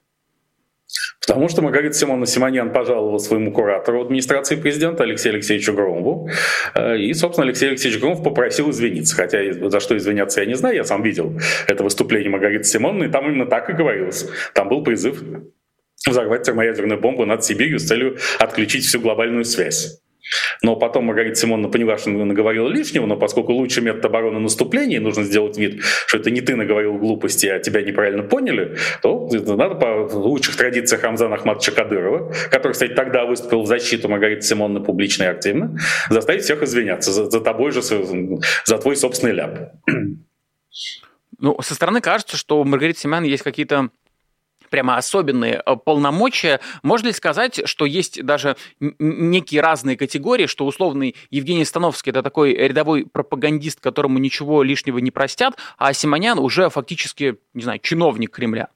Потому 1.26 1.48
что 1.48 1.62
Маргарита 1.62 1.96
Симона 1.96 2.26
Симоньян 2.26 2.72
пожаловала 2.74 3.18
своему 3.18 3.52
куратору 3.52 4.02
администрации 4.02 4.56
президента 4.56 5.04
Алексею 5.04 5.36
Алексеевичу 5.36 5.74
Громову. 5.74 6.30
Э, 6.76 6.98
и, 6.98 7.14
собственно, 7.14 7.48
Алексей 7.48 7.70
Алексеевич 7.70 8.00
Громов 8.00 8.24
попросил 8.24 8.70
извиниться. 8.70 9.16
Хотя 9.16 9.40
за 9.70 9.80
что 9.80 9.98
извиняться 9.98 10.42
я 10.42 10.48
не 10.48 10.56
знаю, 10.56 10.76
я 10.76 10.84
сам 10.84 11.02
видел 11.04 11.40
это 11.68 11.84
выступление 11.84 12.30
Маргариты 12.30 12.66
Симоновны, 12.66 13.06
и 13.06 13.10
там 13.10 13.28
именно 13.28 13.46
так 13.46 13.70
и 13.70 13.74
говорилось. 13.74 14.28
Там 14.54 14.70
был 14.70 14.84
призыв 14.84 15.22
взорвать 16.08 16.44
термоядерную 16.44 17.00
бомбу 17.00 17.26
над 17.26 17.44
Сибирью 17.44 17.80
с 17.80 17.88
целью 17.88 18.18
отключить 18.40 18.86
всю 18.86 19.00
глобальную 19.00 19.46
связь. 19.46 20.02
Но 20.62 20.76
потом 20.76 21.06
Маргарита 21.06 21.36
Симоновна 21.36 21.70
поняла, 21.70 21.98
что 21.98 22.10
наговорила 22.10 22.68
лишнего, 22.68 23.06
но 23.06 23.18
поскольку 23.18 23.54
лучший 23.54 23.84
метод 23.84 24.06
обороны 24.06 24.40
наступления, 24.40 25.00
нужно 25.00 25.24
сделать 25.24 25.58
вид, 25.58 25.84
что 26.08 26.18
это 26.18 26.32
не 26.32 26.42
ты 26.42 26.56
наговорил 26.56 26.98
глупости, 26.98 27.48
а 27.48 27.60
тебя 27.60 27.82
неправильно 27.82 28.24
поняли, 28.24 28.78
то 29.02 29.30
надо 29.32 29.76
по 29.76 30.16
лучших 30.16 30.56
традициях 30.56 31.04
Рамзана 31.04 31.36
Ахматовича 31.36 31.72
Кадырова, 31.72 32.34
который, 32.50 32.74
кстати, 32.74 32.94
тогда 32.94 33.26
выступил 33.26 33.62
в 33.62 33.68
защиту 33.68 34.10
Маргариты 34.10 34.42
Симоновны 34.42 34.86
публично 34.86 35.24
и 35.24 35.28
активно, 35.28 35.78
заставить 36.10 36.44
всех 36.44 36.64
извиняться 36.64 37.12
за, 37.12 37.30
за 37.30 37.42
тобой 37.42 37.72
же, 37.72 37.82
за 37.82 38.78
твой 38.78 38.96
собственный 38.96 39.34
ляп. 39.34 39.72
Ну, 41.40 41.58
со 41.62 41.76
стороны 41.76 42.00
кажется, 42.00 42.38
что 42.38 42.62
у 42.62 42.64
Маргариты 42.64 43.00
Семян 43.00 43.24
есть 43.24 43.44
какие-то 43.44 43.90
прямо 44.74 44.98
особенные 44.98 45.62
э, 45.64 45.76
полномочия. 45.76 46.60
Можно 46.82 47.10
ли 47.10 47.14
сказать, 47.14 47.62
что 47.66 47.86
есть 47.86 48.26
даже 48.26 48.58
некие 48.80 49.62
разные 49.62 49.96
категории, 49.96 50.48
что 50.48 50.66
условный 50.66 51.16
Евгений 51.30 51.64
Становский 51.64 52.10
это 52.10 52.24
такой 52.24 52.56
рядовой 52.56 53.06
пропагандист, 53.06 53.80
которому 53.80 54.18
ничего 54.18 54.64
лишнего 54.64 54.98
не 54.98 55.12
простят, 55.12 55.54
а 55.78 55.94
Симонян 55.94 56.40
уже 56.40 56.72
фактически, 56.72 57.38
не 57.54 57.62
знаю, 57.62 57.82
чиновник 57.84 58.32
Кремля? 58.32 58.70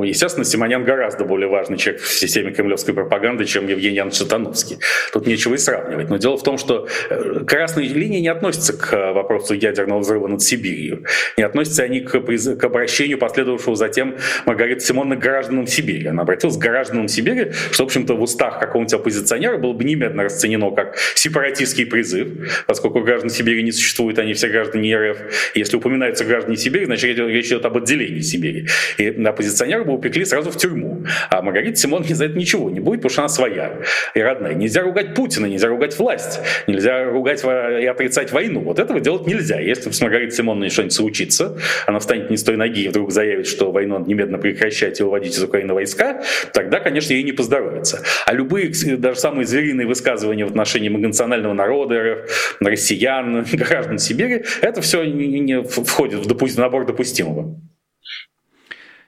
Ну, 0.00 0.04
естественно, 0.04 0.46
Симонян 0.46 0.82
гораздо 0.82 1.26
более 1.26 1.50
важный 1.50 1.76
человек 1.76 2.00
в 2.00 2.10
системе 2.10 2.52
кремлевской 2.52 2.94
пропаганды, 2.94 3.44
чем 3.44 3.68
Евгений 3.68 3.96
Янович 3.96 4.16
Сатановский. 4.16 4.78
Тут 5.12 5.26
нечего 5.26 5.52
и 5.52 5.58
сравнивать. 5.58 6.08
Но 6.08 6.16
дело 6.16 6.38
в 6.38 6.42
том, 6.42 6.56
что 6.56 6.88
э, 7.10 7.44
красные 7.46 7.88
линии 7.88 8.20
не 8.20 8.28
относятся 8.28 8.72
к 8.72 8.94
э, 8.94 9.12
вопросу 9.12 9.52
ядерного 9.52 9.98
взрыва 9.98 10.26
над 10.26 10.40
Сибирью. 10.40 11.04
Не 11.36 11.42
относятся 11.42 11.82
они 11.82 12.00
к, 12.00 12.18
к 12.18 12.64
обращению 12.64 13.18
последовавшего 13.18 13.76
затем 13.76 14.16
Маргариты 14.46 14.80
Симоновны 14.80 15.16
к 15.16 15.20
гражданам 15.20 15.66
Сибири. 15.66 16.06
Она 16.06 16.22
обратилась 16.22 16.56
к 16.56 16.60
гражданам 16.60 17.06
Сибири, 17.06 17.52
что, 17.70 17.82
в 17.82 17.88
общем-то, 17.88 18.14
в 18.14 18.22
устах 18.22 18.58
какого-нибудь 18.58 18.94
оппозиционера 18.94 19.58
было 19.58 19.74
бы 19.74 19.84
немедленно 19.84 20.22
расценено 20.22 20.70
как 20.70 20.96
сепаратистский 21.14 21.84
призыв, 21.84 22.64
поскольку 22.66 23.00
граждан 23.00 23.28
Сибири 23.28 23.62
не 23.62 23.72
существует, 23.72 24.18
они 24.18 24.32
все 24.32 24.48
граждане 24.48 24.96
РФ. 24.96 25.18
Если 25.54 25.76
упоминаются 25.76 26.24
граждане 26.24 26.56
Сибири, 26.56 26.86
значит, 26.86 27.18
речь 27.18 27.48
идет 27.48 27.66
об 27.66 27.76
отделении 27.76 28.20
Сибири. 28.20 28.66
И 28.96 29.08
оппозиционер 29.26 29.89
бы 29.90 29.98
упекли 29.98 30.24
сразу 30.24 30.50
в 30.50 30.56
тюрьму. 30.56 31.04
А 31.30 31.42
Маргарита 31.42 31.76
Симоновна 31.76 32.14
за 32.14 32.26
это 32.26 32.38
ничего 32.38 32.70
не 32.70 32.80
будет, 32.80 33.00
потому 33.00 33.10
что 33.10 33.22
она 33.22 33.28
своя 33.28 33.78
и 34.14 34.20
родная. 34.20 34.54
Нельзя 34.54 34.82
ругать 34.82 35.14
Путина, 35.14 35.46
нельзя 35.46 35.68
ругать 35.68 35.98
власть, 35.98 36.40
нельзя 36.66 37.04
ругать 37.04 37.44
и 37.44 37.86
отрицать 37.86 38.32
войну. 38.32 38.60
Вот 38.60 38.78
этого 38.78 39.00
делать 39.00 39.26
нельзя. 39.26 39.60
Если 39.60 39.90
с 39.90 40.00
Маргаритой 40.00 40.36
Симоновной 40.36 40.70
что-нибудь 40.70 40.92
случится, 40.92 41.56
она 41.86 41.98
встанет 41.98 42.30
не 42.30 42.36
с 42.36 42.42
той 42.42 42.56
ноги 42.56 42.84
и 42.84 42.88
вдруг 42.88 43.12
заявит, 43.12 43.46
что 43.46 43.70
войну 43.72 43.98
надо 43.98 44.08
немедленно 44.08 44.38
прекращать 44.38 45.00
и 45.00 45.02
уводить 45.02 45.36
из 45.36 45.42
Украины 45.42 45.74
войска, 45.74 46.22
тогда, 46.52 46.80
конечно, 46.80 47.12
ей 47.12 47.22
не 47.22 47.32
поздоровится. 47.32 48.02
А 48.26 48.32
любые, 48.32 48.72
даже 48.96 49.18
самые 49.18 49.46
звериные 49.46 49.86
высказывания 49.86 50.44
в 50.44 50.48
отношении 50.48 50.88
многонационального 50.88 51.52
народа 51.52 52.26
россиян, 52.60 53.44
граждан 53.52 53.98
Сибири, 53.98 54.44
это 54.62 54.80
все 54.80 55.04
не, 55.04 55.62
входит 55.62 56.20
в, 56.20 56.28
допу- 56.28 56.46
в 56.46 56.58
набор 56.58 56.86
допустимого. 56.86 57.60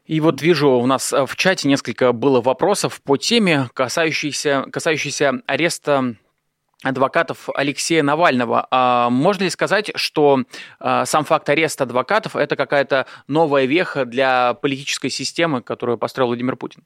И 0.05 0.21
вот 0.21 0.43
вижу, 0.43 0.71
у 0.71 0.87
нас 0.87 1.13
э, 1.13 1.27
в 1.27 1.37
чате 1.37 1.69
несколько 1.69 2.13
было 2.13 2.41
вопросов 2.41 3.01
по 3.03 3.17
теме, 3.17 3.69
касающейся, 3.73 4.67
касающейся 4.73 5.43
ареста 5.47 6.17
адвокатов 6.83 7.49
Алексея 7.55 8.03
Навального. 8.03 8.67
А 8.71 9.09
можно 9.09 9.45
ли 9.45 9.51
сказать, 9.51 9.93
что 9.95 10.43
а, 10.81 11.07
сам 11.07 11.25
факт 11.25 11.49
ареста 11.49 11.85
адвокатов– 11.85 12.35
это 12.37 12.57
какая-то 12.57 13.07
новая 13.29 13.67
веха 13.67 14.05
для 14.05 14.55
политической 14.55 15.09
системы, 15.09 15.63
которую 15.63 15.97
построил 15.97 16.29
Владимир 16.29 16.57
Путин? 16.57 16.83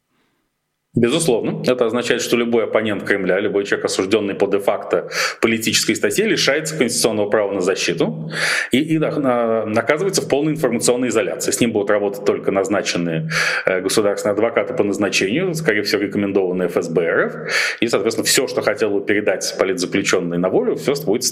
Безусловно. 0.97 1.63
Это 1.67 1.85
означает, 1.85 2.23
что 2.23 2.39
любой 2.39 2.65
оппонент 2.65 3.05
Кремля, 3.05 3.39
любой 3.39 3.65
человек, 3.65 3.85
осужденный 3.85 4.35
по 4.35 4.47
де-факто 4.47 5.11
политической 5.43 5.95
статье, 5.95 6.27
лишается 6.27 6.75
конституционного 6.75 7.29
права 7.29 7.53
на 7.53 7.61
защиту 7.61 8.33
и, 8.73 8.79
и 8.79 8.99
наказывается 8.99 10.23
в 10.23 10.29
полной 10.29 10.55
информационной 10.55 11.09
изоляции. 11.09 11.51
С 11.51 11.61
ним 11.61 11.73
будут 11.73 11.91
работать 11.91 12.25
только 12.25 12.51
назначенные 12.51 13.29
э, 13.67 13.83
государственные 13.83 14.33
адвокаты 14.33 14.73
по 14.73 14.85
назначению, 14.85 15.55
скорее 15.55 15.83
всего, 15.83 16.01
рекомендованные 16.01 16.69
ФСБ 16.69 17.27
РФ. 17.27 17.35
И, 17.81 17.89
соответственно, 17.89 18.25
все, 18.25 18.47
что 18.47 18.63
хотел 18.63 18.89
бы 18.89 19.05
передать 19.05 19.55
политзаключенный 19.59 20.39
на 20.39 20.49
волю, 20.49 20.77
все 20.77 20.95
будет, 21.05 21.25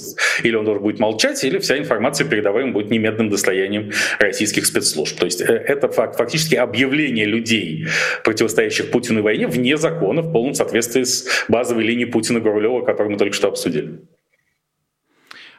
или 0.43 0.57
он 0.57 0.67
должен 0.67 0.83
будет 0.83 1.01
молчать, 1.01 1.43
или 1.43 1.57
вся 1.57 1.79
информация 1.79 2.29
передаваемая 2.29 2.75
будет 2.75 2.91
немедленным 2.91 3.31
достоянием 3.31 3.93
российских 4.19 4.67
спецслужб. 4.67 5.19
То 5.19 5.25
есть 5.25 5.41
э, 5.41 5.47
это 5.47 5.89
фактически 5.89 6.55
объявление 6.55 7.25
людей, 7.25 7.87
противостоящих 8.25 8.91
Путину 8.91 9.23
войне, 9.23 9.49
вне 9.55 9.77
закона, 9.77 10.23
в 10.23 10.33
полном 10.33 10.55
соответствии 10.55 11.05
с 11.05 11.47
базовой 11.49 11.85
линией 11.85 12.11
Путина-Гурулева, 12.11 12.85
которую 12.85 13.13
мы 13.13 13.19
только 13.19 13.35
что 13.35 13.49
обсудили. 13.49 14.01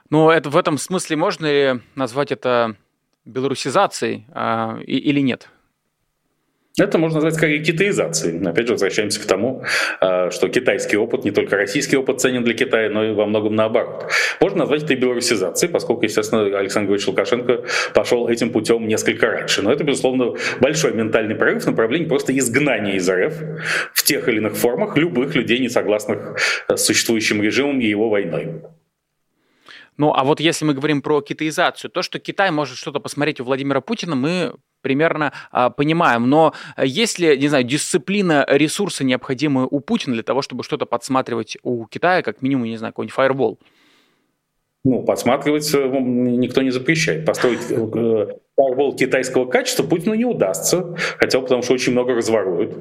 Ну, 0.09 0.29
это 0.29 0.49
в 0.49 0.57
этом 0.57 0.77
смысле 0.77 1.15
можно 1.15 1.45
ли 1.45 1.81
назвать 1.95 2.31
это 2.31 2.75
белорусизацией 3.25 4.27
и, 4.85 4.97
или 4.97 5.19
нет? 5.21 5.49
Это 6.77 6.97
можно 6.97 7.17
назвать 7.17 7.35
скорее 7.35 7.63
китаизацией. 7.63 8.45
Опять 8.45 8.67
же, 8.67 8.73
возвращаемся 8.73 9.21
к 9.21 9.25
тому, 9.25 9.63
э, 10.01 10.29
что 10.29 10.49
китайский 10.49 10.97
опыт, 10.97 11.23
не 11.23 11.31
только 11.31 11.55
российский 11.55 11.95
опыт 11.95 12.19
ценен 12.19 12.43
для 12.43 12.53
Китая, 12.53 12.89
но 12.89 13.05
и 13.05 13.11
во 13.13 13.25
многом 13.25 13.55
наоборот. 13.55 14.11
Можно 14.41 14.59
назвать 14.59 14.83
это 14.83 14.93
и 14.93 14.97
белорусизацией, 14.97 15.71
поскольку, 15.71 16.03
естественно, 16.03 16.41
Александр 16.41 16.87
Григорьевич 16.87 17.07
Лукашенко 17.07 17.63
пошел 17.93 18.27
этим 18.27 18.49
путем 18.49 18.87
несколько 18.89 19.27
раньше. 19.27 19.61
Но 19.61 19.71
это, 19.71 19.85
безусловно, 19.85 20.33
большой 20.59 20.93
ментальный 20.93 21.35
прорыв 21.35 21.63
в 21.63 21.67
направлении 21.67 22.07
просто 22.07 22.37
изгнания 22.37 22.95
из 22.95 23.09
РФ 23.09 23.33
в 23.93 24.03
тех 24.03 24.27
или 24.27 24.37
иных 24.37 24.57
формах 24.57 24.97
любых 24.97 25.33
людей, 25.33 25.59
не 25.59 25.69
согласных 25.69 26.35
с 26.67 26.81
существующим 26.81 27.41
режимом 27.41 27.79
и 27.79 27.85
его 27.85 28.09
войной. 28.09 28.61
Ну, 29.97 30.13
а 30.13 30.23
вот 30.23 30.39
если 30.39 30.65
мы 30.65 30.73
говорим 30.73 31.01
про 31.01 31.21
китаизацию, 31.21 31.89
то, 31.89 32.01
что 32.01 32.19
Китай 32.19 32.51
может 32.51 32.77
что-то 32.77 32.99
посмотреть 32.99 33.39
у 33.39 33.45
Владимира 33.45 33.81
Путина, 33.81 34.15
мы 34.15 34.53
примерно 34.81 35.31
а, 35.51 35.69
понимаем. 35.69 36.29
Но 36.29 36.53
есть 36.77 37.17
ли, 37.17 37.37
не 37.37 37.47
знаю, 37.47 37.63
дисциплина, 37.63 38.45
ресурсы 38.47 39.03
необходимые 39.03 39.67
у 39.69 39.79
Путина 39.79 40.13
для 40.13 40.23
того, 40.23 40.41
чтобы 40.41 40.63
что-то 40.63 40.85
подсматривать 40.85 41.57
у 41.63 41.85
Китая, 41.87 42.21
как 42.21 42.41
минимум, 42.41 42.65
не 42.65 42.77
знаю, 42.77 42.93
какой-нибудь 42.93 43.15
фаервол? 43.15 43.59
Ну, 44.83 45.01
подсматривать 45.01 45.73
э, 45.73 45.79
никто 45.79 46.61
не 46.61 46.69
запрещает. 46.69 47.25
Построить 47.25 47.71
Фаервол 48.57 48.95
китайского 48.95 49.45
качества 49.45 49.83
Путину 49.83 50.15
не 50.15 50.23
удастся, 50.23 50.95
хотя 51.17 51.41
потому 51.41 51.61
что 51.61 51.73
очень 51.73 51.91
много 51.91 52.13
разворуют. 52.13 52.73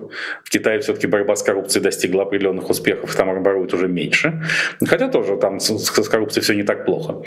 В 0.45 0.51
Китае 0.51 0.79
все-таки 0.79 1.09
борьба 1.09 1.35
с 1.35 1.43
коррупцией 1.43 1.83
достигла 1.83 2.22
определенных 2.22 2.70
успехов, 2.70 3.14
там 3.16 3.43
воруют 3.43 3.75
уже 3.75 3.89
меньше. 3.89 4.41
Хотя 4.87 5.09
тоже 5.09 5.37
там 5.37 5.59
с, 5.59 5.77
с 5.77 6.09
коррупцией 6.09 6.45
все 6.45 6.55
не 6.55 6.62
так 6.62 6.87
плохо, 6.87 7.22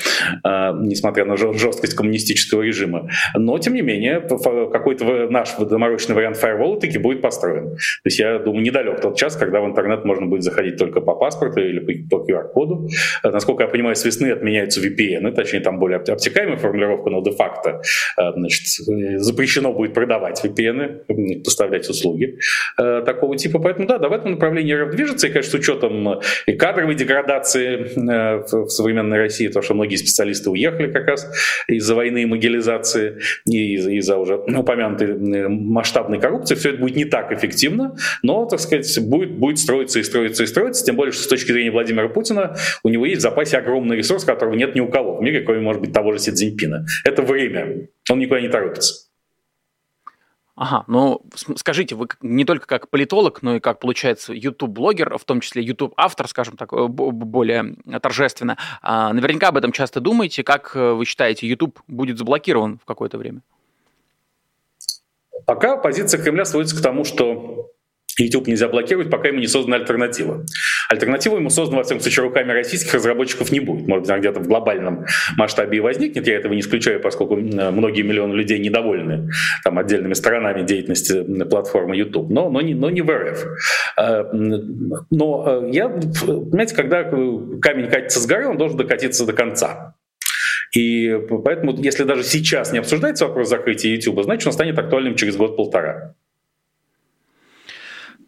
э, 0.46 0.72
несмотря 0.80 1.26
на 1.26 1.36
жесткость 1.36 1.96
коммунистического 1.96 2.62
режима. 2.62 3.10
Но, 3.36 3.58
тем 3.60 3.74
не 3.74 3.82
менее, 3.82 4.22
какой-то 4.22 5.28
наш 5.30 5.56
доморощенный 5.56 6.16
вариант 6.16 6.38
фаервола 6.38 6.80
таки 6.80 6.98
будет 7.00 7.22
построен. 7.22 7.72
То 7.72 8.06
есть 8.06 8.20
я 8.20 8.40
думаю, 8.40 8.64
недалек 8.64 9.02
тот 9.02 9.18
час, 9.18 9.36
когда 9.36 9.60
в 9.60 9.66
интернет 9.66 10.06
можно 10.06 10.26
будет 10.26 10.44
заходить 10.44 10.78
только 10.78 11.02
по 11.02 11.16
паспорту 11.16 11.60
или 11.60 11.80
по 11.80 12.16
QR-коду. 12.16 12.88
Насколько 13.24 13.64
я 13.64 13.70
понимаю, 13.70 13.96
с 13.98 14.06
весны 14.06 14.32
отменяются 14.32 14.80
VPN, 14.80 15.32
точнее 15.34 15.60
там 15.60 15.80
более 15.80 15.98
обтекаемая 15.98 16.58
формулировка, 16.58 17.10
но 17.10 17.22
де-факто 17.22 17.82
э, 18.18 18.37
значит, 18.40 18.68
запрещено 19.22 19.74
будет 19.74 19.94
продавать 19.94 20.44
VPN, 20.44 21.44
поставлять 21.44 21.90
услуги 21.90 22.40
э, 22.80 23.04
такого 23.06 23.38
типа. 23.38 23.60
Поэтому 23.60 23.88
да, 23.88 23.98
да, 23.98 24.10
в 24.10 24.14
этом 24.14 24.32
направлении 24.32 24.74
РФ 24.74 24.92
движется, 24.92 25.28
и, 25.28 25.30
конечно, 25.30 25.52
с 25.52 25.56
учетом 25.56 26.22
и 26.46 26.54
кадровой 26.54 26.96
деградации 26.96 27.78
э, 27.78 28.44
в 28.50 28.70
современной 28.70 29.18
России, 29.18 29.48
то, 29.48 29.62
что 29.62 29.74
многие 29.74 29.96
специалисты 29.96 30.50
уехали 30.50 30.92
как 30.92 31.08
раз 31.08 31.30
из-за 31.68 31.96
войны 31.96 32.24
и 32.24 32.26
могилизации, 32.26 33.20
и 33.46 33.76
из-за, 33.76 34.18
уже 34.18 34.36
упомянутой 34.36 35.10
э, 35.10 35.48
масштабной 35.48 36.20
коррупции, 36.20 36.56
все 36.56 36.70
это 36.70 36.80
будет 36.80 36.96
не 36.96 37.06
так 37.06 37.32
эффективно, 37.32 37.96
но, 38.24 38.46
так 38.46 38.60
сказать, 38.60 38.88
будет, 39.02 39.32
будет 39.32 39.60
строиться 39.60 40.00
и 40.00 40.04
строиться 40.04 40.44
и 40.44 40.48
строиться, 40.48 40.86
тем 40.86 40.96
более, 40.96 41.12
что 41.12 41.24
с 41.24 41.28
точки 41.28 41.52
зрения 41.52 41.72
Владимира 41.72 42.10
Путина 42.10 42.56
у 42.84 42.90
него 42.90 43.06
есть 43.06 43.20
в 43.20 43.24
запасе 43.24 43.58
огромный 43.58 43.98
ресурс, 43.98 44.24
которого 44.24 44.56
нет 44.56 44.76
ни 44.76 44.80
у 44.80 44.88
кого 44.88 45.18
в 45.18 45.22
мире, 45.22 45.42
кроме, 45.42 45.62
может 45.62 45.82
быть, 45.82 45.94
того 45.94 46.14
же 46.14 46.20
Си 46.20 46.32
Цзиньпина. 46.32 46.86
Это 47.04 47.22
время. 47.22 47.88
Он 48.12 48.20
никуда 48.20 48.42
не 48.42 48.50
торопится. 48.50 49.08
Ага, 50.58 50.86
ну 50.88 51.22
скажите, 51.56 51.94
вы 51.94 52.08
не 52.22 52.44
только 52.44 52.66
как 52.66 52.90
политолог, 52.90 53.44
но 53.44 53.58
и 53.58 53.60
как, 53.60 53.80
получается, 53.80 54.34
YouTube-блогер, 54.34 55.16
в 55.20 55.24
том 55.24 55.40
числе 55.40 55.62
YouTube-автор, 55.62 56.28
скажем 56.28 56.58
так, 56.58 56.74
э, 56.74 56.88
более 56.88 57.76
торжественно, 58.02 58.58
а, 58.82 59.14
наверняка 59.14 59.50
об 59.50 59.58
этом 59.58 59.72
часто 59.72 60.00
думаете. 60.00 60.44
Как 60.44 60.76
э, 60.76 60.94
вы 60.94 61.06
считаете, 61.06 61.48
YouTube 61.48 61.80
будет 61.88 62.18
заблокирован 62.18 62.80
в 62.80 62.86
какое-то 62.86 63.20
время? 63.20 63.42
Пока 65.46 65.78
позиция 65.78 66.20
Кремля 66.20 66.44
сводится 66.44 66.76
к 66.76 66.82
тому, 66.82 67.04
что 67.04 67.70
YouTube 68.18 68.48
нельзя 68.48 68.68
блокировать, 68.68 69.10
пока 69.10 69.28
ему 69.28 69.40
не 69.40 69.48
создана 69.48 69.78
альтернатива. 69.78 70.46
Альтернатива 70.90 71.38
ему 71.38 71.50
создана, 71.50 71.80
во 71.80 71.84
всяком 71.84 72.02
случае, 72.02 72.24
руками 72.24 72.52
российских 72.52 72.94
разработчиков 72.94 73.52
не 73.52 73.60
будет. 73.60 73.88
Может 73.88 74.08
быть, 74.08 74.18
где-то 74.18 74.40
в 74.40 74.48
глобальном 74.48 75.06
масштабе 75.38 75.78
и 75.78 75.82
возникнет. 75.82 76.28
Я 76.28 76.38
этого 76.38 76.54
не 76.54 76.62
исключаю, 76.62 77.00
поскольку 77.00 77.36
многие 77.36 78.02
миллионы 78.02 78.34
людей 78.34 78.60
недовольны 78.60 79.30
там, 79.64 79.78
отдельными 79.78 80.14
сторонами 80.14 80.66
деятельности 80.66 81.24
платформы 81.46 81.96
YouTube, 81.96 82.30
но, 82.30 82.50
но, 82.50 82.62
не, 82.62 82.74
но 82.74 82.90
не 82.90 83.02
в 83.02 83.10
РФ. 83.10 83.46
А, 83.98 84.30
но 84.32 85.46
э, 85.48 85.70
я, 85.72 85.90
понимаете, 85.90 86.76
когда 86.76 87.04
камень 87.04 87.90
катится 87.90 88.20
с 88.20 88.26
горы, 88.26 88.48
он 88.48 88.58
должен 88.58 88.78
докатиться 88.78 89.26
до 89.26 89.34
конца. 89.34 89.96
И 90.76 91.18
поэтому, 91.46 91.76
если 91.78 92.04
даже 92.04 92.24
сейчас 92.24 92.72
не 92.72 92.80
обсуждается 92.80 93.28
вопрос 93.28 93.50
закрытия 93.50 93.96
YouTube, 93.96 94.24
значит, 94.24 94.48
он 94.48 94.54
станет 94.54 94.78
актуальным 94.78 95.16
через 95.16 95.38
год-полтора. 95.38 96.16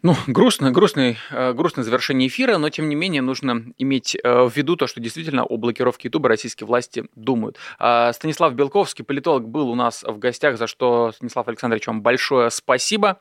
Ну, 0.02 0.14
грустно, 0.26 0.70
грустный, 0.70 1.18
э, 1.30 1.52
грустное 1.52 1.84
завершение 1.84 2.28
эфира, 2.28 2.56
но 2.56 2.70
тем 2.70 2.88
не 2.88 2.94
менее 2.94 3.20
нужно 3.20 3.64
иметь 3.76 4.16
э, 4.16 4.42
в 4.44 4.56
виду 4.56 4.76
то, 4.76 4.86
что 4.86 4.98
действительно 4.98 5.44
о 5.44 5.56
блокировке 5.58 6.08
Ютуба 6.08 6.30
российские 6.30 6.66
власти 6.66 7.04
думают. 7.14 7.58
А, 7.78 8.12
Станислав 8.14 8.54
Белковский, 8.54 9.04
политолог, 9.04 9.46
был 9.46 9.68
у 9.68 9.74
нас 9.74 10.02
в 10.02 10.18
гостях, 10.18 10.56
за 10.56 10.66
что, 10.66 11.12
Станислав 11.12 11.48
Александрович, 11.48 11.86
вам 11.86 12.00
большое 12.00 12.50
спасибо. 12.50 13.20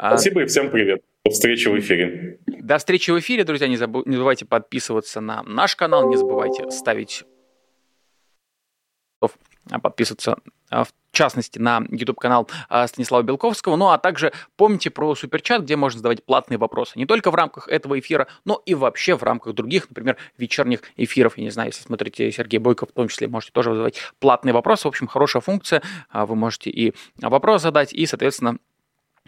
А, 0.00 0.16
спасибо 0.16 0.42
и 0.42 0.46
всем 0.46 0.70
привет. 0.70 1.02
До 1.24 1.30
встречи 1.30 1.68
в 1.68 1.78
эфире. 1.78 2.38
До 2.46 2.78
встречи 2.78 3.10
в 3.12 3.18
эфире, 3.20 3.44
друзья. 3.44 3.68
Не, 3.68 3.76
забу- 3.76 4.02
не 4.04 4.16
забывайте 4.16 4.44
подписываться 4.44 5.20
на 5.20 5.44
наш 5.44 5.76
канал, 5.76 6.08
не 6.08 6.16
забывайте 6.16 6.68
ставить 6.72 7.24
подписываться 9.80 10.36
в 10.68 10.88
частности, 11.12 11.58
на 11.58 11.82
YouTube-канал 11.88 12.48
а, 12.68 12.86
Станислава 12.86 13.22
Белковского. 13.22 13.76
Ну 13.76 13.90
а 13.90 13.98
также 13.98 14.32
помните 14.56 14.90
про 14.90 15.14
суперчат, 15.14 15.62
где 15.62 15.76
можно 15.76 15.98
задавать 15.98 16.24
платные 16.24 16.58
вопросы. 16.58 16.98
Не 16.98 17.06
только 17.06 17.30
в 17.30 17.34
рамках 17.34 17.68
этого 17.68 17.98
эфира, 17.98 18.26
но 18.44 18.60
и 18.66 18.74
вообще 18.74 19.16
в 19.16 19.22
рамках 19.22 19.54
других, 19.54 19.88
например, 19.88 20.16
вечерних 20.38 20.80
эфиров. 20.96 21.36
Я 21.36 21.44
не 21.44 21.50
знаю, 21.50 21.68
если 21.68 21.82
смотрите 21.82 22.30
Сергей 22.32 22.58
Бойков, 22.58 22.90
в 22.90 22.92
том 22.92 23.08
числе 23.08 23.28
можете 23.28 23.52
тоже 23.52 23.70
задавать 23.70 23.96
платные 24.18 24.52
вопросы. 24.52 24.84
В 24.84 24.88
общем, 24.88 25.06
хорошая 25.06 25.42
функция. 25.42 25.82
А, 26.08 26.26
вы 26.26 26.34
можете 26.34 26.70
и 26.70 26.94
вопрос 27.20 27.62
задать, 27.62 27.92
и, 27.92 28.06
соответственно, 28.06 28.56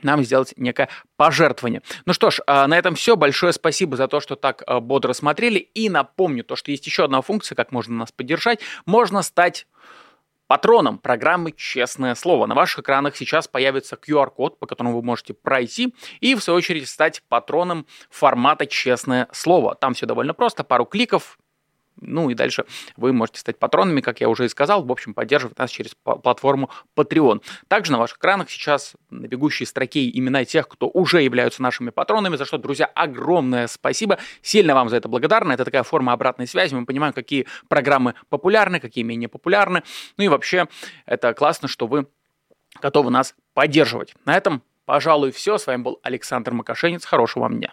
нам 0.02 0.22
сделать 0.24 0.54
некое 0.56 0.88
пожертвование. 1.16 1.82
Ну 2.04 2.12
что 2.12 2.30
ж, 2.30 2.40
а, 2.46 2.66
на 2.66 2.76
этом 2.76 2.94
все. 2.94 3.16
Большое 3.16 3.52
спасибо 3.52 3.96
за 3.96 4.08
то, 4.08 4.20
что 4.20 4.36
так 4.36 4.62
бодро 4.82 5.12
смотрели. 5.12 5.58
И 5.58 5.88
напомню 5.88 6.44
то, 6.44 6.56
что 6.56 6.70
есть 6.70 6.86
еще 6.86 7.04
одна 7.04 7.20
функция, 7.20 7.54
как 7.56 7.72
можно 7.72 7.94
нас 7.94 8.12
поддержать. 8.12 8.60
Можно 8.86 9.22
стать 9.22 9.66
патроном 10.46 10.98
программы 10.98 11.52
«Честное 11.52 12.14
слово». 12.14 12.46
На 12.46 12.54
ваших 12.54 12.80
экранах 12.80 13.16
сейчас 13.16 13.48
появится 13.48 13.96
QR-код, 13.96 14.58
по 14.58 14.66
которому 14.66 14.96
вы 14.96 15.02
можете 15.02 15.34
пройти 15.34 15.94
и, 16.20 16.34
в 16.34 16.42
свою 16.42 16.58
очередь, 16.58 16.88
стать 16.88 17.22
патроном 17.28 17.86
формата 18.10 18.66
«Честное 18.66 19.28
слово». 19.32 19.74
Там 19.74 19.94
все 19.94 20.06
довольно 20.06 20.34
просто, 20.34 20.64
пару 20.64 20.84
кликов, 20.84 21.38
ну 22.00 22.30
и 22.30 22.34
дальше 22.34 22.64
вы 22.96 23.12
можете 23.12 23.40
стать 23.40 23.58
патронами, 23.58 24.00
как 24.00 24.20
я 24.20 24.28
уже 24.28 24.46
и 24.46 24.48
сказал, 24.48 24.84
в 24.84 24.90
общем, 24.90 25.14
поддерживать 25.14 25.58
нас 25.58 25.70
через 25.70 25.94
платформу 25.94 26.70
Patreon. 26.96 27.42
Также 27.68 27.92
на 27.92 27.98
ваших 27.98 28.18
экранах 28.18 28.50
сейчас 28.50 28.94
на 29.10 29.26
бегущей 29.26 29.66
строке 29.66 30.08
имена 30.10 30.44
тех, 30.44 30.68
кто 30.68 30.88
уже 30.88 31.22
являются 31.22 31.62
нашими 31.62 31.90
патронами, 31.90 32.36
за 32.36 32.44
что, 32.44 32.58
друзья, 32.58 32.86
огромное 32.86 33.66
спасибо. 33.66 34.18
Сильно 34.42 34.74
вам 34.74 34.88
за 34.88 34.96
это 34.96 35.08
благодарна. 35.08 35.52
Это 35.52 35.64
такая 35.64 35.82
форма 35.82 36.12
обратной 36.12 36.46
связи. 36.46 36.74
Мы 36.74 36.86
понимаем, 36.86 37.12
какие 37.12 37.46
программы 37.68 38.14
популярны, 38.28 38.80
какие 38.80 39.04
менее 39.04 39.28
популярны. 39.28 39.82
Ну 40.16 40.24
и 40.24 40.28
вообще, 40.28 40.68
это 41.06 41.32
классно, 41.34 41.68
что 41.68 41.86
вы 41.86 42.06
готовы 42.80 43.10
нас 43.10 43.34
поддерживать. 43.54 44.14
На 44.24 44.36
этом, 44.36 44.62
пожалуй, 44.84 45.30
все. 45.30 45.58
С 45.58 45.66
вами 45.66 45.82
был 45.82 46.00
Александр 46.02 46.52
Макашенец. 46.52 47.04
Хорошего 47.04 47.44
вам 47.44 47.58
дня. 47.58 47.72